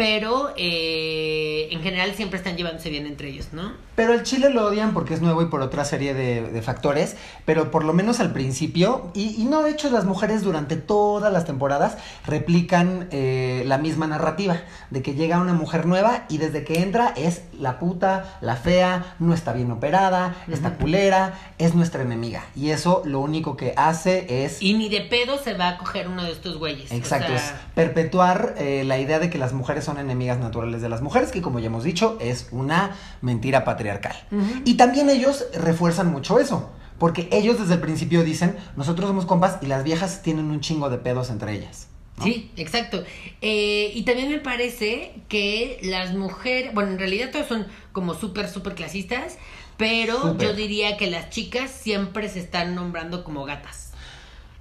Pero 0.03 0.53
eh, 0.57 1.69
en 1.71 1.81
general 1.81 2.13
siempre 2.17 2.37
están 2.37 2.57
llevándose 2.57 2.91
bien 2.91 3.07
entre 3.07 3.29
ellos, 3.29 3.51
¿no? 3.53 3.71
Pero 3.95 4.15
el 4.15 4.25
chile 4.25 4.51
lo 4.51 4.67
odian 4.67 4.95
porque 4.95 5.15
es 5.15 5.21
nuevo 5.21 5.43
y 5.43 5.47
por 5.47 5.61
otra 5.61 5.85
serie 5.85 6.13
de, 6.13 6.43
de 6.51 6.63
factores, 6.63 7.15
pero 7.45 7.71
por 7.71 7.85
lo 7.85 7.93
menos 7.93 8.19
al 8.19 8.33
principio, 8.33 9.13
y, 9.15 9.41
y 9.41 9.45
no, 9.45 9.63
de 9.63 9.71
hecho 9.71 9.91
las 9.91 10.05
mujeres 10.05 10.43
durante 10.43 10.75
todas 10.77 11.33
las 11.33 11.45
temporadas 11.45 11.99
replican 12.27 13.07
eh, 13.13 13.63
la 13.67 13.79
misma 13.79 14.09
narrativa, 14.09 14.63
de 14.91 15.03
que 15.03 15.15
llega 15.15 15.39
una 15.39 15.53
mujer 15.53 15.87
nueva 15.87 16.25
y 16.29 16.39
desde 16.39 16.65
que 16.65 16.81
entra 16.81 17.13
es 17.17 17.43
la 17.57 17.79
puta, 17.79 18.39
la 18.41 18.57
fea, 18.57 19.15
no 19.21 19.35
está 19.35 19.53
bien 19.53 19.71
operada, 19.71 20.35
está 20.51 20.75
culera, 20.75 21.35
es 21.59 21.75
nuestra 21.75 22.03
enemiga. 22.03 22.45
Y 22.57 22.71
eso 22.71 23.03
lo 23.05 23.21
único 23.21 23.57
que 23.57 23.73
hace 23.77 24.45
es... 24.45 24.61
Y 24.61 24.75
ni 24.75 24.89
de 24.89 25.03
pedo 25.03 25.39
se 25.39 25.55
va 25.55 25.69
a 25.69 25.79
coger 25.79 26.09
uno 26.09 26.25
de 26.25 26.33
estos 26.33 26.57
güeyes. 26.59 26.91
o 26.91 26.95
Exacto, 26.95 27.29
sea, 27.29 27.37
es 27.37 27.53
perpetuar 27.75 28.55
eh, 28.59 28.85
la 28.85 28.99
idea 28.99 29.19
de 29.19 29.31
que 29.31 29.39
las 29.39 29.53
mujeres 29.53 29.85
son 29.85 29.92
enemigas 29.99 30.39
naturales 30.39 30.83
de 30.83 30.89
las 30.89 31.03
mujeres, 31.03 31.31
que 31.31 31.43
como 31.43 31.59
ya 31.59 31.67
hemos 31.67 31.85
dicho, 31.85 32.17
es 32.21 32.49
una 32.51 32.97
mentira 33.21 33.65
patriarcal. 33.65 34.17
Y 34.65 34.75
también 34.75 35.11
ellos 35.11 35.47
refuerzan 35.55 36.11
mucho 36.11 36.39
eso, 36.39 36.71
porque 36.99 37.29
ellos 37.33 37.59
desde 37.59 37.75
el 37.75 37.81
principio 37.81 38.25
dicen, 38.25 38.57
nosotros 38.77 39.09
somos 39.09 39.27
compas 39.27 39.59
y 39.63 39.67
las 39.67 39.85
viejas 39.85 40.23
tienen 40.23 40.51
un 40.51 40.61
chingo 40.61 40.91
de 40.91 40.99
pedos 40.99 41.31
entre 41.31 41.55
ellas. 41.55 41.89
¿no? 42.17 42.25
Sí, 42.25 42.51
exacto. 42.57 43.03
Eh, 43.41 43.91
y 43.95 44.03
también 44.03 44.31
me 44.31 44.39
parece 44.39 45.15
que 45.29 45.79
las 45.83 46.15
mujeres, 46.15 46.75
bueno, 46.75 46.93
en 46.93 46.99
realidad 46.99 47.31
todos 47.33 47.47
son 47.47 47.67
como 47.93 48.15
súper, 48.15 48.49
súper 48.49 48.75
clasistas, 48.75 49.39
pero 49.77 50.39
yo 50.39 50.55
diría 50.55 50.97
que 50.97 51.11
las 51.11 51.31
chicas 51.31 51.71
siempre 51.71 52.29
se 52.29 52.41
están 52.41 52.75
nombrando 52.75 53.25
como 53.25 53.45
gatas. 53.45 53.92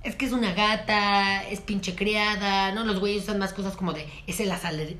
Es 0.03 0.15
que 0.15 0.25
es 0.25 0.31
una 0.31 0.53
gata, 0.53 1.43
es 1.47 1.61
pinche 1.61 1.93
criada, 1.95 2.71
¿no? 2.71 2.83
Los 2.85 2.99
güeyes 2.99 3.23
usan 3.23 3.37
más 3.39 3.53
cosas 3.53 3.75
como 3.75 3.93
de, 3.93 4.07
es 4.27 4.39
el, 4.39 4.51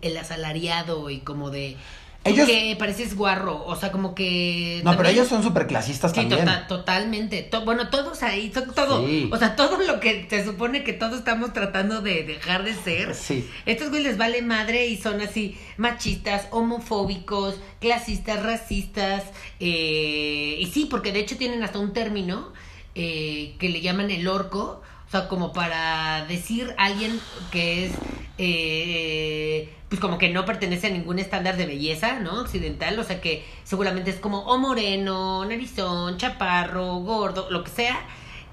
el 0.01 0.17
asalariado 0.17 1.10
y 1.10 1.20
como 1.20 1.50
de... 1.50 1.75
Ellos- 2.24 2.48
Que 2.48 2.75
pareces 2.77 3.15
guarro, 3.15 3.65
o 3.65 3.75
sea, 3.75 3.91
como 3.91 4.13
que... 4.13 4.81
No, 4.84 4.96
pero 4.96 5.10
ellos 5.10 5.27
son 5.27 5.41
súper 5.41 5.65
clasistas 5.65 6.12
Sí, 6.12 6.17
también. 6.17 6.41
tota- 6.45 6.67
totalmente. 6.67 7.41
To- 7.41 7.65
bueno, 7.65 7.89
todos 7.89 8.21
ahí, 8.21 8.52
to- 8.52 8.71
todo. 8.73 9.08
Sí. 9.08 9.28
O 9.34 9.38
sea, 9.38 9.56
todo 9.56 9.80
lo 9.82 9.99
que 9.99 10.28
se 10.30 10.45
supone 10.45 10.84
que 10.84 10.93
todos 10.93 11.17
estamos 11.17 11.52
tratando 11.52 12.02
de 12.02 12.21
dejar 12.21 12.63
de 12.63 12.75
ser. 12.75 13.15
Sí. 13.15 13.49
Estos 13.65 13.89
güeyes 13.89 14.10
les 14.10 14.17
vale 14.19 14.43
madre 14.43 14.86
y 14.86 14.97
son 14.97 15.19
así 15.19 15.58
machistas, 15.78 16.45
homofóbicos, 16.52 17.56
clasistas, 17.80 18.43
racistas. 18.43 19.23
eh, 19.60 20.58
y 20.60 20.67
sí, 20.67 20.86
porque 20.91 21.12
de 21.12 21.21
hecho 21.21 21.38
tienen 21.38 21.63
hasta 21.63 21.80
un 21.80 21.91
término 21.91 22.54
eh, 22.93 23.56
que 23.58 23.69
le 23.69 23.82
llaman 23.82 24.12
el 24.12 24.28
orco. 24.28 24.84
O 25.12 25.17
sea, 25.17 25.28
como 25.28 25.52
para 25.52 26.24
decir 26.28 26.74
a 26.78 26.86
alguien 26.86 27.19
que 27.52 27.86
es, 27.88 27.91
eh, 28.38 29.69
pues 29.89 30.00
como 30.00 30.17
que 30.17 30.30
no 30.30 30.45
pertenece 30.45 30.88
a 30.88 30.89
ningún 30.89 31.19
estándar 31.19 31.58
de 31.58 31.65
belleza, 31.65 32.21
¿no? 32.21 32.39
Occidental. 32.39 32.97
O 32.97 33.04
sea, 33.04 33.19
que 33.19 33.45
seguramente 33.65 34.10
es 34.10 34.21
como 34.21 34.39
o 34.43 34.58
moreno, 34.58 35.43
narizón, 35.43 36.15
chaparro, 36.15 37.00
gordo, 37.00 37.50
lo 37.52 37.62
que 37.65 37.71
sea. 37.71 38.00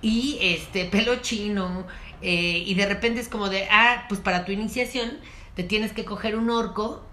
Y 0.02 0.36
este, 0.40 0.84
pelo 0.90 1.14
chino. 1.22 1.86
eh, 2.22 2.64
y 2.66 2.74
de 2.74 2.86
repente 2.86 3.20
es 3.20 3.28
como 3.28 3.48
de, 3.48 3.68
ah, 3.70 4.06
pues 4.08 4.20
para 4.20 4.44
tu 4.44 4.50
iniciación 4.50 5.12
te 5.54 5.62
tienes 5.62 5.92
que 5.92 6.04
coger 6.04 6.34
un 6.34 6.50
orco 6.50 7.04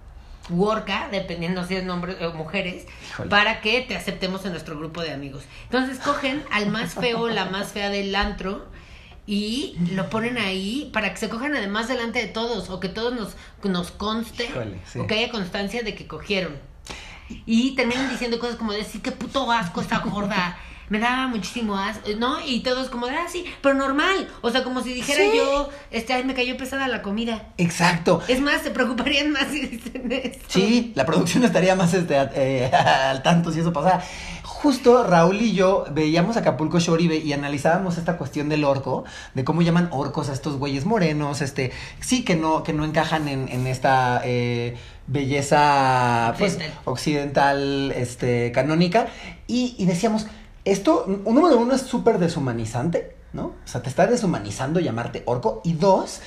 u 0.49 0.63
orca, 0.63 1.07
dependiendo 1.11 1.63
si 1.67 1.75
es 1.75 1.87
hombre 1.87 2.25
o 2.25 2.33
mujeres, 2.33 2.87
Híjole. 3.11 3.29
para 3.29 3.61
que 3.61 3.81
te 3.81 3.95
aceptemos 3.95 4.43
en 4.45 4.53
nuestro 4.53 4.75
grupo 4.75 5.03
de 5.03 5.11
amigos. 5.11 5.43
Entonces 5.65 5.99
cogen 5.99 6.43
al 6.51 6.71
más 6.71 6.95
feo, 6.95 7.27
la 7.27 7.45
más 7.45 7.73
fea 7.73 7.91
del 7.91 8.15
antro 8.15 8.73
y 9.27 9.75
lo 9.91 10.09
ponen 10.09 10.37
ahí 10.37 10.89
para 10.93 11.11
que 11.11 11.17
se 11.17 11.29
cojan 11.29 11.55
además 11.55 11.87
delante 11.87 12.19
de 12.19 12.27
todos 12.27 12.69
o 12.69 12.79
que 12.79 12.89
todos 12.89 13.13
nos, 13.13 13.35
nos 13.63 13.91
conste 13.91 14.45
Híjole, 14.45 14.79
sí. 14.91 14.99
o 14.99 15.07
que 15.07 15.15
haya 15.15 15.31
constancia 15.31 15.81
de 15.83 15.95
que 15.95 16.05
cogieron. 16.07 16.55
Y 17.47 17.75
terminan 17.75 18.09
diciendo 18.09 18.37
cosas 18.37 18.55
como 18.55 18.71
decir 18.71 19.01
qué 19.01 19.11
puto 19.11 19.51
asco 19.51 19.81
esta 19.81 19.97
gorda. 19.99 20.57
Me 20.89 20.99
daba 20.99 21.25
muchísimo 21.27 21.75
asco, 21.75 22.07
¿no? 22.19 22.37
Y 22.45 22.59
todos 22.59 22.89
como 22.89 23.07
de, 23.07 23.15
ah, 23.15 23.25
sí, 23.27 23.43
pero 23.63 23.73
normal. 23.73 24.29
O 24.41 24.51
sea, 24.51 24.63
como 24.63 24.83
si 24.83 24.93
dijera 24.93 25.23
Sí. 25.23 25.31
yo, 25.35 25.71
este, 25.89 26.13
ay, 26.13 26.23
me 26.23 26.35
cayó 26.35 26.55
pesada 26.57 26.87
la 26.87 27.01
comida. 27.01 27.47
Exacto. 27.57 28.21
Es 28.27 28.39
más, 28.39 28.61
se 28.61 28.69
preocuparían 28.69 29.31
más 29.31 29.47
si 29.47 29.61
dicen 29.65 30.11
eso. 30.11 30.39
Sí, 30.47 30.91
la 30.93 31.07
producción 31.07 31.43
estaría 31.43 31.75
más 31.75 31.95
este, 31.95 32.15
eh, 32.35 32.71
al 32.71 33.23
tanto 33.23 33.51
si 33.51 33.61
eso 33.61 33.73
pasara. 33.73 34.03
Justo 34.65 35.03
Raúl 35.03 35.43
y 35.43 35.53
yo 35.53 35.85
veíamos 35.91 36.37
Acapulco 36.37 36.79
Shore 36.79 37.03
y, 37.03 37.33
analizábamos 37.33 37.99
esta 37.99 38.17
cuestión 38.17 38.49
del 38.49 38.63
orco, 38.63 39.03
de 39.35 39.43
cómo 39.43 39.61
llaman 39.61 39.89
orcos 39.91 40.27
a 40.29 40.33
estos 40.33 40.57
güeyes 40.57 40.85
morenos, 40.85 41.43
este, 41.43 41.71
sí 41.99 42.25
que 42.25 42.35
no, 42.35 42.63
que 42.63 42.73
no 42.73 42.83
encajan 42.83 43.27
en, 43.27 43.47
en 43.47 43.67
esta 43.67 44.23
eh, 44.25 44.75
belleza 45.05 46.33
pues, 46.39 46.57
Occidental. 46.85 47.91
este, 47.91 48.51
canónica, 48.51 49.05
y, 49.45 49.75
y 49.77 49.85
decíamos, 49.85 50.25
esto, 50.63 51.05
número 51.07 51.59
uno, 51.59 51.75
es 51.75 51.83
súper 51.83 52.17
deshumanizante, 52.17 53.15
¿no? 53.33 53.43
O 53.43 53.67
sea, 53.67 53.83
te 53.83 53.89
está 53.89 54.07
deshumanizando 54.07 54.79
llamarte 54.79 55.21
orco, 55.27 55.61
y 55.63 55.73
dos, 55.73 56.21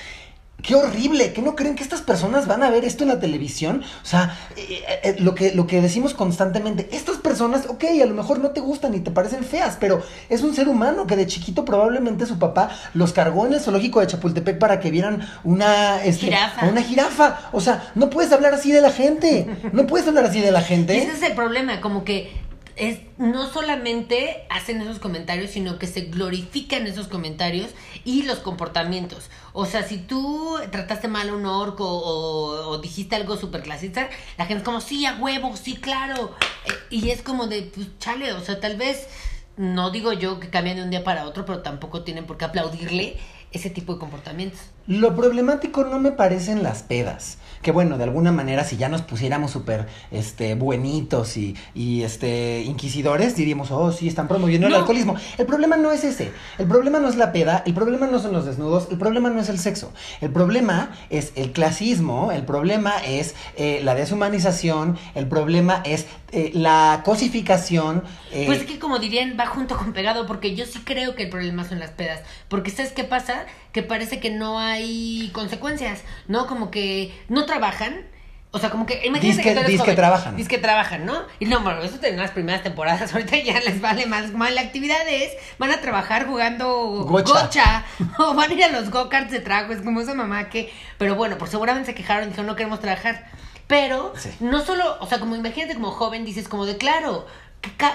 Qué 0.61 0.75
horrible, 0.75 1.33
que 1.33 1.41
no 1.41 1.55
creen 1.55 1.77
que 1.77 1.85
estas 1.85 2.03
personas 2.03 2.49
van 2.49 2.65
a 2.65 2.71
ver 2.71 2.85
esto 2.85 3.05
en 3.05 3.11
la 3.11 3.21
televisión. 3.21 3.83
O 4.03 4.07
sea, 4.07 4.37
eh, 4.57 4.83
eh, 5.05 5.17
lo, 5.21 5.35
que, 5.37 5.53
lo 5.55 5.69
que 5.69 5.81
decimos 5.81 6.15
constantemente, 6.15 6.89
estas 6.91 7.17
personas, 7.19 7.67
ok, 7.69 7.85
a 8.03 8.07
lo 8.07 8.15
mejor 8.15 8.41
no 8.41 8.51
te 8.51 8.61
gustan 8.61 8.93
y 8.95 9.01
te 9.01 9.13
parecen 9.13 9.45
feas, 9.45 9.77
pero 9.79 10.03
es 10.29 10.43
un 10.43 10.55
ser 10.57 10.69
humano 10.69 11.07
que 11.07 11.15
de 11.15 11.29
chiquito 11.29 11.65
probablemente 11.65 12.27
su 12.27 12.39
papá 12.41 12.71
los 12.93 13.13
cargó 13.13 13.47
en 13.47 13.55
el 13.55 13.61
zoológico 13.61 14.01
de 14.01 14.09
Chapultepec 14.09 14.59
para 14.59 14.81
que 14.81 14.91
vieran 14.91 15.27
una, 15.45 16.03
este, 16.05 16.27
Jirafa. 16.27 16.67
una 16.67 16.83
jirafa. 16.83 17.39
O 17.53 17.61
sea, 17.61 17.93
no 17.95 18.11
puedes 18.11 18.33
hablar 18.33 18.53
así 18.55 18.73
de 18.73 18.81
la 18.81 18.91
gente. 18.91 19.47
No 19.73 19.87
puedes 19.87 20.09
hablar 20.09 20.25
así 20.25 20.41
de 20.41 20.51
la 20.51 20.61
Y 20.63 20.65
gente. 20.65 20.99
ese 20.99 21.13
es 21.13 21.23
el 21.23 21.35
problema, 21.35 21.81
como 21.81 22.03
que 22.03 22.33
es 22.79 23.01
no 23.19 23.51
solamente 23.51 24.47
hacen 24.51 24.81
esos 24.81 24.99
comentarios, 24.99 25.51
sino 25.51 25.79
que 25.79 25.87
se 25.87 26.03
glorifican 26.03 26.87
esos 26.87 27.09
comentarios 27.09 27.71
y 28.05 28.23
los 28.23 28.39
comportamientos. 28.39 29.31
O 29.53 29.67
sea, 29.67 29.83
si 29.83 29.99
tú 29.99 30.57
trataste 30.71 31.09
mal 31.09 31.29
a 31.29 31.35
un 31.35 31.47
orco 31.47 31.85
o, 31.87 32.79
dijiste 32.79 33.17
algo 33.17 33.37
súper 33.37 33.63
clasista, 33.63 34.09
la 34.37 34.47
gente 34.47 34.63
es 34.63 34.65
como, 34.65 34.81
sí, 34.81 35.05
a 35.07 35.17
huevo, 35.17 35.57
sí, 35.57 35.77
claro. 35.77 36.35
Eh, 36.65 36.73
Y 36.91 37.11
es 37.11 37.23
como 37.23 37.47
de, 37.49 37.63
pues, 37.63 37.89
chale, 37.99 38.33
o 38.33 38.41
sea, 38.41 38.61
tal 38.61 38.77
vez, 38.77 39.09
no 39.57 39.91
digo 39.91 40.13
yo 40.13 40.39
que 40.39 40.49
cambien 40.49 40.77
de 40.77 40.85
un 40.85 40.91
día 40.91 41.05
para 41.05 41.25
otro, 41.25 41.45
pero 41.45 41.63
tampoco 41.63 42.03
tienen 42.05 42.27
por 42.27 42.39
qué 42.39 42.45
aplaudirle 42.45 43.19
ese 43.51 43.71
tipo 43.71 43.95
de 43.95 43.99
comportamientos. 43.99 44.61
Lo 44.87 45.17
problemático 45.17 45.85
no 45.85 45.99
me 45.99 46.13
parecen 46.13 46.63
las 46.63 46.83
pedas. 46.83 47.39
Que 47.63 47.73
bueno, 47.73 47.99
de 47.99 48.05
alguna 48.05 48.33
manera, 48.33 48.65
si 48.65 48.77
ya 48.77 48.89
nos 48.89 49.03
pusiéramos 49.03 49.51
súper 49.51 49.87
este, 50.11 50.55
buenitos 50.55 51.37
y, 51.37 51.57
y 51.75 52.03
este, 52.03 52.63
inquisidores, 52.63 53.35
diríamos, 53.37 53.71
oh, 53.71 53.93
sí, 53.93 54.09
están 54.09 54.29
promoviendo 54.29 54.67
el 54.69 54.75
alcoholismo. 54.75 55.17
El 55.39 55.47
problema 55.47 55.77
no 55.77 55.91
es 55.93 56.05
ese. 56.05 56.33
El 56.59 56.67
problema 56.67 57.01
no 57.01 57.09
es 57.09 57.17
la 57.17 57.33
peda, 57.33 57.63
el 57.67 57.75
problema 57.75 58.07
no 58.07 58.19
son 58.19 58.33
los 58.33 58.45
desnudos, 58.47 58.89
el 58.91 58.99
problema 58.99 59.31
no 59.31 59.41
es 59.41 59.49
el 59.49 59.59
sexo. 59.59 59.93
El 60.21 60.31
problema 60.31 60.91
es 61.11 61.33
el 61.35 61.53
clasismo, 61.53 62.31
el 62.33 62.45
problema 62.45 62.93
es 63.05 63.35
eh, 63.57 63.81
la 63.83 63.95
deshumanización, 63.95 64.99
el 65.15 65.27
problema 65.27 65.83
es 65.85 66.07
eh, 66.31 66.51
la 66.55 67.03
cosificación. 67.05 68.03
eh, 68.33 68.45
Pues 68.47 68.61
es 68.61 68.67
que 68.67 68.79
como 68.79 68.99
dirían, 68.99 69.37
va 69.39 69.47
junto 69.47 69.77
con 69.77 69.93
pegado, 69.93 70.27
porque 70.27 70.55
yo 70.55 70.67
sí 70.67 70.81
creo 70.85 71.15
que 71.15 71.25
el 71.25 71.31
problema 71.31 71.65
son 71.65 71.79
las 71.79 71.91
pedas. 71.91 72.21
Porque 72.49 72.71
¿sabes 72.71 72.93
qué 72.93 73.05
pasa? 73.05 73.47
Que 73.73 73.83
parece 73.83 74.19
que 74.21 74.31
no 74.31 74.59
hay 74.59 75.31
consecuencias, 75.33 76.03
¿no? 76.27 76.47
Como 76.47 76.71
que 76.71 77.15
no 77.29 77.45
trabajan. 77.47 78.07
O 78.51 78.59
sea, 78.59 78.71
como 78.71 78.87
que 78.87 78.95
imagínate 79.07 79.27
Diz 79.27 79.37
que- 79.37 79.43
que, 79.83 79.91
que 79.91 79.95
trabajan. 79.95 80.35
diz 80.37 80.49
que 80.49 80.57
trabajan, 80.57 81.05
¿no? 81.05 81.21
Y 81.39 81.45
no, 81.45 81.61
bueno, 81.61 81.83
eso 81.83 81.99
en 82.03 82.17
las 82.17 82.31
primeras 82.31 82.63
temporadas, 82.63 83.13
ahorita 83.13 83.37
ya 83.39 83.61
les 83.61 83.81
vale 83.83 84.07
más. 84.07 84.31
Como 84.31 84.45
la 84.47 84.63
actividad 84.63 85.07
es, 85.07 85.33
van 85.59 85.71
a 85.71 85.81
trabajar 85.83 86.27
jugando 86.27 87.05
Gocha. 87.07 87.43
gocha, 87.43 87.85
o 88.19 88.33
van 88.35 88.51
a 88.51 88.55
ir 88.55 88.65
a 88.65 88.69
los 88.69 88.89
go-karts 88.91 89.31
de 89.31 89.41
trago, 89.41 89.75
es 89.75 89.83
como 89.83 90.01
esa 90.01 90.15
mamá 90.15 90.49
que... 90.49 90.73
Pero 90.97 91.15
bueno, 91.15 91.37
pues 91.37 91.51
seguramente 91.51 91.91
se 91.91 91.95
quejaron 91.95 92.25
y 92.25 92.27
dijeron, 92.29 92.47
no 92.47 92.57
queremos 92.57 92.81
trabajar. 92.81 93.27
Pero 93.67 94.15
Sí. 94.17 94.31
no 94.41 94.65
solo, 94.65 94.97
o 95.01 95.07
sea, 95.07 95.21
como 95.21 95.37
imagínate 95.37 95.75
como 95.75 95.91
joven, 95.91 96.25
dices 96.25 96.49
como 96.49 96.65
de, 96.65 96.79
claro, 96.79 97.27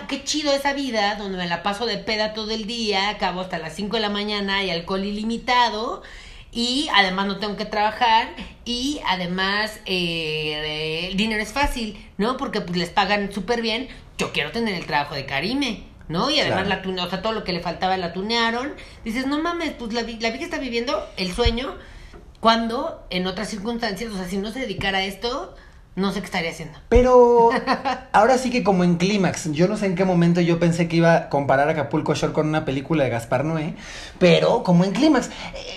qué, 0.07 0.23
chido 0.23 0.51
esa 0.53 0.73
vida 0.73 1.15
donde 1.15 1.37
me 1.37 1.47
la 1.47 1.63
paso 1.63 1.85
de 1.85 1.97
peda 1.97 2.33
todo 2.33 2.51
el 2.51 2.65
día, 2.67 3.09
acabo 3.09 3.41
hasta 3.41 3.57
las 3.59 3.75
5 3.75 3.95
de 3.97 4.01
la 4.01 4.09
mañana 4.09 4.63
y 4.63 4.69
alcohol 4.71 5.03
ilimitado. 5.05 6.03
Y 6.55 6.87
además 6.93 7.25
no 7.25 7.37
tengo 7.39 7.55
que 7.57 7.65
trabajar 7.65 8.29
y 8.63 9.01
además 9.07 9.79
eh, 9.87 11.07
el 11.09 11.17
dinero 11.17 11.41
es 11.41 11.51
fácil, 11.51 11.97
¿no? 12.19 12.37
Porque 12.37 12.61
pues 12.61 12.77
les 12.77 12.89
pagan 12.91 13.31
súper 13.33 13.61
bien. 13.63 13.87
Yo 14.19 14.31
quiero 14.31 14.51
tener 14.51 14.75
el 14.75 14.85
trabajo 14.85 15.15
de 15.15 15.25
Karime, 15.25 15.81
¿no? 16.09 16.29
Y 16.29 16.39
además 16.39 16.65
Claro. 16.65 16.69
la 16.69 16.81
tune- 16.83 17.01
o 17.01 17.09
sea, 17.09 17.23
todo 17.23 17.33
lo 17.33 17.43
que 17.43 17.53
le 17.53 17.59
faltaba 17.61 17.97
la 17.97 18.13
tunearon. 18.13 18.75
Dices, 19.03 19.25
no 19.25 19.41
mames, 19.41 19.71
pues 19.71 19.93
la, 19.93 20.01
la 20.03 20.29
vida 20.29 20.43
está 20.43 20.59
viviendo 20.59 21.03
el 21.17 21.33
sueño 21.33 21.75
cuando 22.39 23.03
en 23.09 23.25
otras 23.25 23.49
circunstancias, 23.49 24.11
o 24.11 24.17
sea, 24.17 24.27
si 24.27 24.37
no 24.37 24.51
se 24.51 24.59
dedicara 24.59 24.99
a 24.99 25.03
esto, 25.05 25.55
no 25.95 26.11
sé 26.11 26.19
qué 26.19 26.25
estaría 26.25 26.49
haciendo. 26.49 26.77
Pero 26.89 27.49
ahora 28.11 28.37
sí 28.37 28.49
que 28.49 28.63
como 28.63 28.83
en 28.83 28.95
Clímax, 28.95 29.51
yo 29.51 29.67
no 29.67 29.77
sé 29.77 29.85
en 29.85 29.95
qué 29.95 30.05
momento 30.05 30.41
yo 30.41 30.59
pensé 30.59 30.87
que 30.87 30.97
iba 30.97 31.15
a 31.15 31.29
comparar 31.29 31.69
Acapulco 31.69 32.15
Shore 32.15 32.33
con 32.33 32.47
una 32.47 32.65
película 32.65 33.03
de 33.03 33.11
Gaspar 33.11 33.45
Noé, 33.45 33.75
pero 34.19 34.63
como 34.63 34.85
en 34.85 34.91
Clímax, 34.91 35.29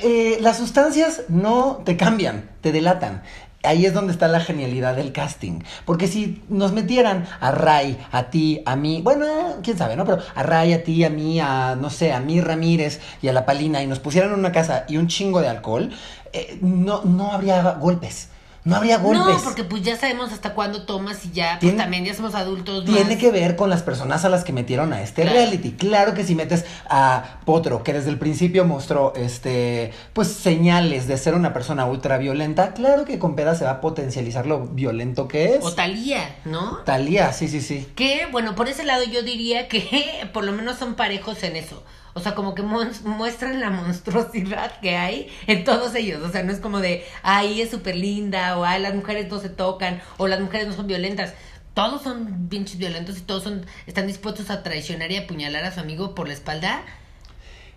eh, 0.02 0.38
las 0.40 0.56
sustancias 0.56 1.22
no 1.28 1.82
te 1.84 1.96
cambian, 1.96 2.48
te 2.62 2.72
delatan. 2.72 3.22
Ahí 3.62 3.84
es 3.84 3.92
donde 3.92 4.12
está 4.12 4.28
la 4.28 4.38
genialidad 4.38 4.94
del 4.94 5.12
casting. 5.12 5.60
Porque 5.84 6.06
si 6.06 6.44
nos 6.48 6.72
metieran 6.72 7.26
a 7.40 7.50
Ray, 7.50 7.98
a 8.12 8.30
ti, 8.30 8.62
a 8.64 8.76
mí, 8.76 9.00
bueno, 9.02 9.26
eh, 9.26 9.54
quién 9.62 9.76
sabe, 9.76 9.96
¿no? 9.96 10.04
Pero 10.04 10.22
a 10.36 10.42
Ray, 10.44 10.72
a 10.72 10.84
ti, 10.84 11.02
a 11.02 11.10
mí, 11.10 11.40
a, 11.40 11.74
no 11.74 11.90
sé, 11.90 12.12
a 12.12 12.20
mí 12.20 12.40
Ramírez 12.40 13.00
y 13.22 13.28
a 13.28 13.32
la 13.32 13.44
Palina 13.44 13.82
y 13.82 13.88
nos 13.88 13.98
pusieran 13.98 14.32
en 14.32 14.38
una 14.38 14.52
casa 14.52 14.84
y 14.88 14.98
un 14.98 15.08
chingo 15.08 15.40
de 15.40 15.48
alcohol, 15.48 15.90
eh, 16.32 16.58
no, 16.62 17.02
no 17.04 17.32
habría 17.32 17.60
golpes. 17.72 18.28
No 18.66 18.76
habría 18.76 18.98
golpes. 18.98 19.36
No, 19.36 19.42
porque 19.44 19.62
pues 19.64 19.82
ya 19.82 19.96
sabemos 19.96 20.32
hasta 20.32 20.52
cuándo 20.52 20.82
tomas 20.84 21.24
y 21.24 21.30
ya, 21.30 21.58
pues 21.60 21.76
también 21.76 22.04
ya 22.04 22.14
somos 22.14 22.34
adultos. 22.34 22.84
Tiene 22.84 23.10
más. 23.10 23.16
que 23.16 23.30
ver 23.30 23.54
con 23.56 23.70
las 23.70 23.82
personas 23.82 24.24
a 24.24 24.28
las 24.28 24.42
que 24.44 24.52
metieron 24.52 24.92
a 24.92 25.02
este 25.02 25.22
Claro. 25.22 25.36
reality. 25.38 25.70
Claro 25.72 26.14
que 26.14 26.24
si 26.24 26.34
metes 26.34 26.64
a 26.90 27.38
Potro, 27.44 27.82
que 27.84 27.92
desde 27.92 28.10
el 28.10 28.18
principio 28.18 28.64
mostró 28.64 29.14
este 29.16 29.92
pues 30.12 30.28
señales 30.28 31.06
de 31.06 31.16
ser 31.16 31.34
una 31.34 31.52
persona 31.52 31.86
ultra 31.86 32.18
violenta, 32.18 32.74
claro 32.74 33.04
que 33.04 33.18
con 33.20 33.36
peda 33.36 33.54
se 33.54 33.64
va 33.64 33.70
a 33.70 33.80
potencializar 33.80 34.46
lo 34.46 34.66
violento 34.66 35.28
que 35.28 35.54
es. 35.54 35.64
O 35.64 35.72
Talía, 35.72 36.36
¿no? 36.44 36.78
Talía, 36.78 37.32
sí, 37.32 37.48
sí, 37.48 37.60
sí. 37.60 37.86
Que, 37.94 38.26
bueno, 38.32 38.54
por 38.56 38.68
ese 38.68 38.84
lado 38.84 39.04
yo 39.04 39.22
diría 39.22 39.68
que 39.68 40.28
por 40.32 40.42
lo 40.44 40.50
menos 40.52 40.76
son 40.76 40.94
parejos 40.96 41.40
en 41.44 41.54
eso. 41.56 41.84
O 42.16 42.20
sea, 42.20 42.34
como 42.34 42.54
que 42.54 42.62
muestran 42.62 43.60
la 43.60 43.68
monstruosidad 43.68 44.80
que 44.80 44.96
hay 44.96 45.28
en 45.46 45.64
todos 45.64 45.94
ellos. 45.94 46.22
O 46.22 46.32
sea, 46.32 46.42
no 46.42 46.50
es 46.50 46.60
como 46.60 46.80
de, 46.80 47.04
ay, 47.22 47.60
es 47.60 47.70
súper 47.70 47.94
linda, 47.94 48.56
o 48.58 48.64
ay, 48.64 48.80
las 48.80 48.94
mujeres 48.94 49.30
no 49.30 49.38
se 49.38 49.50
tocan, 49.50 50.00
o 50.16 50.26
las 50.26 50.40
mujeres 50.40 50.66
no 50.66 50.72
son 50.72 50.86
violentas. 50.86 51.34
Todos 51.74 52.02
son 52.02 52.48
pinches 52.48 52.78
violentos 52.78 53.18
y 53.18 53.20
todos 53.20 53.42
son, 53.42 53.66
están 53.86 54.06
dispuestos 54.06 54.48
a 54.48 54.62
traicionar 54.62 55.12
y 55.12 55.18
apuñalar 55.18 55.64
a 55.64 55.72
su 55.72 55.80
amigo 55.80 56.14
por 56.14 56.26
la 56.26 56.32
espalda 56.32 56.80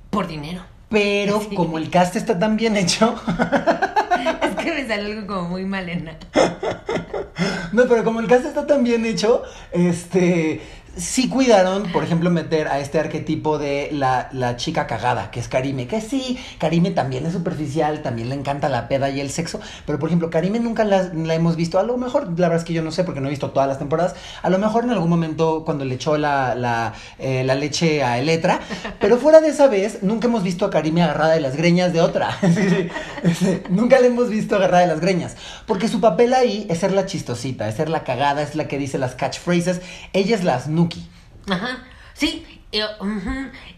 por 0.10 0.28
dinero. 0.28 0.63
Pero 0.89 1.41
Sí. 1.41 1.54
como 1.56 1.78
el 1.78 1.89
cast 1.89 2.15
está 2.15 2.39
tan 2.39 2.56
bien 2.56 2.78
hecho, 2.78 3.15
Es 4.41 4.56
que 4.56 4.71
me 4.71 4.88
sale 4.88 5.13
algo 5.13 5.28
como 5.28 5.49
muy 5.49 5.65
malena. 5.65 6.17
no, 7.73 7.84
pero 7.88 8.04
como 8.04 8.19
el 8.21 8.28
cast 8.28 8.45
está 8.45 8.65
tan 8.65 8.84
bien 8.84 9.06
hecho, 9.06 9.43
este 9.71 10.62
sí 10.99 11.29
cuidaron, 11.29 11.91
por 11.91 12.03
ejemplo, 12.03 12.29
meter 12.29 12.67
a 12.67 12.79
este 12.79 12.99
arquetipo 12.99 13.57
de 13.57 13.89
la, 13.91 14.29
la 14.31 14.55
chica 14.57 14.88
cagada, 14.88 15.31
que 15.31 15.39
es 15.39 15.47
Karime, 15.47 15.88
que 15.88 16.01
sí, 16.01 16.38
Karime 16.57 16.91
también 16.91 17.25
es 17.25 17.33
superficial, 17.33 18.01
también 18.01 18.29
le 18.29 18.35
encanta 18.35 18.69
la 18.69 18.88
peda 18.88 19.09
y 19.09 19.19
el 19.19 19.29
sexo, 19.29 19.59
pero 19.85 19.99
por 19.99 20.09
ejemplo, 20.09 20.29
Karime 20.29 20.59
nunca 20.59 20.83
la, 20.83 21.03
la 21.13 21.35
hemos 21.35 21.55
visto, 21.55 21.79
a 21.79 21.83
lo 21.83 21.97
mejor, 21.97 22.27
la 22.39 22.47
verdad 22.47 22.57
es 22.57 22.63
que 22.63 22.73
yo 22.73 22.81
no 22.81 22.91
sé 22.91 23.03
porque 23.03 23.21
no 23.21 23.27
he 23.27 23.29
visto 23.29 23.51
todas 23.51 23.67
las 23.67 23.79
temporadas, 23.79 24.15
a 24.41 24.49
lo 24.49 24.59
mejor 24.59 24.83
en 24.83 24.91
algún 24.91 25.09
momento 25.09 25.63
cuando 25.65 25.85
le 25.85 25.95
echó 25.95 26.17
la, 26.17 26.55
la, 26.55 26.93
eh, 27.17 27.43
leche 27.43 28.03
a 28.03 28.19
Eletra, 28.19 28.59
pero 28.99 29.17
fuera 29.17 29.41
de 29.41 29.49
esa 29.49 29.67
vez, 29.67 30.03
nunca 30.03 30.27
hemos 30.27 30.43
visto 30.43 30.65
a 30.65 30.69
Karime 30.69 31.03
agarrada 31.03 31.33
de 31.33 31.41
las 31.41 31.55
greñas 31.55 31.93
de 31.93 32.01
otra, 32.01 32.38
nunca 33.69 33.99
la 33.99 34.07
hemos 34.07 34.29
visto 34.29 34.55
agarrada 34.55 34.81
de 34.81 34.88
las 34.88 34.99
greñas, 34.99 35.35
porque 35.65 35.88
su 35.88 35.99
papel 35.99 36.33
ahí 36.33 36.67
es 36.69 36.79
ser 36.79 36.91
la 36.91 37.05
chistosita, 37.05 37.67
es 37.67 37.75
ser 37.75 37.89
la 37.89 38.03
cagada, 38.03 38.41
es 38.41 38.55
la 38.55 38.67
que 38.67 38.77
dice 38.77 38.97
las 38.97 39.15
catchphrases, 39.15 39.81
ella 40.13 40.35
es 40.35 40.43
la 40.43 40.59
Ajá, 41.49 41.84
sí. 42.13 42.45
eh. 42.71 42.86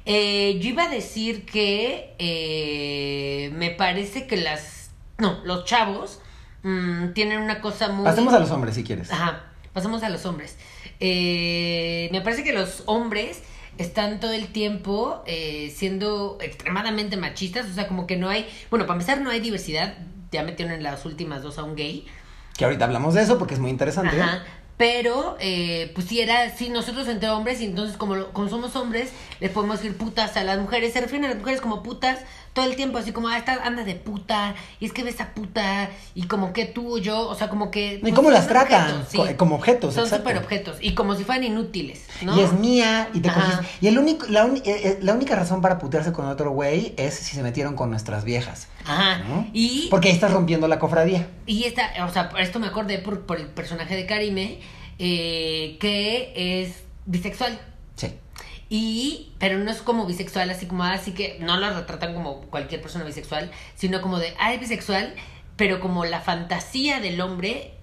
Eh, 0.06 0.60
yo 0.62 0.70
iba 0.70 0.84
a 0.84 0.90
decir 0.90 1.46
que 1.46 2.16
eh, 2.20 3.52
me 3.54 3.72
parece 3.72 4.28
que 4.28 4.38
las... 4.38 4.92
No, 5.18 5.40
los 5.46 5.66
chavos 5.66 6.20
mm, 6.64 7.10
tienen 7.14 7.40
una 7.40 7.62
cosa 7.62 7.90
muy... 7.90 8.04
Pasemos 8.04 8.34
a 8.34 8.40
los 8.40 8.52
hombres 8.52 8.76
si 8.76 8.84
quieres. 8.84 9.12
Ajá, 9.12 9.44
pasamos 9.74 10.04
a 10.04 10.10
los 10.10 10.26
hombres. 10.26 10.58
Eh, 11.00 12.10
me 12.12 12.22
parece 12.22 12.44
que 12.44 12.54
los 12.54 12.84
hombres 12.88 13.44
están 13.78 14.20
todo 14.20 14.34
el 14.34 14.48
tiempo 14.48 15.24
siendo 15.74 16.38
extremadamente 16.42 17.18
machistas, 17.18 17.68
o 17.70 17.74
sea, 17.74 17.88
como 17.88 18.06
que 18.06 18.18
no 18.18 18.30
hay... 18.30 18.48
Bueno, 18.70 18.86
para 18.86 19.00
empezar 19.00 19.22
no 19.22 19.30
hay 19.30 19.40
diversidad, 19.40 19.96
ya 20.32 20.44
metieron 20.44 20.74
en 20.74 20.84
las 20.84 21.06
últimas 21.06 21.42
dos 21.42 21.58
a 21.58 21.64
un 21.64 21.76
gay. 21.76 22.06
Que 22.58 22.66
ahorita 22.66 22.86
hablamos 22.86 23.14
de 23.14 23.22
eso 23.22 23.40
porque 23.40 23.54
es 23.54 23.60
muy 23.60 23.72
interesante. 23.72 24.22
Ajá. 24.22 24.44
Pero, 24.82 25.38
eh, 25.40 25.92
pues 25.94 26.08
sí, 26.08 26.22
era 26.22 26.42
así, 26.42 26.70
nosotros 26.70 27.08
entre 27.08 27.30
hombres, 27.30 27.62
y 27.62 27.66
entonces 27.66 27.98
como, 27.98 28.26
como 28.30 28.50
somos 28.50 28.76
hombres, 28.76 29.12
les 29.40 29.52
podemos 29.52 29.80
decir 29.80 29.96
putas 29.96 30.36
a 30.38 30.44
las 30.44 30.58
mujeres. 30.58 30.94
Se 30.94 31.02
refieren 31.02 31.26
a 31.26 31.28
las 31.28 31.38
mujeres 31.38 31.62
como 31.62 31.84
putas 31.84 32.22
todo 32.54 32.66
el 32.66 32.76
tiempo, 32.76 32.98
así 32.98 33.12
como, 33.14 33.30
ah, 33.30 33.38
esta 33.38 33.54
anda 33.64 33.84
de 33.84 33.96
puta, 33.96 34.56
y 34.80 34.86
es 34.86 34.92
que 34.94 35.04
ves 35.04 35.22
a 35.22 35.34
puta, 35.34 35.90
y 36.16 36.24
como 36.24 36.52
que 36.52 36.66
tú 36.66 36.96
o 36.96 36.98
yo, 36.98 37.30
o 37.30 37.36
sea, 37.36 37.48
como 37.48 37.72
que... 37.72 38.02
¿Y 38.04 38.12
cómo 38.12 38.30
las 38.30 38.48
tratan? 38.48 38.92
objetos, 39.02 39.08
sí. 39.10 39.18
Co- 39.18 39.38
como 39.38 39.56
objetos, 39.56 39.94
Son 39.94 40.10
súper 40.10 40.38
objetos, 40.38 40.78
y 40.82 40.94
como 40.94 41.16
si 41.16 41.24
fueran 41.24 41.46
inútiles, 41.46 42.06
¿no? 42.22 42.36
Y 42.38 42.42
es 42.44 42.52
mía, 42.54 43.10
y 43.14 43.22
te 43.22 43.30
cogiste. 43.32 43.66
Y 43.80 43.88
el 43.88 43.98
único, 43.98 44.26
la, 44.28 44.46
uni- 44.46 44.62
eh, 44.66 44.82
eh, 44.84 45.00
la 45.02 45.14
única 45.14 45.36
razón 45.36 45.62
para 45.62 45.80
putearse 45.80 46.12
con 46.12 46.26
otro 46.26 46.52
güey 46.52 46.94
es 46.98 47.14
si 47.16 47.36
se 47.36 47.42
metieron 47.44 47.76
con 47.76 47.90
nuestras 47.90 48.26
viejas. 48.26 48.68
Ajá. 48.86 49.20
¿no? 49.20 49.48
Y... 49.54 49.88
Porque 49.90 50.10
ahí 50.10 50.14
estás 50.14 50.32
rompiendo 50.34 50.68
la 50.68 50.78
cofradía. 50.80 51.30
Y 51.46 51.64
esta, 51.64 51.90
o 52.06 52.10
sea, 52.12 52.32
esto 52.40 52.60
me 52.60 52.68
acordé 52.68 53.00
por, 53.00 53.22
por 53.22 53.38
el 53.40 53.48
personaje 53.48 53.96
de 53.96 54.06
Karime, 54.06 54.60
eh, 55.00 55.78
que 55.80 56.34
es 56.64 56.84
bisexual. 57.06 57.60
Y, 58.74 59.34
pero 59.38 59.58
no 59.58 59.70
es 59.70 59.82
como 59.82 60.06
bisexual, 60.06 60.50
así 60.50 60.66
como, 60.66 60.86
así 60.86 61.12
que 61.12 61.36
no 61.42 61.58
lo 61.58 61.74
retratan 61.74 62.14
como 62.14 62.40
cualquier 62.44 62.82
persona 62.82 63.04
bisexual, 63.04 63.52
sino 63.76 64.02
como 64.02 64.18
de, 64.18 64.34
ah, 64.40 64.54
es 64.54 64.62
bisexual, 64.62 65.14
pero 65.58 65.82
como 65.82 66.06
la 66.06 66.22
fantasía 66.22 67.02
del 67.02 67.20
hombre 67.20 67.74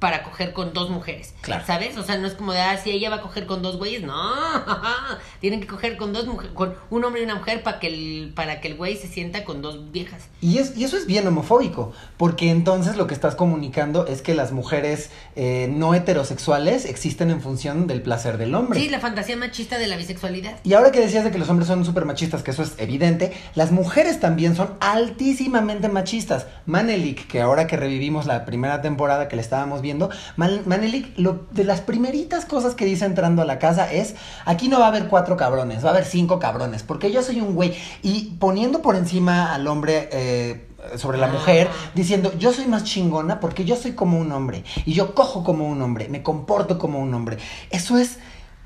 para 0.00 0.22
coger 0.22 0.54
con 0.54 0.72
dos 0.72 0.88
mujeres. 0.88 1.34
Claro. 1.42 1.64
¿Sabes? 1.66 1.96
O 1.98 2.02
sea, 2.02 2.16
no 2.16 2.26
es 2.26 2.32
como 2.32 2.52
de, 2.52 2.60
ah, 2.60 2.78
si 2.78 2.90
ella 2.90 3.10
va 3.10 3.16
a 3.16 3.20
coger 3.20 3.46
con 3.46 3.60
dos 3.62 3.76
güeyes, 3.76 4.02
no. 4.02 4.14
Tienen 5.40 5.60
que 5.60 5.66
coger 5.66 5.98
con 5.98 6.14
dos 6.14 6.26
mujeres, 6.26 6.52
con 6.54 6.74
un 6.88 7.04
hombre 7.04 7.20
y 7.20 7.24
una 7.24 7.34
mujer 7.34 7.62
para 7.62 7.78
que 7.78 7.88
el, 7.88 8.32
para 8.34 8.62
que 8.62 8.68
el 8.68 8.76
güey 8.76 8.96
se 8.96 9.08
sienta 9.08 9.44
con 9.44 9.60
dos 9.60 9.92
viejas. 9.92 10.28
Y, 10.40 10.56
es, 10.56 10.74
y 10.76 10.84
eso 10.84 10.96
es 10.96 11.06
bien 11.06 11.26
homofóbico, 11.26 11.92
porque 12.16 12.50
entonces 12.50 12.96
lo 12.96 13.06
que 13.06 13.12
estás 13.12 13.34
comunicando 13.34 14.06
es 14.06 14.22
que 14.22 14.34
las 14.34 14.52
mujeres 14.52 15.10
eh, 15.36 15.68
no 15.70 15.94
heterosexuales 15.94 16.86
existen 16.86 17.30
en 17.30 17.42
función 17.42 17.86
del 17.86 18.00
placer 18.00 18.38
del 18.38 18.54
hombre. 18.54 18.80
Sí, 18.80 18.88
la 18.88 19.00
fantasía 19.00 19.36
machista 19.36 19.76
de 19.76 19.86
la 19.86 19.98
bisexualidad. 19.98 20.60
Y 20.64 20.72
ahora 20.72 20.92
que 20.92 21.00
decías 21.00 21.24
de 21.24 21.30
que 21.30 21.38
los 21.38 21.50
hombres 21.50 21.68
son 21.68 21.84
súper 21.84 22.06
machistas, 22.06 22.42
que 22.42 22.52
eso 22.52 22.62
es 22.62 22.72
evidente, 22.78 23.34
las 23.54 23.70
mujeres 23.70 24.18
también 24.18 24.56
son 24.56 24.78
altísimamente 24.80 25.90
machistas. 25.90 26.46
Manelik, 26.64 27.26
que 27.26 27.42
ahora 27.42 27.66
que 27.66 27.76
revivimos 27.76 28.24
la 28.24 28.46
primera 28.46 28.80
temporada 28.80 29.28
que 29.28 29.36
le 29.36 29.42
estábamos 29.42 29.82
viendo, 29.82 29.89
viendo, 29.90 30.08
Man- 30.36 30.62
Manelik, 30.66 31.18
lo, 31.18 31.46
de 31.50 31.64
las 31.64 31.80
primeritas 31.80 32.44
cosas 32.44 32.74
que 32.74 32.84
dice 32.84 33.04
entrando 33.04 33.42
a 33.42 33.44
la 33.44 33.58
casa 33.58 33.92
es, 33.92 34.14
aquí 34.44 34.68
no 34.68 34.78
va 34.78 34.86
a 34.86 34.88
haber 34.88 35.08
cuatro 35.08 35.36
cabrones, 35.36 35.84
va 35.84 35.88
a 35.88 35.92
haber 35.92 36.04
cinco 36.04 36.38
cabrones, 36.38 36.82
porque 36.82 37.10
yo 37.10 37.22
soy 37.22 37.40
un 37.40 37.54
güey. 37.54 37.74
Y 38.02 38.36
poniendo 38.38 38.80
por 38.82 38.96
encima 38.96 39.52
al 39.54 39.66
hombre... 39.66 40.08
eh, 40.12 40.66
sobre 40.96 41.18
la 41.18 41.26
mujer, 41.26 41.68
Ajá. 41.68 41.90
diciendo, 41.94 42.32
yo 42.38 42.54
soy 42.54 42.64
más 42.66 42.84
chingona 42.84 43.38
porque 43.38 43.66
yo 43.66 43.76
soy 43.76 43.92
como 43.92 44.18
un 44.18 44.32
hombre, 44.32 44.64
y 44.86 44.94
yo 44.94 45.14
cojo 45.14 45.44
como 45.44 45.68
un 45.68 45.82
hombre, 45.82 46.08
me 46.08 46.22
comporto 46.22 46.78
como 46.78 47.00
un 47.00 47.12
hombre. 47.12 47.36
Eso 47.68 47.98
es 47.98 48.16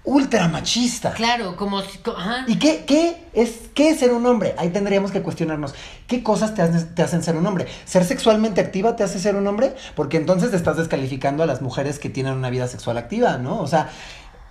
ultra 0.05 0.49
machista. 0.49 1.13
Claro, 1.13 1.57
como 1.57 1.79
Ajá. 1.79 2.45
¿Y 2.47 2.59
qué, 2.59 2.85
qué, 2.87 3.17
es, 3.33 3.71
qué 3.75 3.91
es 3.91 3.99
ser 3.99 4.13
un 4.13 4.27
hombre? 4.27 4.55
Ahí 4.59 4.69
tendríamos 4.69 5.11
que 5.11 5.23
cuestionarnos. 5.23 5.75
¿Qué 6.07 6.23
cosas 6.23 6.55
te 6.55 6.63
hacen, 6.63 6.95
te 6.95 7.03
hacen 7.03 7.23
ser 7.23 7.37
un 7.37 7.47
hombre? 7.47 7.67
¿Ser 7.87 8.05
sexualmente 8.05 8.61
activa 8.61 8.97
te 8.97 9.03
hace 9.03 9.19
ser 9.19 9.35
un 9.35 9.47
hombre? 9.47 9.75
Porque 9.97 10.19
entonces 10.19 10.53
estás 10.53 10.77
descalificando 10.77 11.43
a 11.43 11.47
las 11.47 11.63
mujeres 11.63 11.99
que 11.99 12.11
tienen 12.11 12.35
una 12.35 12.51
vida 12.51 12.69
sexual 12.69 12.99
activa, 12.99 13.39
¿no? 13.39 13.61
O 13.61 13.67
sea, 13.67 13.91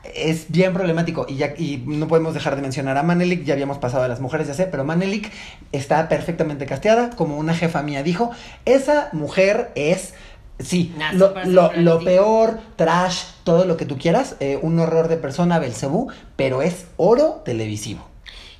es 0.04 0.52
bien 0.52 0.74
problemático. 0.74 1.26
Y, 1.30 1.38
ya, 1.38 1.54
y 1.58 1.84
no 1.86 2.08
podemos 2.08 2.34
dejar 2.34 2.56
de 2.56 2.62
mencionar 2.62 2.98
a 2.98 3.04
Manelik. 3.04 3.44
Ya 3.44 3.54
habíamos 3.54 3.78
pasado 3.78 4.04
a 4.04 4.08
las 4.08 4.20
mujeres, 4.20 4.48
ya 4.48 4.54
sé, 4.54 4.66
pero 4.66 4.84
Manelik 4.84 5.32
está 5.72 6.10
perfectamente 6.10 6.66
casteada. 6.66 7.12
Como 7.12 7.38
una 7.38 7.54
jefa 7.54 7.84
mía 7.84 8.04
dijo, 8.04 8.32
esa 8.66 9.10
mujer 9.14 9.72
es... 9.76 10.14
Sí, 10.60 10.94
lo, 11.14 11.34
lo- 11.46 11.74
lo 11.74 12.00
peor, 12.04 12.60
trash, 12.76 13.24
todo 13.44 13.66
lo 13.66 13.76
que 13.78 13.86
tú 13.86 13.98
quieras, 13.98 14.36
eh, 14.40 14.58
un 14.62 14.80
horror 14.80 15.08
de 15.08 15.18
persona, 15.18 15.60
Belcebú, 15.60 16.12
pero 16.36 16.62
es 16.62 16.86
oro 16.98 17.42
televisivo. 17.44 18.08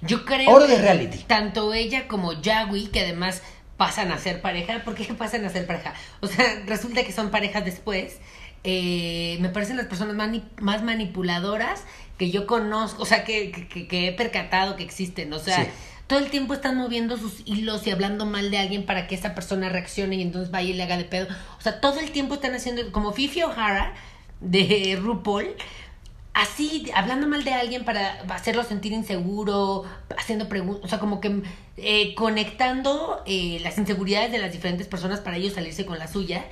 Yo 0.02 0.26
creo 0.26 0.50
Oro 0.52 0.68
de 0.68 0.76
que 0.76 0.82
reality. 0.82 1.20
tanto 1.20 1.74
ella 1.74 2.08
como 2.10 2.34
Yagui, 2.34 2.88
que 2.88 3.02
además 3.02 3.42
pasan 3.78 4.12
a 4.12 4.18
ser 4.18 4.42
pareja, 4.42 4.84
¿por 4.84 4.96
qué 4.96 5.06
pasan 5.14 5.46
a 5.46 5.50
ser 5.50 5.66
pareja? 5.66 5.94
O 6.20 6.28
sea, 6.28 6.44
resulta 6.68 7.04
que 7.04 7.12
son 7.14 7.30
parejas 7.30 7.64
después. 7.64 8.18
eh, 8.66 9.38
me 9.42 9.50
parecen 9.50 9.76
las 9.78 9.88
personas 9.88 10.16
mani- 10.16 10.44
más 10.60 10.84
manipuladoras 10.84 11.82
que 12.18 12.32
yo 12.32 12.48
conozco, 12.48 13.04
o 13.04 13.06
sea, 13.06 13.24
que, 13.26 13.52
que- 13.52 13.68
que- 13.68 13.88
que 13.88 14.08
he 14.08 14.14
percatado 14.14 14.76
que 14.78 14.84
existen. 14.84 15.32
O 15.34 15.40
sea, 15.40 15.64
Sí. 15.66 15.70
Todo 16.14 16.24
el 16.24 16.30
tiempo 16.30 16.54
están 16.54 16.78
moviendo 16.78 17.18
sus 17.18 17.42
hilos 17.46 17.88
y 17.88 17.90
hablando 17.90 18.28
mal 18.28 18.52
de 18.52 18.60
alguien 18.60 18.86
para 18.86 19.08
que 19.08 19.16
esa 19.16 19.34
persona 19.34 19.70
reaccione 19.70 20.18
y 20.18 20.22
entonces 20.22 20.52
vaya 20.52 20.70
y 20.70 20.74
le 20.74 20.84
haga 20.84 20.96
de 20.96 21.06
pedo. 21.06 21.26
O 21.58 21.62
sea, 21.62 21.82
todo 21.82 22.00
el 22.00 22.12
tiempo 22.12 22.36
están 22.36 22.54
haciendo, 22.54 22.92
como 22.92 23.14
Fifi 23.14 23.42
O'Hara 23.42 23.96
de 24.40 24.96
RuPaul, 25.02 25.56
así, 26.36 26.92
hablando 26.94 27.26
mal 27.26 27.44
de 27.44 27.56
alguien 27.56 27.84
para 27.84 28.22
hacerlo 28.30 28.64
sentir 28.64 28.92
inseguro, 28.92 29.86
haciendo 30.16 30.48
preguntas, 30.50 30.86
o 30.86 30.88
sea, 30.88 31.00
como 31.00 31.20
que 31.20 31.42
eh, 31.78 32.14
conectando 32.14 33.24
eh, 33.26 33.60
las 33.64 33.80
inseguridades 33.80 34.32
de 34.32 34.38
las 34.38 34.52
diferentes 34.52 34.86
personas 34.86 35.20
para 35.20 35.38
ellos 35.38 35.54
salirse 35.54 35.84
con 35.84 35.98
la 35.98 36.08
suya. 36.08 36.46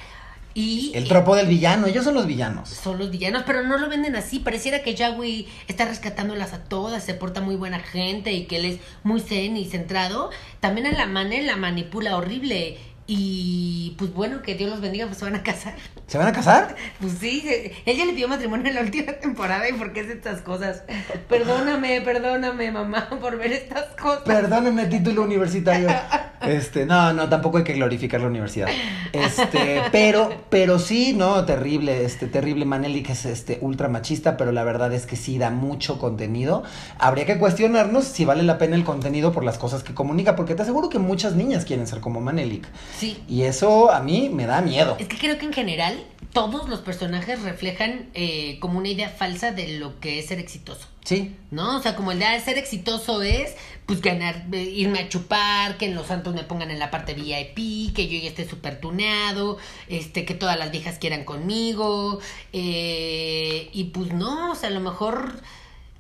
Y 0.54 0.92
El 0.96 1.08
tropo 1.08 1.36
del 1.36 1.48
villano, 1.48 1.88
ellos 1.88 2.04
son 2.04 2.14
los 2.14 2.28
villanos. 2.28 2.70
son 2.70 2.98
los 3.00 3.10
villanos, 3.10 3.44
pero 3.46 3.64
no 3.64 3.78
lo 3.78 3.88
venden 3.88 4.16
así. 4.16 4.40
Pareciera 4.40 4.84
que 4.84 4.96
Yagui 4.96 5.48
está 5.68 5.86
rescatándolas 5.86 6.54
a 6.54 6.64
todas, 6.64 7.04
se 7.04 7.14
porta 7.14 7.40
muy 7.42 7.56
buena 7.56 7.80
gente 7.80 8.34
y 8.34 8.46
que 8.46 8.58
él 8.58 8.66
es 8.66 8.80
muy 9.04 9.22
zen 9.22 9.56
y 9.56 9.66
centrado. 9.66 10.30
También 10.60 10.88
a 10.88 10.92
la 10.92 11.06
Mane 11.06 11.44
la 11.44 11.56
manipula 11.56 12.18
horrible. 12.18 12.78
Y 13.13 13.93
pues 13.97 14.13
bueno, 14.13 14.41
que 14.41 14.56
Dios 14.56 14.69
los 14.69 14.80
bendiga, 14.80 15.06
pues 15.06 15.17
se 15.17 15.26
van 15.26 15.36
a 15.36 15.43
casar. 15.43 15.74
¿Se 16.08 16.17
van 16.17 16.28
a 16.28 16.32
casar? 16.32 16.78
Pues 17.02 17.15
sí, 17.19 17.41
se- 17.41 17.74
ella 17.86 18.06
le 18.06 18.13
pidió 18.13 18.30
matrimonio 18.30 18.69
en 18.69 18.76
la 18.76 18.80
última 18.82 19.12
temporada 19.12 19.67
y 19.67 19.74
por 19.74 19.91
qué 19.91 20.00
hace 20.00 20.13
estas 20.13 20.39
cosas. 20.39 20.84
Perdóname, 21.28 22.00
perdóname, 22.00 22.71
mamá, 22.71 23.10
por 23.19 23.38
ver 23.38 23.52
estas 23.52 23.88
cosas. 24.02 24.24
Perdónenme, 24.24 24.86
título 24.86 25.24
universitario. 25.24 25.89
Este, 26.41 26.88
no, 26.88 27.13
no, 27.13 27.30
tampoco 27.30 27.60
hay 27.60 27.63
que 27.63 27.74
glorificar 27.74 28.19
la 28.19 28.26
universidad. 28.26 28.67
Este, 29.13 29.84
pero, 29.91 30.34
pero 30.50 30.80
sí, 30.80 31.13
no, 31.15 31.45
terrible, 31.45 32.04
este, 32.04 32.26
terrible 32.26 32.65
Maneli, 32.65 33.04
que 33.04 33.12
es 33.12 33.26
este 33.26 33.60
ultra 33.62 33.89
machista, 33.89 34.38
pero 34.38 34.52
la 34.52 34.63
verdad 34.63 34.91
es 34.91 35.06
que 35.06 35.15
sí 35.17 35.38
da 35.38 35.52
mucho 35.52 36.00
contenido. 36.00 36.63
Habría 36.97 37.28
que 37.28 37.38
cuestionarnos 37.38 38.06
si 38.06 38.26
vale 38.26 38.41
la 38.41 38.58
pena 38.58 38.76
el 38.76 38.84
contenido 38.84 39.32
por 39.32 39.43
las 39.43 39.60
cosas 39.60 39.84
que 39.84 39.93
comunica, 39.93 40.36
porque 40.36 40.56
te 40.56 40.63
aseguro 40.63 40.89
que 40.89 40.97
muchas 40.97 41.36
niñas 41.36 41.63
quieren 41.63 41.86
ser 41.86 42.00
como 42.00 42.21
Manelik. 42.21 42.65
Sí. 43.02 43.18
Y 43.28 43.42
eso 43.42 43.92
a 43.92 44.00
mí 44.00 44.30
me 44.30 44.46
da 44.46 44.62
miedo. 44.62 44.96
Es 45.00 45.08
que 45.08 45.18
creo 45.18 45.40
que 45.40 45.48
en 45.48 45.54
general 45.54 46.06
todos 46.34 46.70
los 46.70 46.82
personajes 46.82 47.42
reflejan 47.42 48.12
eh, 48.14 48.60
como 48.60 48.78
una 48.78 48.90
idea 48.90 49.10
falsa 49.10 49.52
de 49.52 49.80
lo 49.80 50.00
que 50.00 50.20
es 50.20 50.28
ser 50.28 50.38
exitoso. 50.38 50.88
Sí. 51.04 51.36
¿No? 51.50 51.78
O 51.78 51.82
sea, 51.82 51.96
como 51.96 52.12
el 52.12 52.20
de 52.20 52.40
ser 52.42 52.60
exitoso 52.60 53.24
es, 53.24 53.56
pues 53.88 54.02
ganar, 54.02 54.46
eh, 54.52 54.62
irme 54.62 55.00
a 55.00 55.10
chupar, 55.10 55.78
que 55.78 55.88
en 55.88 55.96
los 55.96 56.06
santos 56.06 56.36
me 56.36 56.44
pongan 56.44 56.70
en 56.70 56.78
la 56.78 56.92
parte 56.92 57.16
VIP, 57.16 57.96
que 57.96 58.08
yo 58.08 58.20
ya 58.22 58.30
esté 58.30 58.48
súper 58.48 58.80
tuneado, 58.80 59.58
este, 59.88 60.24
que 60.24 60.36
todas 60.36 60.60
las 60.60 60.70
viejas 60.70 61.00
quieran 61.00 61.24
conmigo, 61.24 62.20
eh, 62.54 63.72
y 63.74 63.86
pues 63.86 64.14
no, 64.14 64.52
o 64.52 64.56
sea, 64.56 64.70
a 64.70 64.74
lo 64.74 64.80
mejor... 64.80 65.42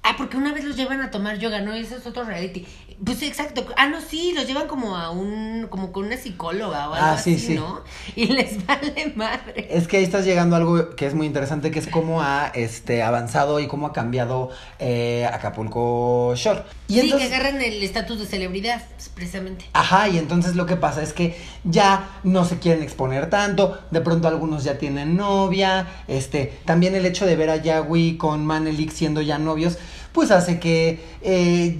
Ah, 0.03 0.15
porque 0.17 0.35
una 0.35 0.51
vez 0.51 0.63
los 0.65 0.75
llevan 0.75 1.01
a 1.01 1.11
tomar 1.11 1.37
yoga, 1.37 1.61
¿no? 1.61 1.75
Eso 1.75 1.95
es 1.95 2.07
otro 2.07 2.23
reality. 2.23 2.65
Pues 3.03 3.17
sí, 3.17 3.25
exacto. 3.25 3.65
Ah, 3.77 3.87
no, 3.87 3.99
sí, 3.99 4.31
los 4.35 4.45
llevan 4.45 4.67
como 4.67 4.95
a 4.95 5.09
un, 5.09 5.65
como 5.69 5.91
con 5.91 6.05
una 6.05 6.17
psicóloga 6.17 6.89
o 6.89 6.93
algo 6.93 7.07
Ah, 7.07 7.17
sí, 7.17 7.33
así, 7.35 7.47
sí. 7.47 7.55
¿no? 7.55 7.81
Y 8.15 8.27
les 8.27 8.63
vale 8.67 9.13
madre. 9.15 9.67
Es 9.71 9.87
que 9.87 9.97
ahí 9.97 10.03
estás 10.03 10.23
llegando 10.23 10.55
a 10.55 10.59
algo 10.59 10.95
que 10.95 11.07
es 11.07 11.15
muy 11.15 11.25
interesante, 11.25 11.71
que 11.71 11.79
es 11.79 11.87
cómo 11.87 12.21
ha 12.21 12.51
este, 12.53 13.01
avanzado 13.01 13.59
y 13.59 13.67
cómo 13.67 13.87
ha 13.87 13.93
cambiado 13.93 14.51
eh, 14.77 15.27
Acapulco 15.33 16.33
Shore. 16.35 16.63
Y 16.87 16.95
sí, 16.95 16.99
entonces, 17.01 17.29
que 17.29 17.35
agarran 17.35 17.61
el 17.61 17.81
estatus 17.81 18.19
de 18.19 18.25
celebridad, 18.27 18.83
pues, 18.95 19.09
precisamente. 19.09 19.65
Ajá, 19.73 20.07
y 20.07 20.19
entonces 20.19 20.55
lo 20.55 20.67
que 20.67 20.75
pasa 20.75 21.01
es 21.01 21.13
que 21.13 21.35
ya 21.63 22.19
no 22.23 22.45
se 22.45 22.59
quieren 22.59 22.83
exponer 22.83 23.29
tanto, 23.29 23.79
de 23.89 24.01
pronto 24.01 24.27
algunos 24.27 24.63
ya 24.63 24.77
tienen 24.77 25.15
novia, 25.15 25.87
este, 26.07 26.53
también 26.65 26.93
el 26.95 27.05
hecho 27.05 27.25
de 27.25 27.35
ver 27.35 27.49
a 27.49 27.55
Yagui 27.55 28.17
con 28.17 28.45
Manelik 28.45 28.91
siendo 28.91 29.21
ya 29.21 29.39
novios, 29.39 29.77
pues 30.11 30.31
hace 30.31 30.59
que 30.59 30.99
eh, 31.21 31.77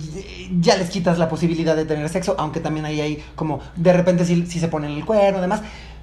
ya 0.60 0.78
les 0.78 0.90
quitas 0.90 1.18
la 1.18 1.30
posibilidad 1.30 1.76
de 1.76 1.86
tener 1.86 2.08
sexo, 2.10 2.36
aunque 2.38 2.60
también 2.60 2.86
ahí 2.86 3.02
hay 3.02 3.24
como, 3.36 3.60
de 3.76 3.94
repente 3.94 4.26
sí 4.26 4.46
se 4.46 4.68
ponen 4.68 4.92
el 4.92 5.06
cuerno 5.06 5.42
demás, 5.42 5.62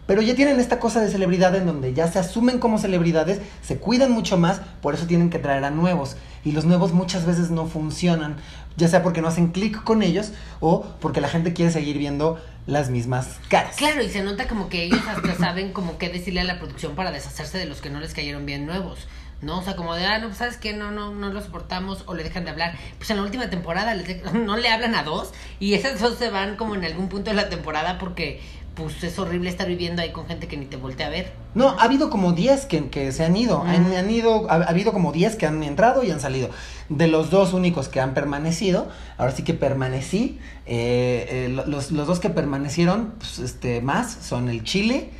pero 0.08 0.22
ya 0.22 0.34
tienen 0.34 0.58
esta 0.58 0.80
cosa 0.80 1.02
de 1.02 1.10
celebridad 1.10 1.54
en 1.54 1.66
donde 1.66 1.92
ya 1.92 2.10
se 2.10 2.18
asumen 2.18 2.58
como 2.58 2.78
celebridades, 2.78 3.42
se 3.60 3.76
cuidan 3.76 4.10
mucho 4.10 4.38
más, 4.38 4.62
por 4.80 4.94
eso 4.94 5.06
tienen 5.06 5.28
que 5.28 5.38
traer 5.38 5.62
a 5.64 5.70
nuevos. 5.70 6.16
Y 6.46 6.52
los 6.52 6.64
nuevos 6.64 6.94
muchas 6.94 7.26
veces 7.26 7.50
no 7.50 7.66
funcionan, 7.66 8.36
ya 8.78 8.88
sea 8.88 9.02
porque 9.02 9.20
no 9.20 9.28
hacen 9.28 9.48
clic 9.48 9.84
con 9.84 10.02
ellos 10.02 10.32
o 10.60 10.82
porque 11.00 11.20
la 11.20 11.28
gente 11.28 11.52
quiere 11.52 11.70
seguir 11.70 11.98
viendo 11.98 12.40
las 12.66 12.88
mismas 12.88 13.36
caras. 13.50 13.76
Claro, 13.76 14.02
y 14.02 14.08
se 14.08 14.22
nota 14.22 14.48
como 14.48 14.70
que 14.70 14.84
ellos 14.84 15.02
hasta 15.06 15.34
saben 15.34 15.74
como 15.74 15.98
qué 15.98 16.08
decirle 16.08 16.40
a 16.40 16.44
la 16.44 16.58
producción 16.58 16.94
para 16.94 17.10
deshacerse 17.10 17.58
de 17.58 17.66
los 17.66 17.82
que 17.82 17.90
no 17.90 18.00
les 18.00 18.14
cayeron 18.14 18.46
bien 18.46 18.64
nuevos. 18.64 19.06
¿No? 19.40 19.60
O 19.60 19.62
sea, 19.62 19.76
como 19.76 19.94
de, 19.94 20.04
ah, 20.04 20.18
no, 20.18 20.26
pues, 20.26 20.38
¿sabes 20.38 20.56
qué? 20.56 20.72
No, 20.72 20.90
no, 20.90 21.14
no 21.14 21.32
lo 21.32 21.40
soportamos 21.40 22.02
o 22.06 22.14
le 22.14 22.24
dejan 22.24 22.44
de 22.44 22.50
hablar. 22.50 22.74
Pues 22.96 23.08
en 23.10 23.18
la 23.18 23.22
última 23.22 23.48
temporada 23.50 23.94
les 23.94 24.06
de- 24.08 24.32
no 24.44 24.56
le 24.56 24.68
hablan 24.68 24.94
a 24.96 25.04
dos 25.04 25.32
y 25.60 25.74
esas 25.74 26.00
dos 26.00 26.18
se 26.18 26.30
van 26.30 26.56
como 26.56 26.74
en 26.74 26.84
algún 26.84 27.08
punto 27.08 27.30
de 27.30 27.36
la 27.36 27.48
temporada 27.48 27.98
porque, 27.98 28.40
pues, 28.74 29.02
es 29.04 29.16
horrible 29.18 29.48
estar 29.48 29.68
viviendo 29.68 30.02
ahí 30.02 30.10
con 30.10 30.26
gente 30.26 30.48
que 30.48 30.56
ni 30.56 30.66
te 30.66 30.76
voltea 30.76 31.06
a 31.06 31.10
ver. 31.10 31.32
No, 31.54 31.68
ha 31.68 31.84
habido 31.84 32.10
como 32.10 32.32
10 32.32 32.66
que, 32.66 32.88
que 32.90 33.12
se 33.12 33.24
han 33.24 33.36
ido. 33.36 33.62
Mm. 33.62 33.68
Han, 33.68 33.92
han 33.94 34.10
ido, 34.10 34.50
ha, 34.50 34.54
ha 34.56 34.68
habido 34.70 34.92
como 34.92 35.12
10 35.12 35.36
que 35.36 35.46
han 35.46 35.62
entrado 35.62 36.02
y 36.02 36.10
han 36.10 36.18
salido. 36.20 36.50
De 36.88 37.06
los 37.06 37.30
dos 37.30 37.52
únicos 37.52 37.88
que 37.88 38.00
han 38.00 38.14
permanecido, 38.14 38.88
ahora 39.18 39.30
sí 39.32 39.44
que 39.44 39.54
permanecí. 39.54 40.40
eh, 40.66 41.26
eh, 41.30 41.48
lo- 41.48 41.64
los, 41.66 41.92
los 41.92 42.06
dos 42.08 42.18
que 42.18 42.30
permanecieron 42.30 43.12
pues, 43.18 43.38
este, 43.38 43.80
más 43.82 44.12
son 44.20 44.48
el 44.48 44.64
Chile 44.64 45.10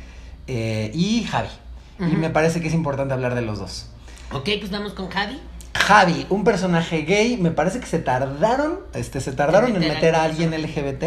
eh, 0.47 0.91
y 0.93 1.23
Javi. 1.23 1.49
Y 1.99 2.15
me 2.15 2.29
parece 2.29 2.61
que 2.61 2.67
es 2.69 2.73
importante 2.73 3.13
hablar 3.13 3.35
de 3.35 3.41
los 3.41 3.59
dos. 3.59 3.89
Ok, 4.31 4.49
pues 4.59 4.71
vamos 4.71 4.93
con 4.93 5.09
Javi. 5.09 5.39
Javi, 5.73 6.25
un 6.29 6.43
personaje 6.43 7.01
gay, 7.03 7.37
me 7.37 7.51
parece 7.51 7.79
que 7.79 7.85
se 7.85 7.99
tardaron, 7.99 8.79
este, 8.93 9.21
se 9.21 9.31
tardaron 9.31 9.71
en 9.75 9.79
meter 9.79 9.91
a 9.91 9.95
meter 9.95 10.15
a 10.15 10.23
alguien 10.23 10.51
LGBT. 10.53 11.03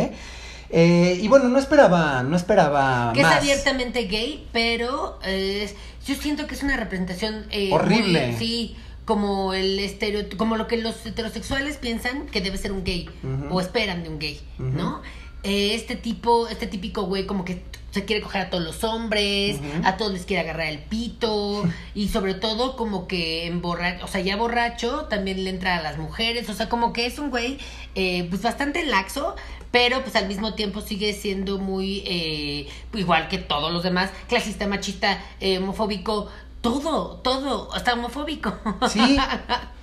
Eh, 0.75 1.19
y 1.21 1.29
bueno, 1.29 1.49
no 1.49 1.59
esperaba, 1.59 2.23
no 2.23 2.35
esperaba 2.35 3.13
Que 3.15 3.21
es 3.21 3.27
abiertamente 3.27 4.05
gay, 4.05 4.47
pero 4.53 5.19
eh, 5.25 5.73
yo 6.07 6.15
siento 6.15 6.47
que 6.47 6.55
es 6.55 6.63
una 6.63 6.77
representación 6.77 7.45
eh, 7.51 7.69
Horrible. 7.73 8.29
muy- 8.29 8.37
sí, 8.39 8.77
como 9.05 9.53
el 9.53 9.79
estereotipo, 9.81 10.39
como 10.39 10.57
lo 10.57 10.67
que 10.69 10.79
los 10.79 11.05
heterosexuales 11.05 11.77
piensan 11.77 12.27
que 12.27 12.41
debe 12.41 12.57
ser 12.57 12.73
un 12.73 12.85
gay 12.85 13.11
o 13.51 13.61
esperan 13.61 14.03
de 14.03 14.09
un 14.09 14.19
gay. 14.19 14.41
¿no? 14.59 15.03
Eh, 15.43 15.75
este 15.75 15.97
tipo, 15.97 16.49
este 16.49 16.67
típico 16.67 17.03
güey 17.03 17.27
como 17.27 17.45
que 17.45 17.63
se 17.93 18.07
quiere 18.07 18.23
coger 18.23 18.43
a 18.43 18.51
todos 18.51 18.65
los 18.65 18.85
hombres, 18.85 19.61
a 19.85 19.97
todos 19.99 20.13
les 20.13 20.25
quiere 20.25 20.43
agarrar 20.43 20.69
el 20.69 20.79
pito 20.79 21.63
y 21.95 22.09
sobre 22.09 22.35
todo 22.35 22.75
como 22.75 23.07
que 23.07 23.47
en 23.47 23.61
borracho, 23.61 24.05
o 24.05 24.09
sea, 24.09 24.23
ya 24.23 24.37
borracho 24.37 25.05
también 25.11 25.45
le 25.45 25.51
entra 25.51 25.77
a 25.77 25.83
las 25.83 25.99
mujeres, 25.99 26.49
o 26.49 26.55
sea, 26.55 26.69
como 26.69 26.93
que 26.93 27.07
es 27.07 27.19
un 27.19 27.31
güey 27.31 27.59
eh, 27.95 28.27
pues 28.31 28.41
bastante 28.43 28.85
laxo, 28.87 29.37
pero 29.71 30.03
pues 30.03 30.17
al 30.17 30.27
mismo 30.27 30.55
tiempo 30.55 30.81
sigue 30.81 31.13
siendo 31.13 31.59
muy 31.59 32.03
eh, 32.07 32.69
igual 32.95 33.29
que 33.29 33.37
todos 33.39 33.71
los 33.71 33.83
demás, 33.83 34.11
clasista, 34.27 34.67
machista, 34.67 35.23
eh, 35.41 35.59
homofóbico, 35.59 36.31
todo, 36.63 37.17
todo, 37.23 37.69
hasta 37.75 37.93
homofóbico. 37.93 38.55
Sí, 38.89 39.19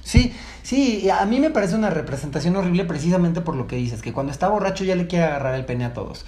sí, 0.03 0.33
sí, 0.63 1.09
a 1.09 1.23
mí 1.25 1.39
me 1.39 1.51
parece 1.51 1.75
una 1.75 1.89
representación 1.91 2.55
horrible 2.55 2.85
precisamente 2.85 3.41
por 3.41 3.55
lo 3.55 3.67
que 3.67 3.75
dices, 3.75 4.01
que 4.01 4.13
cuando 4.13 4.31
está 4.31 4.47
borracho 4.47 4.83
ya 4.83 4.95
le 4.95 5.05
quiere 5.05 5.25
agarrar 5.25 5.53
el 5.55 5.65
pene 5.65 5.85
a 5.85 5.93
todos. 5.93 6.25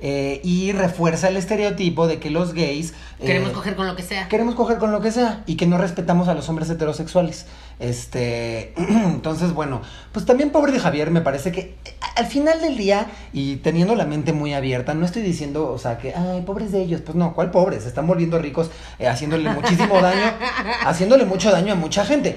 eh, 0.00 0.40
y 0.44 0.72
refuerza 0.72 1.28
el 1.28 1.36
estereotipo 1.38 2.06
de 2.06 2.18
que 2.18 2.28
los 2.28 2.52
gays... 2.52 2.92
eh, 3.20 3.26
Queremos 3.26 3.52
coger 3.52 3.74
con 3.76 3.86
lo 3.86 3.96
que 3.96 4.02
sea. 4.02 4.28
queremos 4.28 4.54
coger 4.54 4.78
con 4.78 4.92
lo 4.92 5.00
que 5.00 5.10
sea 5.10 5.42
y 5.46 5.56
que 5.56 5.66
no 5.66 5.78
respetamos 5.78 6.28
a 6.28 6.34
los 6.34 6.48
hombres 6.48 6.68
heterosexuales. 6.68 7.46
Este, 7.78 8.72
entonces, 8.76 9.52
bueno, 9.52 9.82
pues 10.12 10.24
también 10.26 10.50
pobre 10.50 10.72
de 10.72 10.78
Javier, 10.78 11.10
me 11.10 11.20
parece 11.20 11.52
que 11.52 11.60
eh, 11.84 11.94
al 12.16 12.26
final 12.26 12.60
del 12.60 12.76
día 12.76 13.08
y 13.32 13.56
teniendo 13.56 13.94
la 13.94 14.06
mente 14.06 14.32
muy 14.32 14.54
abierta, 14.54 14.94
no 14.94 15.04
estoy 15.04 15.22
diciendo, 15.22 15.70
o 15.70 15.78
sea, 15.78 15.98
que, 15.98 16.14
ay, 16.14 16.42
pobres 16.42 16.70
de 16.70 16.82
ellos, 16.82 17.00
pues 17.00 17.16
no, 17.16 17.34
¿cuál 17.34 17.50
pobres? 17.50 17.82
Se 17.82 17.88
están 17.88 18.06
volviendo 18.06 18.38
ricos, 18.38 18.70
eh, 18.98 19.08
haciéndole 19.08 19.50
muchísimo 19.50 20.00
daño, 20.00 20.32
haciéndole 20.86 21.24
mucho 21.24 21.50
daño 21.50 21.72
a 21.72 21.76
mucha 21.76 22.04
gente. 22.04 22.36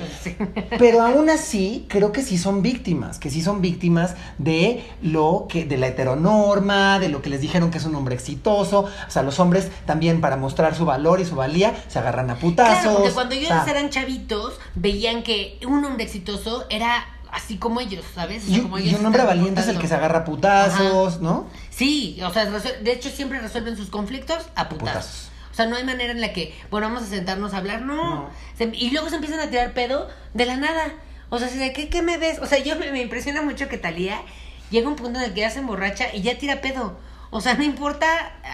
Pero 0.80 1.02
aún 1.02 1.30
así, 1.30 1.86
creo 1.88 2.12
que 2.12 2.24
sí 2.24 2.38
son 2.38 2.62
víctimas, 2.62 3.20
que 3.20 3.30
sí 3.30 3.42
son 3.42 3.62
víctimas 3.62 4.16
de 4.38 4.84
lo 5.02 5.46
que, 5.48 5.66
de 5.66 5.78
la 5.78 5.88
heteronorma, 5.88 7.00
de 7.00 7.10
lo 7.10 7.22
que 7.22 7.30
les 7.30 7.42
dijeron 7.42 7.70
que 7.70 7.78
es 7.78 7.86
un 7.86 7.96
hombre 7.96 8.16
exitoso. 8.16 8.86
O 9.08 9.12
sea, 9.12 9.24
los 9.24 9.40
hombres 9.40 9.70
también 9.86 10.22
para 10.22 10.38
mostrar 10.38 10.76
su 10.76 10.86
valor 10.86 11.20
y 11.20 11.26
su 11.26 11.36
valía 11.36 11.76
se 11.88 12.00
agarran 12.00 12.30
a 12.32 12.36
putazos. 12.36 12.82
Claro, 12.82 12.98
porque 12.98 13.12
cuando 13.12 13.36
o 13.36 13.38
ellos 13.38 13.50
sea, 13.50 13.66
eran 13.68 13.90
chavitos, 13.90 14.54
veían 14.76 15.24
que 15.24 15.27
un 15.66 15.84
hombre 15.86 16.04
exitoso 16.04 16.66
era 16.70 17.06
así 17.32 17.58
como 17.58 17.80
ellos, 17.82 18.06
¿sabes? 18.16 18.44
O 18.44 18.48
sea, 18.48 18.58
y, 18.58 18.62
como 18.62 18.80
y 18.80 18.88
ellos 18.90 19.00
un 19.00 19.06
hombre 19.08 19.24
valiente 19.24 19.62
es 19.62 19.68
el 19.68 19.78
que 19.80 19.88
se 19.88 19.96
agarra 19.96 20.20
a 20.20 20.26
putazos, 20.26 21.20
¿no? 21.22 21.48
Sí, 21.70 22.20
o 22.24 22.32
sea, 22.32 22.46
de 22.46 22.92
hecho 22.92 23.10
siempre 23.10 23.40
resuelven 23.40 23.76
sus 23.76 23.90
conflictos 23.90 24.48
a 24.56 24.70
putazos. 24.70 24.90
Putazos. 24.94 25.32
O 25.52 25.56
sea, 25.58 25.66
no 25.66 25.76
hay 25.76 25.84
manera 25.84 26.12
en 26.12 26.22
la 26.22 26.34
que, 26.34 26.56
bueno, 26.70 26.88
vamos 26.88 27.04
a 27.04 27.08
sentarnos 27.08 27.54
a 27.54 27.58
hablar, 27.58 27.82
no. 27.82 27.96
No. 27.96 28.30
Se- 28.58 28.72
y 28.74 28.92
luego 28.92 29.10
se 29.10 29.16
empiezan 29.16 29.40
a 29.40 29.50
tirar 29.50 29.74
pedo 29.74 30.08
de 30.36 30.46
la 30.46 30.56
nada. 30.56 30.94
O 31.30 31.40
sea, 31.40 31.48
de, 31.50 31.74
¿qué, 31.74 31.90
qué 31.90 32.02
me 32.04 32.18
ves? 32.18 32.40
O 32.40 32.46
sea, 32.46 32.60
yo 32.60 32.76
me, 32.78 32.92
me 32.92 33.02
impresiona 33.02 33.42
mucho 33.42 33.68
que 33.68 33.78
Talía 33.78 34.22
llega 34.70 34.86
a 34.88 34.90
un 34.92 34.96
punto 34.96 35.18
en 35.20 35.26
el 35.26 35.34
que 35.34 35.42
ya 35.42 35.50
se 35.50 35.60
emborracha 35.60 36.14
y 36.14 36.22
ya 36.22 36.38
tira 36.38 36.62
pedo. 36.62 37.00
O 37.32 37.42
sea, 37.42 37.56
no 37.56 37.64
importa, 37.64 38.08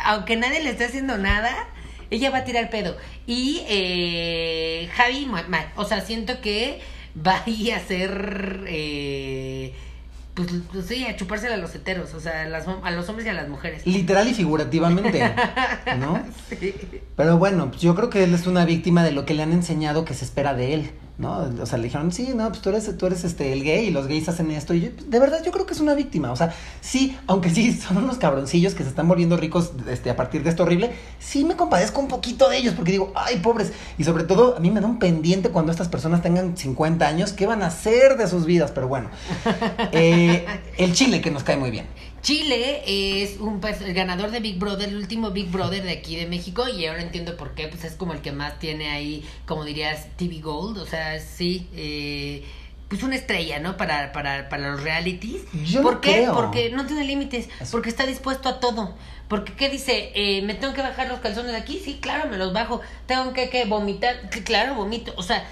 aunque 0.05 0.35
nadie 0.37 0.63
le 0.63 0.69
esté 0.71 0.85
haciendo 0.85 1.17
nada, 1.17 1.51
ella 2.13 2.29
va 2.29 2.39
a 2.39 2.43
tirar 2.43 2.69
pedo. 2.69 2.95
Y 3.25 3.63
eh, 3.67 4.89
Javi, 4.93 5.25
mal. 5.25 5.71
O 5.75 5.85
sea, 5.85 6.01
siento 6.01 6.41
que 6.41 6.79
va 7.15 7.43
a 7.43 7.49
ir 7.49 7.73
a 7.73 7.77
hacer... 7.77 8.63
Eh, 8.67 9.73
pues, 10.33 10.47
pues 10.71 10.85
sí, 10.87 11.05
a 11.05 11.15
chupársela 11.15 11.55
a 11.55 11.57
los 11.57 11.75
heteros, 11.75 12.13
o 12.15 12.19
sea, 12.19 12.41
a, 12.41 12.45
las, 12.45 12.65
a 12.67 12.91
los 12.91 13.07
hombres 13.07 13.27
y 13.27 13.29
a 13.29 13.33
las 13.33 13.49
mujeres. 13.49 13.85
Literal 13.85 14.27
y 14.27 14.33
figurativamente, 14.33 15.31
¿no? 15.99 16.23
Sí. 16.49 16.73
Pero 17.15 17.37
bueno, 17.37 17.69
pues 17.69 17.81
yo 17.81 17.93
creo 17.93 18.09
que 18.09 18.23
él 18.23 18.33
es 18.33 18.47
una 18.47 18.65
víctima 18.65 19.03
de 19.03 19.11
lo 19.11 19.25
que 19.25 19.35
le 19.35 19.43
han 19.43 19.51
enseñado 19.51 20.05
que 20.05 20.15
se 20.15 20.25
espera 20.25 20.55
de 20.55 20.73
él, 20.73 20.91
¿no? 21.17 21.47
O 21.61 21.65
sea, 21.65 21.77
le 21.77 21.85
dijeron, 21.85 22.11
sí, 22.11 22.31
no, 22.35 22.47
pues 22.49 22.61
tú 22.61 22.69
eres, 22.69 22.97
tú 22.97 23.05
eres 23.05 23.23
este, 23.23 23.53
el 23.53 23.63
gay 23.63 23.87
y 23.87 23.91
los 23.91 24.07
gays 24.07 24.27
hacen 24.29 24.49
esto. 24.51 24.73
Y 24.73 24.81
yo, 24.81 24.91
pues, 24.91 25.09
de 25.09 25.19
verdad 25.19 25.43
yo 25.43 25.51
creo 25.51 25.65
que 25.65 25.73
es 25.73 25.79
una 25.79 25.93
víctima. 25.93 26.31
O 26.31 26.35
sea, 26.35 26.53
sí, 26.81 27.17
aunque 27.27 27.49
sí 27.49 27.71
son 27.87 27.97
unos 27.97 28.17
cabroncillos 28.17 28.73
que 28.73 28.83
se 28.83 28.89
están 28.89 29.07
volviendo 29.07 29.37
ricos 29.37 29.71
este, 29.87 30.09
a 30.09 30.15
partir 30.15 30.43
de 30.43 30.49
esto 30.49 30.63
horrible, 30.63 30.91
sí 31.19 31.45
me 31.45 31.55
compadezco 31.55 31.99
un 31.99 32.07
poquito 32.07 32.49
de 32.49 32.57
ellos 32.57 32.73
porque 32.73 32.91
digo, 32.91 33.11
ay, 33.15 33.39
pobres. 33.39 33.73
Y 33.97 34.03
sobre 34.03 34.23
todo, 34.23 34.57
a 34.57 34.59
mí 34.59 34.71
me 34.71 34.81
da 34.81 34.87
un 34.87 34.99
pendiente 34.99 35.49
cuando 35.49 35.71
estas 35.71 35.87
personas 35.87 36.21
tengan 36.21 36.57
50 36.57 37.07
años, 37.07 37.33
¿qué 37.33 37.45
van 37.45 37.61
a 37.61 37.67
hacer 37.67 38.17
de 38.17 38.27
sus 38.27 38.45
vidas? 38.45 38.71
Pero 38.71 38.87
bueno, 38.87 39.09
eh, 39.91 40.45
el 40.77 40.93
chile 40.93 41.21
que 41.21 41.31
nos 41.31 41.43
cae 41.43 41.57
muy 41.57 41.69
bien. 41.69 41.85
Chile 42.23 42.81
es 43.23 43.37
un 43.39 43.61
pers- 43.61 43.81
el 43.81 43.93
ganador 43.93 44.31
de 44.31 44.39
Big 44.39 44.57
Brother, 44.57 44.89
el 44.89 44.95
último 44.95 45.31
Big 45.31 45.51
Brother 45.51 45.83
de 45.83 45.91
aquí 45.91 46.15
de 46.15 46.25
México, 46.25 46.67
y 46.69 46.85
ahora 46.85 47.01
entiendo 47.01 47.37
por 47.37 47.53
qué, 47.53 47.67
pues 47.67 47.83
es 47.83 47.93
como 47.93 48.13
el 48.13 48.21
que 48.21 48.31
más 48.31 48.57
tiene 48.59 48.89
ahí, 48.89 49.23
como 49.45 49.65
dirías, 49.65 50.07
TV 50.15 50.39
Gold, 50.39 50.77
o 50.77 50.85
sea, 50.85 51.19
sí, 51.19 51.67
eh, 51.75 52.43
pues 52.87 53.03
una 53.03 53.15
estrella, 53.15 53.59
¿no? 53.59 53.75
Para, 53.75 54.11
para, 54.13 54.47
para 54.49 54.71
los 54.71 54.81
realities. 54.83 55.41
Yo 55.65 55.81
no 55.81 55.89
¿Por 55.89 55.99
qué? 56.01 56.11
creo. 56.13 56.33
Porque 56.33 56.69
no 56.71 56.85
tiene 56.85 57.03
límites, 57.03 57.49
porque 57.71 57.89
está 57.89 58.05
dispuesto 58.05 58.47
a 58.49 58.59
todo. 58.59 58.95
Porque, 59.27 59.53
¿qué 59.53 59.69
dice? 59.69 60.11
Eh, 60.15 60.41
¿Me 60.43 60.53
tengo 60.53 60.73
que 60.73 60.81
bajar 60.81 61.07
los 61.09 61.19
calzones 61.19 61.51
de 61.51 61.57
aquí? 61.57 61.81
Sí, 61.83 61.97
claro, 62.01 62.29
me 62.29 62.37
los 62.37 62.53
bajo. 62.53 62.81
¿Tengo 63.05 63.33
que, 63.33 63.49
que 63.49 63.65
vomitar? 63.65 64.29
Claro, 64.45 64.75
vomito. 64.75 65.11
O 65.17 65.23
sea, 65.23 65.45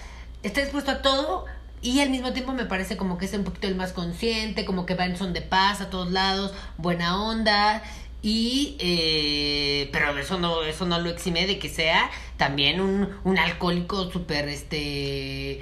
está 0.44 0.62
dispuesto 0.62 0.92
a 0.92 1.02
todo 1.02 1.46
y 1.82 2.00
al 2.02 2.10
mismo 2.10 2.34
tiempo 2.34 2.54
me 2.54 2.66
parece 2.66 2.98
como 2.98 3.18
que 3.18 3.26
es 3.26 3.34
un 3.34 3.44
poquito 3.44 3.68
el 3.68 3.76
más 3.76 3.92
consciente, 3.94 4.66
como 4.66 4.86
que 4.86 4.96
va 4.96 5.06
en 5.06 5.18
son 5.18 5.34
de 5.34 5.42
paz 5.42 5.82
a 5.82 5.90
todos 5.90 6.12
lados, 6.12 6.54
buena 6.78 7.22
onda. 7.24 7.82
Y, 8.24 8.76
eh, 8.80 9.90
pero 9.92 10.16
eso 10.18 10.38
no, 10.38 10.62
eso 10.64 10.86
no 10.86 11.00
lo 11.00 11.10
exime 11.10 11.48
de 11.48 11.58
que 11.58 11.70
sea 11.70 12.12
también 12.38 12.80
un, 12.80 13.10
un 13.24 13.38
alcohólico 13.40 14.12
súper, 14.12 14.48
este, 14.48 15.62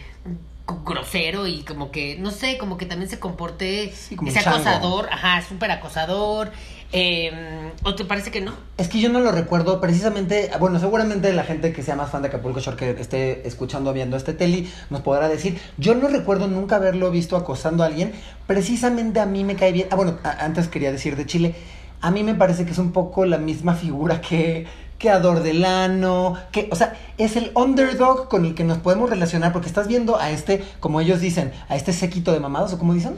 grosero 0.86 1.48
y 1.48 1.64
como 1.64 1.92
que, 1.92 2.18
no 2.20 2.32
sé, 2.32 2.58
como 2.58 2.78
que 2.78 2.86
también 2.86 3.10
se 3.10 3.20
comporte, 3.20 3.94
Sí, 3.96 4.16
como 4.16 4.30
ese 4.30 4.42
chango. 4.42 4.58
acosador, 4.58 5.10
ajá, 5.12 5.42
súper 5.48 5.72
acosador. 5.72 6.52
Eh, 6.92 7.32
¿O 7.84 7.96
te 7.96 8.04
parece 8.04 8.32
que 8.32 8.42
no? 8.42 8.54
Es 8.78 8.88
que 8.90 9.00
yo 9.00 9.10
no 9.10 9.20
lo 9.20 9.32
recuerdo 9.32 9.80
precisamente, 9.80 10.50
bueno, 10.60 10.80
seguramente 10.80 11.32
la 11.34 11.44
gente 11.44 11.72
que 11.72 11.84
sea 11.84 11.96
más 11.96 12.10
fan 12.10 12.24
de 12.24 12.30
Acapulco 12.30 12.60
Shore 12.60 12.78
que 12.78 12.90
esté 13.00 13.48
escuchando 13.48 13.94
viendo 13.94 14.18
este 14.18 14.34
teli 14.34 14.70
nos 14.90 15.02
podrá 15.02 15.30
decir, 15.30 15.60
yo 15.78 15.94
no 15.94 16.08
recuerdo 16.08 16.48
nunca 16.48 16.78
haberlo 16.78 17.12
visto 17.12 17.38
acosando 17.38 17.84
a 17.84 17.86
alguien, 17.86 18.12
precisamente 18.48 19.20
a 19.20 19.28
mí 19.28 19.44
me 19.44 19.56
cae 19.56 19.72
bien, 19.72 19.88
ah 19.92 19.96
bueno, 19.96 20.18
antes 20.24 20.68
quería 20.68 20.92
decir 20.92 21.16
de 21.16 21.26
Chile, 21.26 21.56
a 22.02 22.12
mí 22.12 22.24
me 22.24 22.34
parece 22.34 22.66
que 22.66 22.72
es 22.72 22.78
un 22.80 22.92
poco 22.92 23.26
la 23.26 23.38
misma 23.38 23.76
figura 23.76 24.20
que 24.20 24.66
que 25.00 25.10
Ador 25.10 25.42
Delano, 25.42 26.36
que, 26.52 26.70
o 26.72 26.76
sea, 26.76 26.96
es 27.18 27.36
el 27.38 27.52
underdog 27.56 28.28
con 28.28 28.46
el 28.46 28.54
que 28.54 28.64
nos 28.64 28.78
podemos 28.78 29.10
relacionar, 29.10 29.54
porque 29.54 29.68
estás 29.68 29.88
viendo 29.88 30.20
a 30.20 30.30
este, 30.30 30.64
como 30.80 31.02
ellos 31.02 31.22
dicen, 31.22 31.52
a 31.70 31.76
este 31.76 31.94
séquito 31.94 32.32
de 32.34 32.40
mamados, 32.40 32.74
o 32.74 32.78
como 32.78 32.94
dicen, 32.94 33.18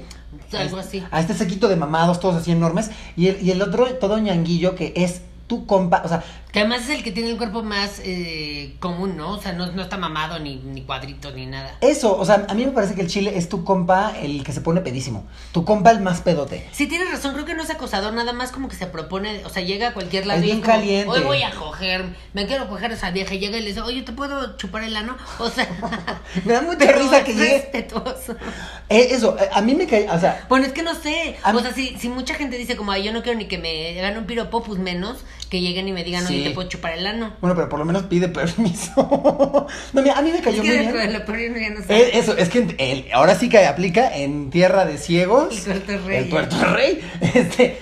Algo 0.58 0.78
así. 0.78 1.04
a 1.12 1.20
este 1.20 1.34
sequito 1.34 1.68
de 1.68 1.76
mamados, 1.76 2.20
todos 2.20 2.36
así 2.36 2.52
enormes, 2.52 2.92
y 3.18 3.28
el, 3.28 3.42
y 3.42 3.52
el 3.52 3.62
otro, 3.62 3.86
todo 3.96 4.18
ñanguillo, 4.20 4.76
que 4.76 4.94
es 4.96 5.24
tu 5.48 5.66
compa, 5.66 6.02
o 6.06 6.08
sea, 6.08 6.24
Que 6.52 6.60
además 6.60 6.82
es 6.84 6.90
el 6.90 7.04
que 7.04 7.12
tiene 7.12 7.30
el 7.30 7.38
cuerpo 7.38 7.64
más 7.64 8.02
eh, 8.04 8.76
común, 8.80 9.16
¿no? 9.16 9.32
O 9.38 9.42
sea, 9.42 9.54
no, 9.54 9.72
no 9.72 9.82
está 9.84 9.96
mamado 9.98 10.38
ni, 10.40 10.58
ni 10.58 10.82
cuadrito 10.82 11.32
ni 11.32 11.46
nada. 11.46 11.78
eso, 11.80 12.18
o 12.18 12.26
sea, 12.26 12.46
a 12.50 12.54
mí 12.54 12.66
me 12.66 12.74
parece 12.74 12.94
que 12.94 13.02
el 13.02 13.08
chile 13.08 13.34
es 13.38 13.48
tu 13.48 13.64
compa 13.64 14.14
el 14.22 14.44
que 14.44 14.52
se 14.52 14.60
pone 14.60 14.82
pedísimo, 14.82 15.26
tu 15.54 15.64
compa 15.64 15.92
el 15.92 16.02
más 16.02 16.20
pedote. 16.22 16.68
Sí, 16.74 16.88
tienes 16.88 17.10
razón, 17.10 17.34
creo 17.34 17.46
que 17.46 17.54
no 17.54 17.64
es 17.64 17.70
acosador, 17.70 18.12
nada 18.14 18.34
más 18.34 18.52
como 18.52 18.68
que 18.68 18.76
se 18.76 18.86
propone, 18.88 19.46
o 19.46 19.50
sea, 19.50 19.64
llega 19.64 19.90
a 19.90 19.94
cualquier 19.94 20.26
lado 20.26 20.40
Es 20.40 20.46
y 20.46 20.48
bien 20.48 20.62
como, 20.62 20.74
caliente. 20.74 21.10
hoy 21.10 21.22
voy 21.22 21.44
a 21.44 21.52
coger, 21.52 22.04
me 22.34 22.46
quiero 22.48 22.68
coger 22.68 22.92
a 22.92 22.96
esa 22.96 23.12
vieja, 23.12 23.34
y 23.34 23.40
llega 23.40 23.58
y 23.58 23.62
le 23.62 23.68
dice, 23.70 23.80
oye, 23.82 24.02
¿te 24.02 24.12
puedo 24.12 24.58
chupar 24.58 24.84
el 24.84 24.96
ano? 24.98 25.16
O 25.40 25.50
sea, 25.50 25.68
Me 26.46 26.52
da 26.54 26.62
mucha 26.62 26.92
risa 26.92 27.24
que 27.24 27.34
llegue. 27.34 27.60
respetuoso. 27.60 28.36
Eh, 28.90 29.08
eso, 29.12 29.38
eh, 29.40 29.48
a 29.54 29.62
mí 29.62 29.74
me 29.74 29.88
cae, 29.88 30.10
o 30.10 30.20
sea, 30.20 30.46
Bueno, 30.50 30.66
es 30.66 30.74
que 30.74 30.84
no 30.84 30.96
sé, 30.96 31.38
o 31.46 31.54
mí- 31.54 31.62
sea, 31.62 31.74
si, 31.74 31.98
si 31.98 32.10
mucha 32.10 32.34
gente 32.34 32.58
dice 32.58 32.76
como, 32.76 32.92
ay, 32.92 33.04
yo 33.04 33.14
no 33.14 33.24
quiero 33.24 33.38
ni 33.40 33.46
que 33.46 33.58
me 33.58 33.98
hagan 34.00 34.18
un 34.18 34.26
piropo, 34.26 34.62
pues 34.64 34.80
menos 34.80 35.20
que 35.50 35.60
lleguen 35.60 35.88
y 35.88 35.92
me 35.92 36.04
digan, 36.06 36.26
oye, 36.28 36.41
¿te 36.44 36.52
puedo 36.52 36.68
chupar 36.70 36.94
el 36.98 37.06
ano? 37.08 37.34
bueno, 37.42 37.56
pero 37.56 37.70
por 37.70 37.80
lo 37.80 37.86
menos 37.86 38.04
pide 38.04 38.28
permiso. 38.28 39.68
no, 39.94 40.02
mira, 40.02 40.18
a 40.18 40.22
mí 40.22 40.32
me 40.32 40.38
Es 40.38 40.44
cayó 40.44 40.62
que 40.62 40.68
muy 40.68 40.78
bien. 40.78 41.14
lo 41.14 41.26
ya 41.60 41.70
no 41.72 41.84
sé. 41.86 41.96
Eh, 41.96 42.12
eso, 42.20 42.36
es 42.38 42.50
que 42.50 42.76
el- 42.78 43.06
ahora 43.14 43.36
sí 43.36 43.50
que 43.50 43.66
aplica 43.66 44.16
en 44.16 44.50
tierra 44.50 44.86
de 44.86 44.98
ciegos. 44.98 45.56
El 45.56 45.64
tuerto 45.64 45.92
es 45.94 46.04
rey. 46.06 46.18
El 46.18 46.30
tuerto 46.30 46.56
es 46.56 46.72
rey. 46.72 47.02
Este, 47.34 47.78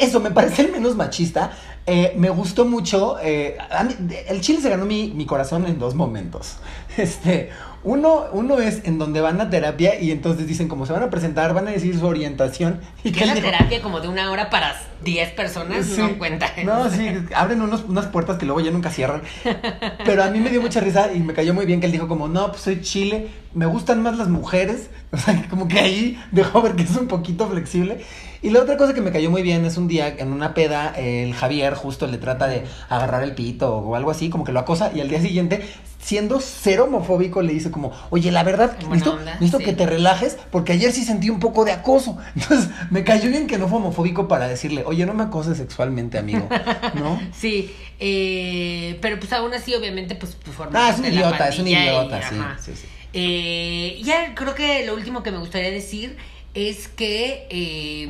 eso, 0.00 0.20
me 0.20 0.30
parece 0.30 0.62
el 0.62 0.72
menos 0.72 0.96
machista. 0.96 1.52
Eh, 1.86 2.12
me 2.16 2.30
gustó 2.30 2.64
mucho. 2.64 3.16
eh, 3.22 3.56
mí- 3.84 3.96
el 4.28 4.40
chile 4.40 4.60
se 4.60 4.68
ganó 4.70 4.84
mi, 4.84 5.08
mi 5.10 5.26
corazón 5.26 5.66
en 5.66 5.78
dos 5.78 5.94
momentos. 5.94 6.56
Este, 6.96 7.50
uno, 7.84 8.26
uno 8.32 8.60
es 8.60 8.82
en 8.84 8.98
donde 8.98 9.20
van 9.20 9.40
a 9.40 9.50
terapia 9.50 10.00
y 10.00 10.10
entonces 10.12 10.46
dicen, 10.46 10.68
como 10.68 10.86
se 10.86 10.92
van 10.92 11.02
a 11.02 11.10
presentar, 11.10 11.52
van 11.52 11.66
a 11.66 11.72
decir 11.72 11.98
su 11.98 12.06
orientación. 12.06 12.80
Y 13.02 13.10
Que 13.12 13.26
la 13.26 13.34
dijo, 13.34 13.46
terapia 13.46 13.82
como 13.82 14.00
de 14.00 14.08
una 14.08 14.30
hora 14.30 14.50
para 14.50 14.74
10 15.04 15.32
personas, 15.32 15.86
Sí. 15.86 16.00
no 16.00 16.16
cuenta. 16.18 16.46
No, 16.64 16.88
sí, 16.90 17.08
abren 17.34 17.60
unos, 17.60 17.84
unas 17.88 18.06
puertas 18.06 18.38
que 18.38 18.46
luego 18.46 18.60
ya 18.60 18.70
nunca 18.70 18.90
cierran. 18.90 19.22
Pero 20.04 20.22
a 20.22 20.30
mí 20.30 20.38
me 20.38 20.50
dio 20.50 20.62
mucha 20.62 20.80
risa 20.80 21.12
y 21.12 21.18
me 21.18 21.32
cayó 21.34 21.54
muy 21.54 21.66
bien 21.66 21.80
que 21.80 21.86
él 21.86 21.92
dijo 21.92 22.06
como, 22.06 22.28
no, 22.28 22.50
pues 22.50 22.62
soy 22.62 22.80
chile, 22.82 23.28
me 23.54 23.66
gustan 23.66 24.02
más 24.02 24.16
las 24.16 24.28
mujeres. 24.28 24.90
O 25.12 25.18
sea, 25.18 25.46
como 25.50 25.68
que 25.68 25.78
ahí 25.78 26.18
dejó 26.30 26.62
ver 26.62 26.74
que 26.74 26.84
es 26.84 26.96
un 26.96 27.06
poquito 27.06 27.46
flexible. 27.46 28.02
Y 28.40 28.48
la 28.48 28.60
otra 28.60 28.78
cosa 28.78 28.94
que 28.94 29.02
me 29.02 29.12
cayó 29.12 29.30
muy 29.30 29.42
bien 29.42 29.62
es 29.66 29.76
un 29.76 29.86
día 29.86 30.08
en 30.08 30.32
una 30.32 30.54
peda, 30.54 30.94
el 30.96 31.34
Javier 31.34 31.74
justo 31.74 32.06
le 32.06 32.16
trata 32.16 32.46
de 32.46 32.64
agarrar 32.88 33.22
el 33.22 33.34
pito 33.34 33.76
o 33.76 33.94
algo 33.94 34.10
así, 34.10 34.30
como 34.30 34.42
que 34.42 34.52
lo 34.52 34.60
acosa 34.60 34.90
y 34.94 35.02
al 35.02 35.10
día 35.10 35.20
siguiente, 35.20 35.68
siendo 36.02 36.40
cero 36.40 36.84
homofóbico, 36.84 37.42
le 37.42 37.52
dice 37.52 37.70
como, 37.70 37.92
oye, 38.10 38.32
la 38.32 38.42
verdad, 38.42 38.76
necesito, 38.78 39.12
onda, 39.14 39.34
necesito 39.34 39.58
sí. 39.58 39.64
que 39.64 39.72
te 39.72 39.86
relajes 39.86 40.36
porque 40.50 40.72
ayer 40.72 40.90
sí 40.92 41.04
sentí 41.04 41.30
un 41.30 41.38
poco 41.38 41.64
de 41.64 41.70
acoso. 41.72 42.18
Entonces, 42.36 42.68
me 42.90 43.04
cayó 43.04 43.30
bien 43.30 43.46
que 43.46 43.56
no 43.56 43.68
fue 43.68 43.78
homofóbico 43.78 44.26
para 44.26 44.48
decirle, 44.48 44.82
oye, 44.84 45.06
no 45.06 45.14
me 45.14 45.22
acoses 45.22 45.56
sexualmente, 45.58 46.18
amigo, 46.18 46.48
¿no? 46.94 47.20
Sí, 47.32 47.72
eh, 48.00 48.98
pero 49.00 49.18
pues 49.18 49.32
aún 49.32 49.54
así, 49.54 49.74
obviamente, 49.74 50.14
pues, 50.16 50.36
pues 50.44 50.56
forma 50.56 50.86
Ah, 50.86 50.90
es 50.90 50.98
un 50.98 51.06
idiota, 51.06 51.48
es 51.48 51.58
un 51.60 51.68
y- 51.68 51.72
idiota, 51.72 52.20
sí, 52.28 52.36
sí, 52.60 52.72
sí. 52.74 52.86
Eh, 53.14 54.00
ya 54.02 54.34
creo 54.34 54.54
que 54.54 54.84
lo 54.86 54.94
último 54.94 55.22
que 55.22 55.30
me 55.30 55.38
gustaría 55.38 55.70
decir 55.70 56.16
es 56.54 56.88
que 56.88 57.46
eh, 57.50 58.08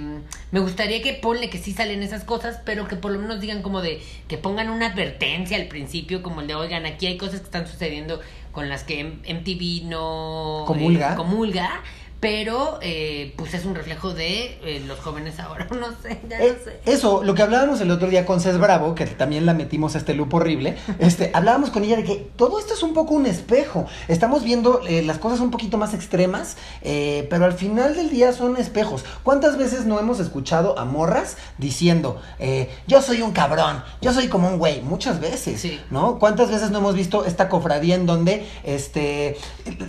me 0.50 0.60
gustaría 0.60 1.00
que 1.00 1.12
ponle 1.14 1.48
que 1.48 1.58
sí 1.58 1.72
salen 1.72 2.02
esas 2.02 2.24
cosas, 2.24 2.60
pero 2.64 2.88
que 2.88 2.96
por 2.96 3.12
lo 3.12 3.18
menos 3.20 3.40
digan 3.40 3.62
como 3.62 3.82
de 3.82 4.02
que 4.28 4.36
pongan 4.36 4.68
una 4.70 4.86
advertencia 4.86 5.56
al 5.56 5.66
principio, 5.68 6.22
como 6.22 6.40
el 6.40 6.48
de 6.48 6.54
oigan, 6.54 6.84
aquí 6.86 7.06
hay 7.06 7.16
cosas 7.16 7.40
que 7.40 7.46
están 7.46 7.68
sucediendo 7.68 8.20
con 8.50 8.68
las 8.68 8.84
que 8.84 9.02
MTV 9.04 9.84
no 9.88 10.64
Comulga. 10.66 11.12
eh, 11.12 11.16
comulga, 11.16 11.82
pero 12.22 12.78
eh, 12.82 13.34
pues 13.36 13.52
es 13.52 13.64
un 13.64 13.74
reflejo 13.74 14.14
de 14.14 14.56
eh, 14.64 14.80
los 14.86 15.00
jóvenes 15.00 15.40
ahora, 15.40 15.66
no 15.80 15.88
sé, 16.00 16.20
ya 16.30 16.38
Eh, 16.40 16.56
no 16.56 16.64
sé. 16.64 16.78
Eso, 16.86 17.24
lo 17.24 17.34
que 17.34 17.42
hablábamos 17.42 17.80
el 17.80 17.90
otro 17.90 18.08
día 18.08 18.24
con 18.24 18.40
Cés 18.40 18.58
Bravo, 18.60 18.94
que 18.94 19.06
también 19.06 19.44
la 19.44 19.54
metimos 19.54 19.96
a 19.96 19.98
este 19.98 20.14
loop 20.14 20.32
horrible, 20.32 20.76
este, 21.00 21.32
hablábamos 21.34 21.70
con 21.70 21.82
ella 21.82 21.96
de 21.96 22.04
que 22.04 22.30
todo 22.36 22.60
esto 22.60 22.74
es 22.74 22.82
un 22.84 22.94
poco 22.94 23.14
un 23.14 23.26
espejo. 23.26 23.86
Estamos 24.06 24.44
viendo 24.44 24.82
eh, 24.86 25.02
las 25.02 25.18
cosas 25.18 25.40
un 25.40 25.50
poquito 25.50 25.78
más 25.78 25.94
extremas, 25.94 26.56
eh, 26.82 27.26
pero 27.28 27.44
al 27.44 27.54
final 27.54 27.96
del 27.96 28.08
día 28.08 28.32
son 28.32 28.56
espejos. 28.56 29.04
¿Cuántas 29.24 29.58
veces 29.58 29.84
no 29.84 29.98
hemos 29.98 30.20
escuchado 30.20 30.78
a 30.78 30.84
morras 30.84 31.36
diciendo, 31.58 32.22
eh, 32.38 32.70
yo 32.86 33.02
soy 33.02 33.20
un 33.22 33.32
cabrón, 33.32 33.82
yo 34.00 34.12
soy 34.12 34.28
como 34.28 34.46
un 34.48 34.58
güey? 34.58 34.80
Muchas 34.80 35.18
veces, 35.18 35.60
Sí. 35.60 35.80
¿no? 35.90 36.20
¿Cuántas 36.20 36.52
veces 36.52 36.70
no 36.70 36.78
hemos 36.78 36.94
visto 36.94 37.24
esta 37.24 37.48
cofradía 37.48 37.96
en 37.96 38.06
donde 38.06 38.46
este, 38.62 39.36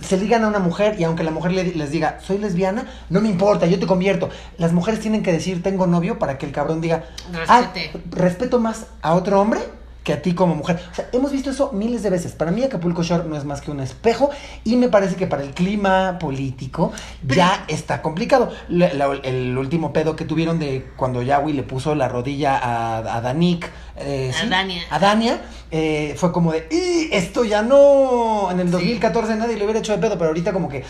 se 0.02 0.16
ligan 0.16 0.42
a 0.42 0.48
una 0.48 0.58
mujer 0.58 0.96
y 0.98 1.04
aunque 1.04 1.22
la 1.22 1.30
mujer 1.30 1.52
le- 1.52 1.74
les 1.76 1.92
diga, 1.92 2.18
soy 2.26 2.38
lesbiana, 2.38 2.86
no 3.10 3.20
me 3.20 3.28
importa, 3.28 3.66
yo 3.66 3.78
te 3.78 3.86
convierto. 3.86 4.28
Las 4.58 4.72
mujeres 4.72 5.00
tienen 5.00 5.22
que 5.22 5.32
decir, 5.32 5.62
tengo 5.62 5.86
novio, 5.86 6.18
para 6.18 6.38
que 6.38 6.46
el 6.46 6.52
cabrón 6.52 6.80
diga, 6.80 7.04
ah, 7.48 7.70
respeto 8.10 8.58
más 8.60 8.86
a 9.02 9.14
otro 9.14 9.40
hombre 9.40 9.60
que 10.04 10.12
a 10.12 10.20
ti 10.20 10.34
como 10.34 10.54
mujer. 10.54 10.78
O 10.92 10.94
sea, 10.94 11.08
hemos 11.14 11.32
visto 11.32 11.48
eso 11.48 11.72
miles 11.72 12.02
de 12.02 12.10
veces. 12.10 12.32
Para 12.32 12.50
mí 12.50 12.62
Acapulco 12.62 13.02
Shore 13.02 13.26
no 13.26 13.36
es 13.38 13.46
más 13.46 13.62
que 13.62 13.70
un 13.70 13.80
espejo 13.80 14.28
y 14.62 14.76
me 14.76 14.90
parece 14.90 15.16
que 15.16 15.26
para 15.26 15.42
el 15.42 15.52
clima 15.54 16.18
político 16.18 16.92
ya 17.26 17.64
está 17.68 18.02
complicado. 18.02 18.50
La- 18.68 18.92
la- 18.92 19.18
el 19.22 19.56
último 19.56 19.94
pedo 19.94 20.14
que 20.14 20.26
tuvieron 20.26 20.58
de 20.58 20.86
cuando 20.96 21.22
Yahweh 21.22 21.54
le 21.54 21.62
puso 21.62 21.94
la 21.94 22.08
rodilla 22.08 22.58
a, 22.58 22.98
a 23.16 23.20
Danik. 23.22 23.70
eh, 23.96 24.30
A 24.36 24.40
¿sí? 24.42 24.48
Dania. 24.50 24.82
A 24.90 24.98
Dania, 24.98 25.40
eh, 25.70 26.14
fue 26.18 26.32
como 26.32 26.52
de, 26.52 26.68
"Y 26.70 27.08
esto 27.14 27.44
ya 27.46 27.62
no. 27.62 28.50
En 28.50 28.60
el 28.60 28.66
Sí. 28.66 28.72
2014 28.72 29.36
nadie 29.36 29.56
le 29.56 29.64
hubiera 29.64 29.78
hecho 29.80 29.92
de 29.92 29.98
pedo, 29.98 30.18
pero 30.18 30.28
ahorita 30.28 30.52
como 30.52 30.68
que 30.68 30.84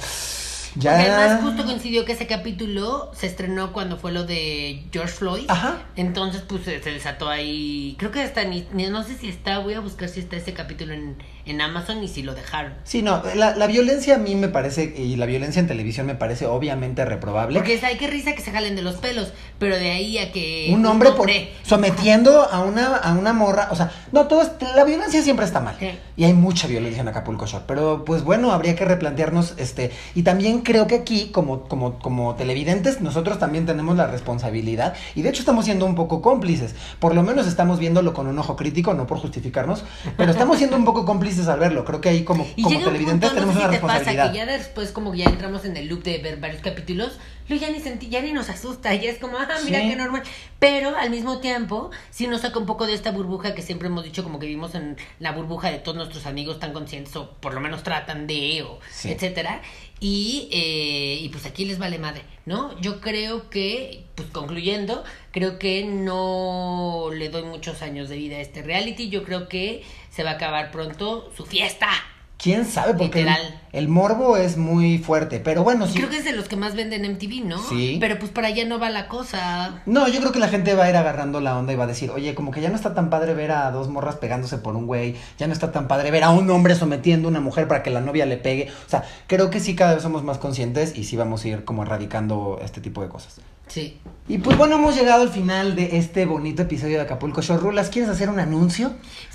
ya. 0.76 0.92
Porque 0.96 1.10
además 1.10 1.42
justo 1.42 1.64
coincidió 1.64 2.04
que 2.04 2.12
ese 2.12 2.26
capítulo 2.26 3.10
se 3.14 3.26
estrenó 3.26 3.72
cuando 3.72 3.96
fue 3.96 4.12
lo 4.12 4.24
de 4.24 4.84
George 4.92 5.12
Floyd. 5.12 5.44
Ajá. 5.48 5.82
Entonces, 5.96 6.42
pues 6.46 6.62
se 6.64 6.78
desató 6.78 7.28
ahí. 7.28 7.96
Creo 7.98 8.10
que 8.10 8.20
hasta 8.22 8.44
ni, 8.44 8.66
no 8.72 9.02
sé 9.02 9.16
si 9.16 9.28
está, 9.28 9.58
voy 9.58 9.74
a 9.74 9.80
buscar 9.80 10.08
si 10.08 10.20
está 10.20 10.36
ese 10.36 10.52
capítulo 10.52 10.92
en, 10.94 11.16
en 11.46 11.60
Amazon 11.60 12.02
y 12.02 12.08
si 12.08 12.22
lo 12.22 12.34
dejaron. 12.34 12.74
Sí, 12.84 13.02
no, 13.02 13.22
la, 13.34 13.54
la 13.56 13.66
violencia 13.66 14.16
a 14.16 14.18
mí 14.18 14.34
me 14.34 14.48
parece, 14.48 14.94
y 14.96 15.16
la 15.16 15.26
violencia 15.26 15.60
en 15.60 15.66
televisión 15.66 16.06
me 16.06 16.14
parece 16.14 16.46
obviamente 16.46 17.04
reprobable. 17.04 17.58
Porque 17.58 17.74
es, 17.74 17.84
ay, 17.84 17.96
qué 17.96 18.06
risa 18.08 18.34
que 18.34 18.40
se 18.42 18.50
jalen 18.50 18.76
de 18.76 18.82
los 18.82 18.96
pelos, 18.96 19.32
pero 19.58 19.76
de 19.76 19.90
ahí 19.90 20.18
a 20.18 20.32
que 20.32 20.70
un 20.72 20.84
hombre 20.86 21.10
por 21.12 21.28
sometiendo 21.62 22.42
a 22.42 22.60
una, 22.60 22.96
a 22.96 23.12
una 23.14 23.32
morra, 23.32 23.68
o 23.70 23.76
sea, 23.76 23.90
no, 24.12 24.26
todo 24.26 24.42
es- 24.42 24.50
la 24.74 24.84
violencia 24.84 25.22
siempre 25.22 25.44
está 25.46 25.60
mal. 25.60 25.76
Sí. 25.78 25.90
Y 26.16 26.24
hay 26.24 26.32
mucha 26.32 26.68
violencia 26.68 27.00
en 27.00 27.08
Acapulco 27.08 27.46
Shore, 27.46 27.64
pero 27.66 28.04
pues 28.04 28.22
bueno, 28.22 28.52
habría 28.52 28.76
que 28.76 28.84
replantearnos 28.84 29.54
este 29.56 29.90
y 30.14 30.22
también 30.22 30.60
creo 30.60 30.86
que 30.86 30.94
aquí 30.94 31.30
como 31.30 31.64
como 31.64 31.98
como 31.98 32.34
televidentes 32.36 33.00
nosotros 33.00 33.38
también 33.38 33.66
tenemos 33.66 33.96
la 33.96 34.06
responsabilidad 34.06 34.94
y 35.14 35.22
de 35.22 35.30
hecho 35.30 35.40
estamos 35.40 35.64
siendo 35.64 35.86
un 35.86 35.94
poco 35.94 36.22
cómplices. 36.22 36.74
Por 37.00 37.14
lo 37.14 37.22
menos 37.22 37.46
estamos 37.46 37.78
viéndolo 37.78 38.14
con 38.14 38.26
un 38.28 38.38
ojo 38.38 38.54
crítico, 38.56 38.94
no 38.94 39.06
por 39.06 39.18
justificarnos, 39.18 39.84
pero 40.16 40.30
estamos 40.30 40.58
siendo 40.58 40.76
un 40.76 40.84
poco 40.84 41.04
cómplices 41.04 41.48
al 41.48 41.58
verlo. 41.58 41.84
Creo 41.84 42.00
que 42.00 42.10
ahí 42.10 42.24
como 42.24 42.46
Y 42.56 42.62
como 42.62 42.78
un 42.78 42.84
televidentes 42.84 43.30
punto, 43.30 43.46
no 43.46 43.52
tenemos 43.52 43.54
sé 43.54 43.60
si 43.60 43.66
una 43.66 43.74
te 43.74 43.80
pasa, 43.80 43.98
responsabilidad. 43.98 44.32
que 44.32 44.38
ya 44.38 44.46
después 44.46 44.92
como 44.92 45.14
ya 45.14 45.24
entramos 45.24 45.64
en 45.64 45.76
el 45.76 45.88
loop 45.88 46.02
de 46.04 46.18
ver 46.18 46.38
varios 46.38 46.62
capítulos, 46.62 47.18
luego 47.48 47.64
ya 47.66 47.70
ni 47.70 47.80
sentí, 47.80 48.08
ya 48.08 48.20
ni 48.22 48.32
nos 48.32 48.48
asusta, 48.48 48.94
ya 48.94 49.10
es 49.10 49.18
como, 49.18 49.38
ah, 49.38 49.46
mira 49.64 49.80
Sí. 49.80 49.88
qué 49.88 49.96
normal. 49.96 50.22
Pero 50.58 50.96
al 50.96 51.10
mismo 51.10 51.38
tiempo, 51.40 51.90
sí 52.10 52.26
nos 52.26 52.40
saca 52.42 52.58
un 52.58 52.66
poco 52.66 52.86
de 52.86 52.94
esta 52.94 53.10
burbuja 53.10 53.54
que 53.54 53.62
siempre 53.62 53.88
hemos 53.88 54.04
dicho 54.04 54.22
como 54.22 54.38
que 54.38 54.46
vivimos 54.46 54.74
en 54.74 54.96
la 55.18 55.32
burbuja 55.32 55.70
de 55.70 55.78
todos 55.78 55.96
nuestros 55.96 56.26
amigos 56.26 56.58
tan 56.58 56.72
conscientes 56.72 57.14
o 57.16 57.30
por 57.40 57.54
lo 57.54 57.60
menos 57.60 57.82
tratan 57.82 58.26
de, 58.26 58.62
o 58.62 58.78
Sí. 58.90 59.10
etcétera. 59.10 59.60
Y, 60.00 60.48
eh, 60.52 61.18
y 61.22 61.28
pues 61.30 61.46
aquí 61.46 61.64
les 61.64 61.78
vale 61.78 61.98
madre, 61.98 62.22
¿no? 62.46 62.78
Yo 62.80 63.00
creo 63.00 63.48
que, 63.48 64.04
pues 64.16 64.28
concluyendo, 64.30 65.02
creo 65.30 65.58
que 65.58 65.84
no 65.84 67.08
le 67.12 67.28
doy 67.28 67.42
muchos 67.44 67.80
años 67.82 68.08
de 68.08 68.16
vida 68.16 68.36
a 68.36 68.40
este 68.40 68.62
reality. 68.62 69.08
Yo 69.08 69.22
creo 69.24 69.48
que 69.48 69.82
se 70.10 70.22
va 70.24 70.30
a 70.30 70.34
acabar 70.34 70.70
pronto 70.70 71.30
su 71.36 71.46
fiesta. 71.46 71.88
¿Quién 72.36 72.66
sabe? 72.66 72.94
Porque 72.94 73.26
el, 73.72 73.88
morbo 73.88 74.36
es 74.36 74.56
muy 74.56 74.98
fuerte, 74.98 75.40
pero 75.40 75.62
bueno, 75.62 75.86
sí. 75.86 75.94
Creo 75.94 76.10
que 76.10 76.18
es 76.18 76.24
de 76.24 76.32
los 76.32 76.48
que 76.48 76.56
más 76.56 76.74
venden 76.74 77.10
MTV, 77.10 77.44
¿no? 77.44 77.58
Sí. 77.58 77.96
Pero 78.00 78.18
pues 78.18 78.32
para 78.32 78.48
allá 78.48 78.64
no 78.64 78.78
va 78.78 78.90
la 78.90 79.08
cosa. 79.08 79.82
No, 79.86 80.08
yo 80.08 80.20
creo 80.20 80.32
que 80.32 80.38
la 80.38 80.48
gente 80.48 80.74
va 80.74 80.84
a 80.84 80.90
ir 80.90 80.96
agarrando 80.96 81.40
la 81.40 81.56
onda 81.56 81.72
y 81.72 81.76
va 81.76 81.84
a 81.84 81.86
decir, 81.86 82.10
oye, 82.10 82.34
como 82.34 82.50
que 82.50 82.60
ya 82.60 82.68
no 82.70 82.76
está 82.76 82.92
tan 82.94 83.08
padre 83.08 83.34
ver 83.34 83.52
a 83.52 83.70
dos 83.70 83.88
morras 83.88 84.16
pegándose 84.16 84.58
por 84.58 84.76
un 84.76 84.86
güey, 84.86 85.16
ya 85.38 85.46
no 85.46 85.52
está 85.52 85.72
tan 85.72 85.88
padre 85.88 86.10
ver 86.10 86.24
a 86.24 86.30
un 86.30 86.50
hombre 86.50 86.74
sometiendo 86.74 87.28
a 87.28 87.30
una 87.30 87.40
mujer 87.40 87.68
para 87.68 87.82
que 87.82 87.90
la 87.90 88.00
novia 88.00 88.26
le 88.26 88.36
pegue. 88.36 88.70
O 88.86 88.90
sea, 88.90 89.04
creo 89.26 89.50
que 89.50 89.60
sí 89.60 89.74
cada 89.74 89.94
vez 89.94 90.02
somos 90.02 90.24
más 90.24 90.38
conscientes 90.38 90.96
y 90.96 91.04
sí 91.04 91.16
vamos 91.16 91.44
a 91.44 91.48
ir 91.48 91.64
como 91.64 91.82
erradicando 91.82 92.60
este 92.62 92.80
tipo 92.80 93.00
de 93.00 93.08
cosas. 93.08 93.40
Sí. 93.68 93.98
Y 94.28 94.38
pues 94.38 94.56
bueno, 94.56 94.76
hemos 94.76 94.94
llegado 94.94 95.22
al 95.22 95.30
final 95.30 95.74
de 95.74 95.98
este 95.98 96.26
bonito 96.26 96.62
episodio 96.62 96.96
de 96.96 97.02
Acapulco 97.02 97.42
Shore. 97.42 97.60
Rulas, 97.60 97.88
¿quieres 97.88 98.10
hacer 98.10 98.28
un 98.28 98.40
anuncio? 98.40 98.92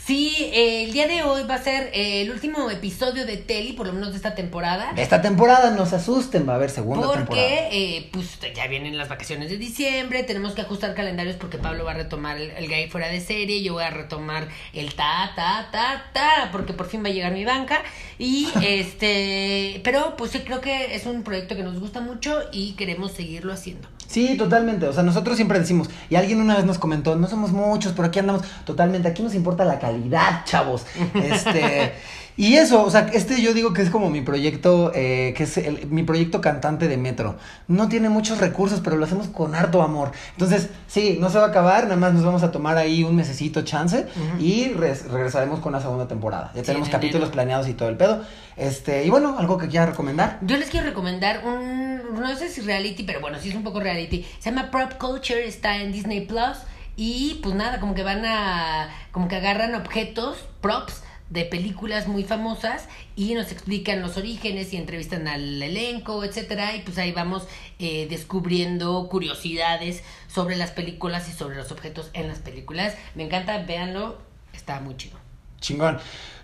Sí, 0.09 0.35
eh, 0.39 0.85
el 0.85 0.91
día 0.91 1.07
de 1.07 1.21
hoy 1.21 1.43
va 1.43 1.53
a 1.53 1.61
ser 1.61 1.91
eh, 1.93 2.23
el 2.23 2.31
último 2.31 2.71
episodio 2.71 3.27
de 3.27 3.37
Telly, 3.37 3.73
por 3.73 3.85
lo 3.85 3.93
menos 3.93 4.09
de 4.09 4.15
esta 4.15 4.33
temporada. 4.33 4.91
De 4.93 5.03
esta 5.03 5.21
temporada, 5.21 5.69
no 5.69 5.85
se 5.85 5.97
asusten, 5.97 6.49
va 6.49 6.53
a 6.53 6.55
haber 6.55 6.71
segunda 6.71 7.01
temporada. 7.01 7.27
Porque, 7.27 7.69
eh, 7.71 8.09
pues, 8.11 8.39
ya 8.55 8.65
vienen 8.65 8.97
las 8.97 9.07
vacaciones 9.07 9.51
de 9.51 9.57
diciembre, 9.57 10.23
tenemos 10.23 10.53
que 10.53 10.61
ajustar 10.61 10.95
calendarios 10.95 11.35
porque 11.35 11.59
Pablo 11.59 11.85
va 11.85 11.91
a 11.91 11.93
retomar 11.93 12.37
el, 12.37 12.49
el 12.49 12.67
gay 12.67 12.89
fuera 12.89 13.07
de 13.07 13.21
serie, 13.21 13.61
yo 13.61 13.73
voy 13.73 13.83
a 13.83 13.91
retomar 13.91 14.47
el 14.73 14.95
ta, 14.95 15.31
ta, 15.35 15.69
ta, 15.71 16.05
ta, 16.11 16.49
porque 16.51 16.73
por 16.73 16.87
fin 16.87 17.03
va 17.03 17.09
a 17.09 17.11
llegar 17.11 17.31
mi 17.31 17.45
banca. 17.45 17.83
Y, 18.17 18.47
este, 18.63 19.79
pero, 19.83 20.15
pues 20.17 20.31
sí, 20.31 20.39
creo 20.39 20.59
que 20.59 20.95
es 20.95 21.05
un 21.05 21.21
proyecto 21.21 21.55
que 21.55 21.61
nos 21.61 21.79
gusta 21.79 22.01
mucho 22.01 22.35
y 22.51 22.71
queremos 22.71 23.11
seguirlo 23.11 23.53
haciendo. 23.53 23.87
Sí, 24.09 24.37
totalmente. 24.37 24.87
O 24.87 24.93
sea, 24.93 25.03
nosotros 25.03 25.35
siempre 25.35 25.59
decimos, 25.59 25.87
y 26.09 26.15
alguien 26.15 26.41
una 26.41 26.55
vez 26.55 26.65
nos 26.65 26.79
comentó, 26.79 27.15
no 27.15 27.27
somos 27.27 27.51
muchos, 27.51 27.93
pero 27.93 28.07
aquí 28.07 28.17
andamos 28.17 28.41
totalmente. 28.65 29.07
Aquí 29.07 29.21
nos 29.21 29.35
importa 29.35 29.65
la 29.65 29.77
calidad, 29.77 29.98
chavos. 30.45 30.85
Este. 31.13 31.93
Y 32.37 32.55
eso, 32.55 32.83
o 32.85 32.89
sea, 32.89 33.09
este 33.11 33.41
yo 33.41 33.53
digo 33.53 33.73
que 33.73 33.81
es 33.81 33.89
como 33.89 34.09
mi 34.09 34.21
proyecto, 34.21 34.93
eh, 34.95 35.33
que 35.35 35.43
es 35.43 35.57
el- 35.57 35.87
mi 35.87 36.03
proyecto 36.03 36.39
cantante 36.39 36.87
de 36.87 36.95
Metro. 36.95 37.35
No 37.67 37.89
tiene 37.89 38.07
muchos 38.07 38.37
recursos, 38.37 38.79
pero 38.81 38.95
lo 38.95 39.03
hacemos 39.03 39.27
con 39.27 39.55
harto 39.55 39.81
amor. 39.81 40.13
Entonces, 40.31 40.69
sí, 40.87 41.17
no 41.19 41.29
se 41.29 41.37
va 41.37 41.45
a 41.45 41.47
acabar, 41.49 41.83
nada 41.83 41.97
más 41.97 42.13
nos 42.13 42.23
vamos 42.23 42.41
a 42.43 42.49
tomar 42.51 42.77
ahí 42.77 43.03
un 43.03 43.13
mesecito 43.17 43.63
chance 43.63 44.05
y 44.39 44.69
res- 44.69 45.11
regresaremos 45.11 45.59
con 45.59 45.73
la 45.73 45.81
segunda 45.81 46.07
temporada. 46.07 46.51
Ya 46.55 46.61
Sí, 46.61 46.67
tenemos 46.67 46.87
en 46.87 46.91
capítulos 46.93 47.23
enero. 47.23 47.33
planeados 47.33 47.67
y 47.67 47.73
todo 47.73 47.89
el 47.89 47.97
pedo. 47.97 48.23
Este, 48.55 49.03
y 49.05 49.09
bueno, 49.09 49.35
algo 49.37 49.57
que 49.57 49.67
quiera 49.67 49.87
recomendar. 49.87 50.39
Yo 50.41 50.55
les 50.55 50.69
quiero 50.69 50.85
recomendar 50.87 51.41
un, 51.45 52.21
no 52.21 52.35
sé 52.37 52.47
si 52.47 52.61
reality, 52.61 53.03
pero 53.03 53.19
bueno, 53.19 53.37
sí 53.41 53.49
es 53.49 53.55
un 53.55 53.63
poco 53.65 53.81
reality. 53.81 54.25
Se 54.39 54.49
llama 54.49 54.71
Prop 54.71 54.93
Culture, 54.93 55.45
está 55.45 55.75
en 55.75 55.91
Disney 55.91 56.21
Plus. 56.21 56.57
Y 57.01 57.35
pues 57.35 57.55
nada, 57.55 57.79
como 57.79 57.95
que 57.95 58.03
van 58.03 58.25
a, 58.25 58.89
como 59.13 59.29
que 59.29 59.37
agarran 59.37 59.73
objetos, 59.73 60.37
props 60.59 61.01
de 61.29 61.45
películas 61.45 62.09
muy 62.09 62.25
famosas 62.25 62.89
y 63.15 63.35
nos 63.35 63.53
explican 63.53 64.01
los 64.01 64.17
orígenes 64.17 64.73
y 64.73 64.75
entrevistan 64.75 65.29
al 65.29 65.63
elenco, 65.63 66.25
etcétera. 66.25 66.75
Y 66.75 66.81
pues 66.81 66.97
ahí 66.97 67.13
vamos 67.13 67.47
eh, 67.79 68.07
descubriendo 68.09 69.07
curiosidades 69.07 70.03
sobre 70.27 70.57
las 70.57 70.71
películas 70.71 71.29
y 71.29 71.31
sobre 71.31 71.55
los 71.55 71.71
objetos 71.71 72.09
en 72.11 72.27
las 72.27 72.39
películas. 72.39 72.95
Me 73.15 73.23
encanta, 73.23 73.59
véanlo, 73.59 74.17
está 74.51 74.81
muy 74.81 74.97
chido. 74.97 75.17
Chingón. 75.61 75.99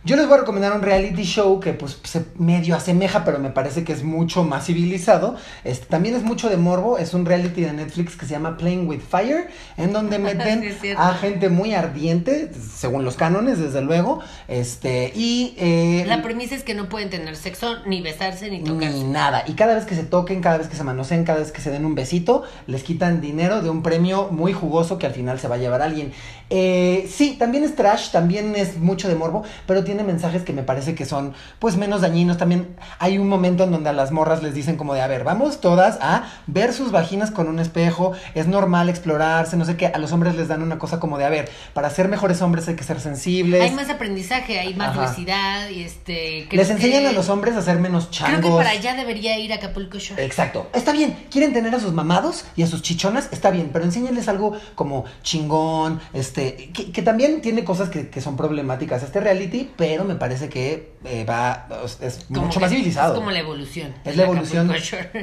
Yo 0.05 0.15
les 0.15 0.27
voy 0.27 0.35
a 0.35 0.41
recomendar 0.41 0.71
un 0.73 0.83
reality 0.83 1.23
show 1.23 1.59
que 1.59 1.73
pues 1.73 1.97
se 2.03 2.25
medio 2.37 2.75
asemeja, 2.75 3.25
pero 3.25 3.39
me 3.39 3.49
parece 3.49 3.83
que 3.83 3.91
es 3.91 4.03
mucho 4.03 4.43
más 4.43 4.67
civilizado. 4.67 5.35
Este, 5.63 5.87
también 5.87 6.13
es 6.13 6.21
mucho 6.21 6.47
de 6.47 6.57
morbo. 6.57 6.99
Es 6.99 7.15
un 7.15 7.25
reality 7.25 7.61
de 7.61 7.73
Netflix 7.73 8.15
que 8.15 8.27
se 8.27 8.33
llama 8.33 8.55
Playing 8.55 8.87
with 8.87 8.99
Fire, 8.99 9.47
en 9.77 9.93
donde 9.93 10.19
meten 10.19 10.75
Sí, 10.79 10.89
a 10.95 11.15
gente 11.15 11.49
muy 11.49 11.73
ardiente, 11.73 12.51
según 12.53 13.03
los 13.03 13.15
cánones, 13.15 13.57
desde 13.57 13.81
luego. 13.81 14.19
Este, 14.47 15.11
y 15.15 15.55
eh, 15.57 16.03
La 16.05 16.21
premisa 16.21 16.53
es 16.53 16.61
que 16.61 16.75
no 16.75 16.87
pueden 16.87 17.09
tener 17.09 17.35
sexo, 17.35 17.77
ni 17.87 18.01
besarse, 18.01 18.51
ni 18.51 18.63
tocarse. 18.63 18.93
ni 18.93 19.03
nada. 19.05 19.43
Y 19.47 19.53
cada 19.53 19.73
vez 19.73 19.85
que 19.85 19.95
se 19.95 20.03
toquen, 20.03 20.39
cada 20.39 20.59
vez 20.59 20.67
que 20.67 20.75
se 20.75 20.83
manoseen, 20.83 21.23
cada 21.23 21.39
vez 21.39 21.51
que 21.51 21.61
se 21.61 21.71
den 21.71 21.83
un 21.83 21.95
besito, 21.95 22.43
les 22.67 22.83
quitan 22.83 23.21
dinero 23.21 23.63
de 23.63 23.71
un 23.71 23.81
premio 23.81 24.27
muy 24.29 24.53
jugoso 24.53 24.99
que 24.99 25.07
al 25.07 25.13
final 25.13 25.39
se 25.39 25.47
va 25.47 25.55
a 25.55 25.57
llevar 25.57 25.81
alguien. 25.81 26.13
Eh, 26.51 27.09
sí, 27.11 27.37
también 27.39 27.63
es 27.63 27.75
trash, 27.75 28.11
también 28.11 28.55
es 28.55 28.77
mucho 28.77 29.07
de 29.07 29.15
morbo, 29.15 29.43
pero 29.65 29.83
tiene 29.83 29.94
mensajes 30.03 30.43
que 30.43 30.53
me 30.53 30.63
parece 30.63 30.95
que 30.95 31.05
son 31.05 31.33
pues 31.59 31.77
menos 31.77 32.01
dañinos. 32.01 32.37
También 32.37 32.75
hay 32.99 33.17
un 33.17 33.27
momento 33.29 33.63
en 33.63 33.71
donde 33.71 33.89
a 33.89 33.93
las 33.93 34.11
morras 34.11 34.43
les 34.43 34.53
dicen 34.53 34.75
como 34.77 34.93
de, 34.93 35.01
a 35.01 35.07
ver, 35.07 35.23
vamos 35.23 35.61
todas 35.61 35.97
a 36.01 36.23
ver 36.47 36.73
sus 36.73 36.91
vaginas 36.91 37.31
con 37.31 37.47
un 37.47 37.59
espejo, 37.59 38.13
es 38.33 38.47
normal 38.47 38.89
explorarse, 38.89 39.57
no 39.57 39.65
sé 39.65 39.77
qué. 39.77 39.87
A 39.87 39.97
los 39.97 40.11
hombres 40.11 40.35
les 40.35 40.47
dan 40.47 40.61
una 40.61 40.77
cosa 40.79 40.99
como 40.99 41.17
de, 41.17 41.25
a 41.25 41.29
ver, 41.29 41.49
para 41.73 41.89
ser 41.89 42.07
mejores 42.07 42.41
hombres 42.41 42.67
hay 42.67 42.75
que 42.75 42.83
ser 42.83 42.99
sensibles. 42.99 43.61
Hay 43.61 43.71
más 43.71 43.89
aprendizaje, 43.89 44.59
hay 44.59 44.73
más 44.73 44.95
velocidad 44.95 45.69
y 45.69 45.83
este... 45.83 46.47
les 46.51 46.69
enseñan 46.69 47.01
que- 47.03 47.07
a 47.09 47.11
los 47.11 47.29
hombres 47.29 47.55
a 47.55 47.61
ser 47.61 47.79
menos 47.79 48.11
changos. 48.11 48.39
Creo 48.39 48.51
que 48.51 48.57
para 48.57 48.69
allá 48.71 48.93
debería 48.95 49.37
ir 49.39 49.53
Acapulco 49.53 49.97
Shore. 49.99 50.23
Exacto. 50.23 50.67
Está 50.73 50.91
bien. 50.91 51.15
Quieren 51.31 51.53
tener 51.53 51.73
a 51.75 51.79
sus 51.79 51.93
mamados 51.93 52.45
y 52.55 52.63
a 52.63 52.67
sus 52.67 52.81
chichonas, 52.81 53.29
está 53.31 53.51
bien, 53.51 53.69
pero 53.71 53.85
enséñenles 53.85 54.27
algo 54.27 54.53
como 54.75 55.05
chingón, 55.23 55.99
este, 56.13 56.71
que, 56.73 56.91
que 56.91 57.01
también 57.01 57.41
tiene 57.41 57.63
cosas 57.63 57.89
que, 57.89 58.09
que 58.09 58.21
son 58.21 58.37
problemáticas 58.37 59.03
a 59.03 59.05
este 59.05 59.19
reality, 59.19 59.69
pero 59.77 60.03
me 60.05 60.15
parece 60.15 60.49
que 60.49 60.93
eh, 61.05 61.25
va, 61.25 61.67
es 62.01 62.25
Como 62.27 62.43
mucho 62.43 62.59
más 62.59 62.69
civilizado. 62.69 63.13
Es 63.13 63.19
como 63.19 63.31
la 63.31 63.39
evolución. 63.39 63.93
Es 64.03 64.15
la 64.15 64.23
evolución. 64.23 64.71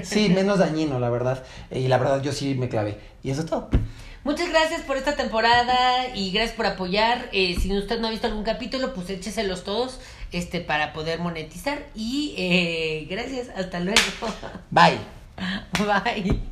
Sí, 0.03 0.29
menos 0.29 0.59
dañino, 0.61 0.99
la 0.99 1.11
verdad. 1.11 1.45
Y 1.71 1.89
la 1.89 1.99
verdad, 1.99 2.23
yo 2.23 2.33
sí 2.33 2.55
me 2.55 2.69
clavé. 2.69 2.99
Y 3.23 3.31
eso 3.31 3.41
es 3.43 3.47
todo. 3.47 3.71
Muchas 4.25 4.51
gracias 4.51 4.83
por 4.83 4.97
esta 4.97 5.17
temporada 5.17 6.15
y 6.15 6.31
gracias 6.31 6.57
por 6.57 6.67
apoyar. 6.67 7.29
Eh, 7.33 7.57
si 7.61 7.77
usted 7.77 7.99
no 7.99 8.07
ha 8.07 8.11
visto 8.11 8.29
algún 8.29 8.45
capítulo, 8.45 8.95
pues 8.95 9.11
écheselos 9.11 9.65
todos 9.65 9.99
este, 10.31 10.61
para 10.61 10.93
poder 10.93 11.19
monetizar. 11.19 11.87
Y 11.95 12.35
eh, 12.39 13.07
gracias, 13.11 13.49
hasta 13.57 13.81
luego. 13.81 14.01
Bye. 14.71 14.99
Bye. 16.05 16.52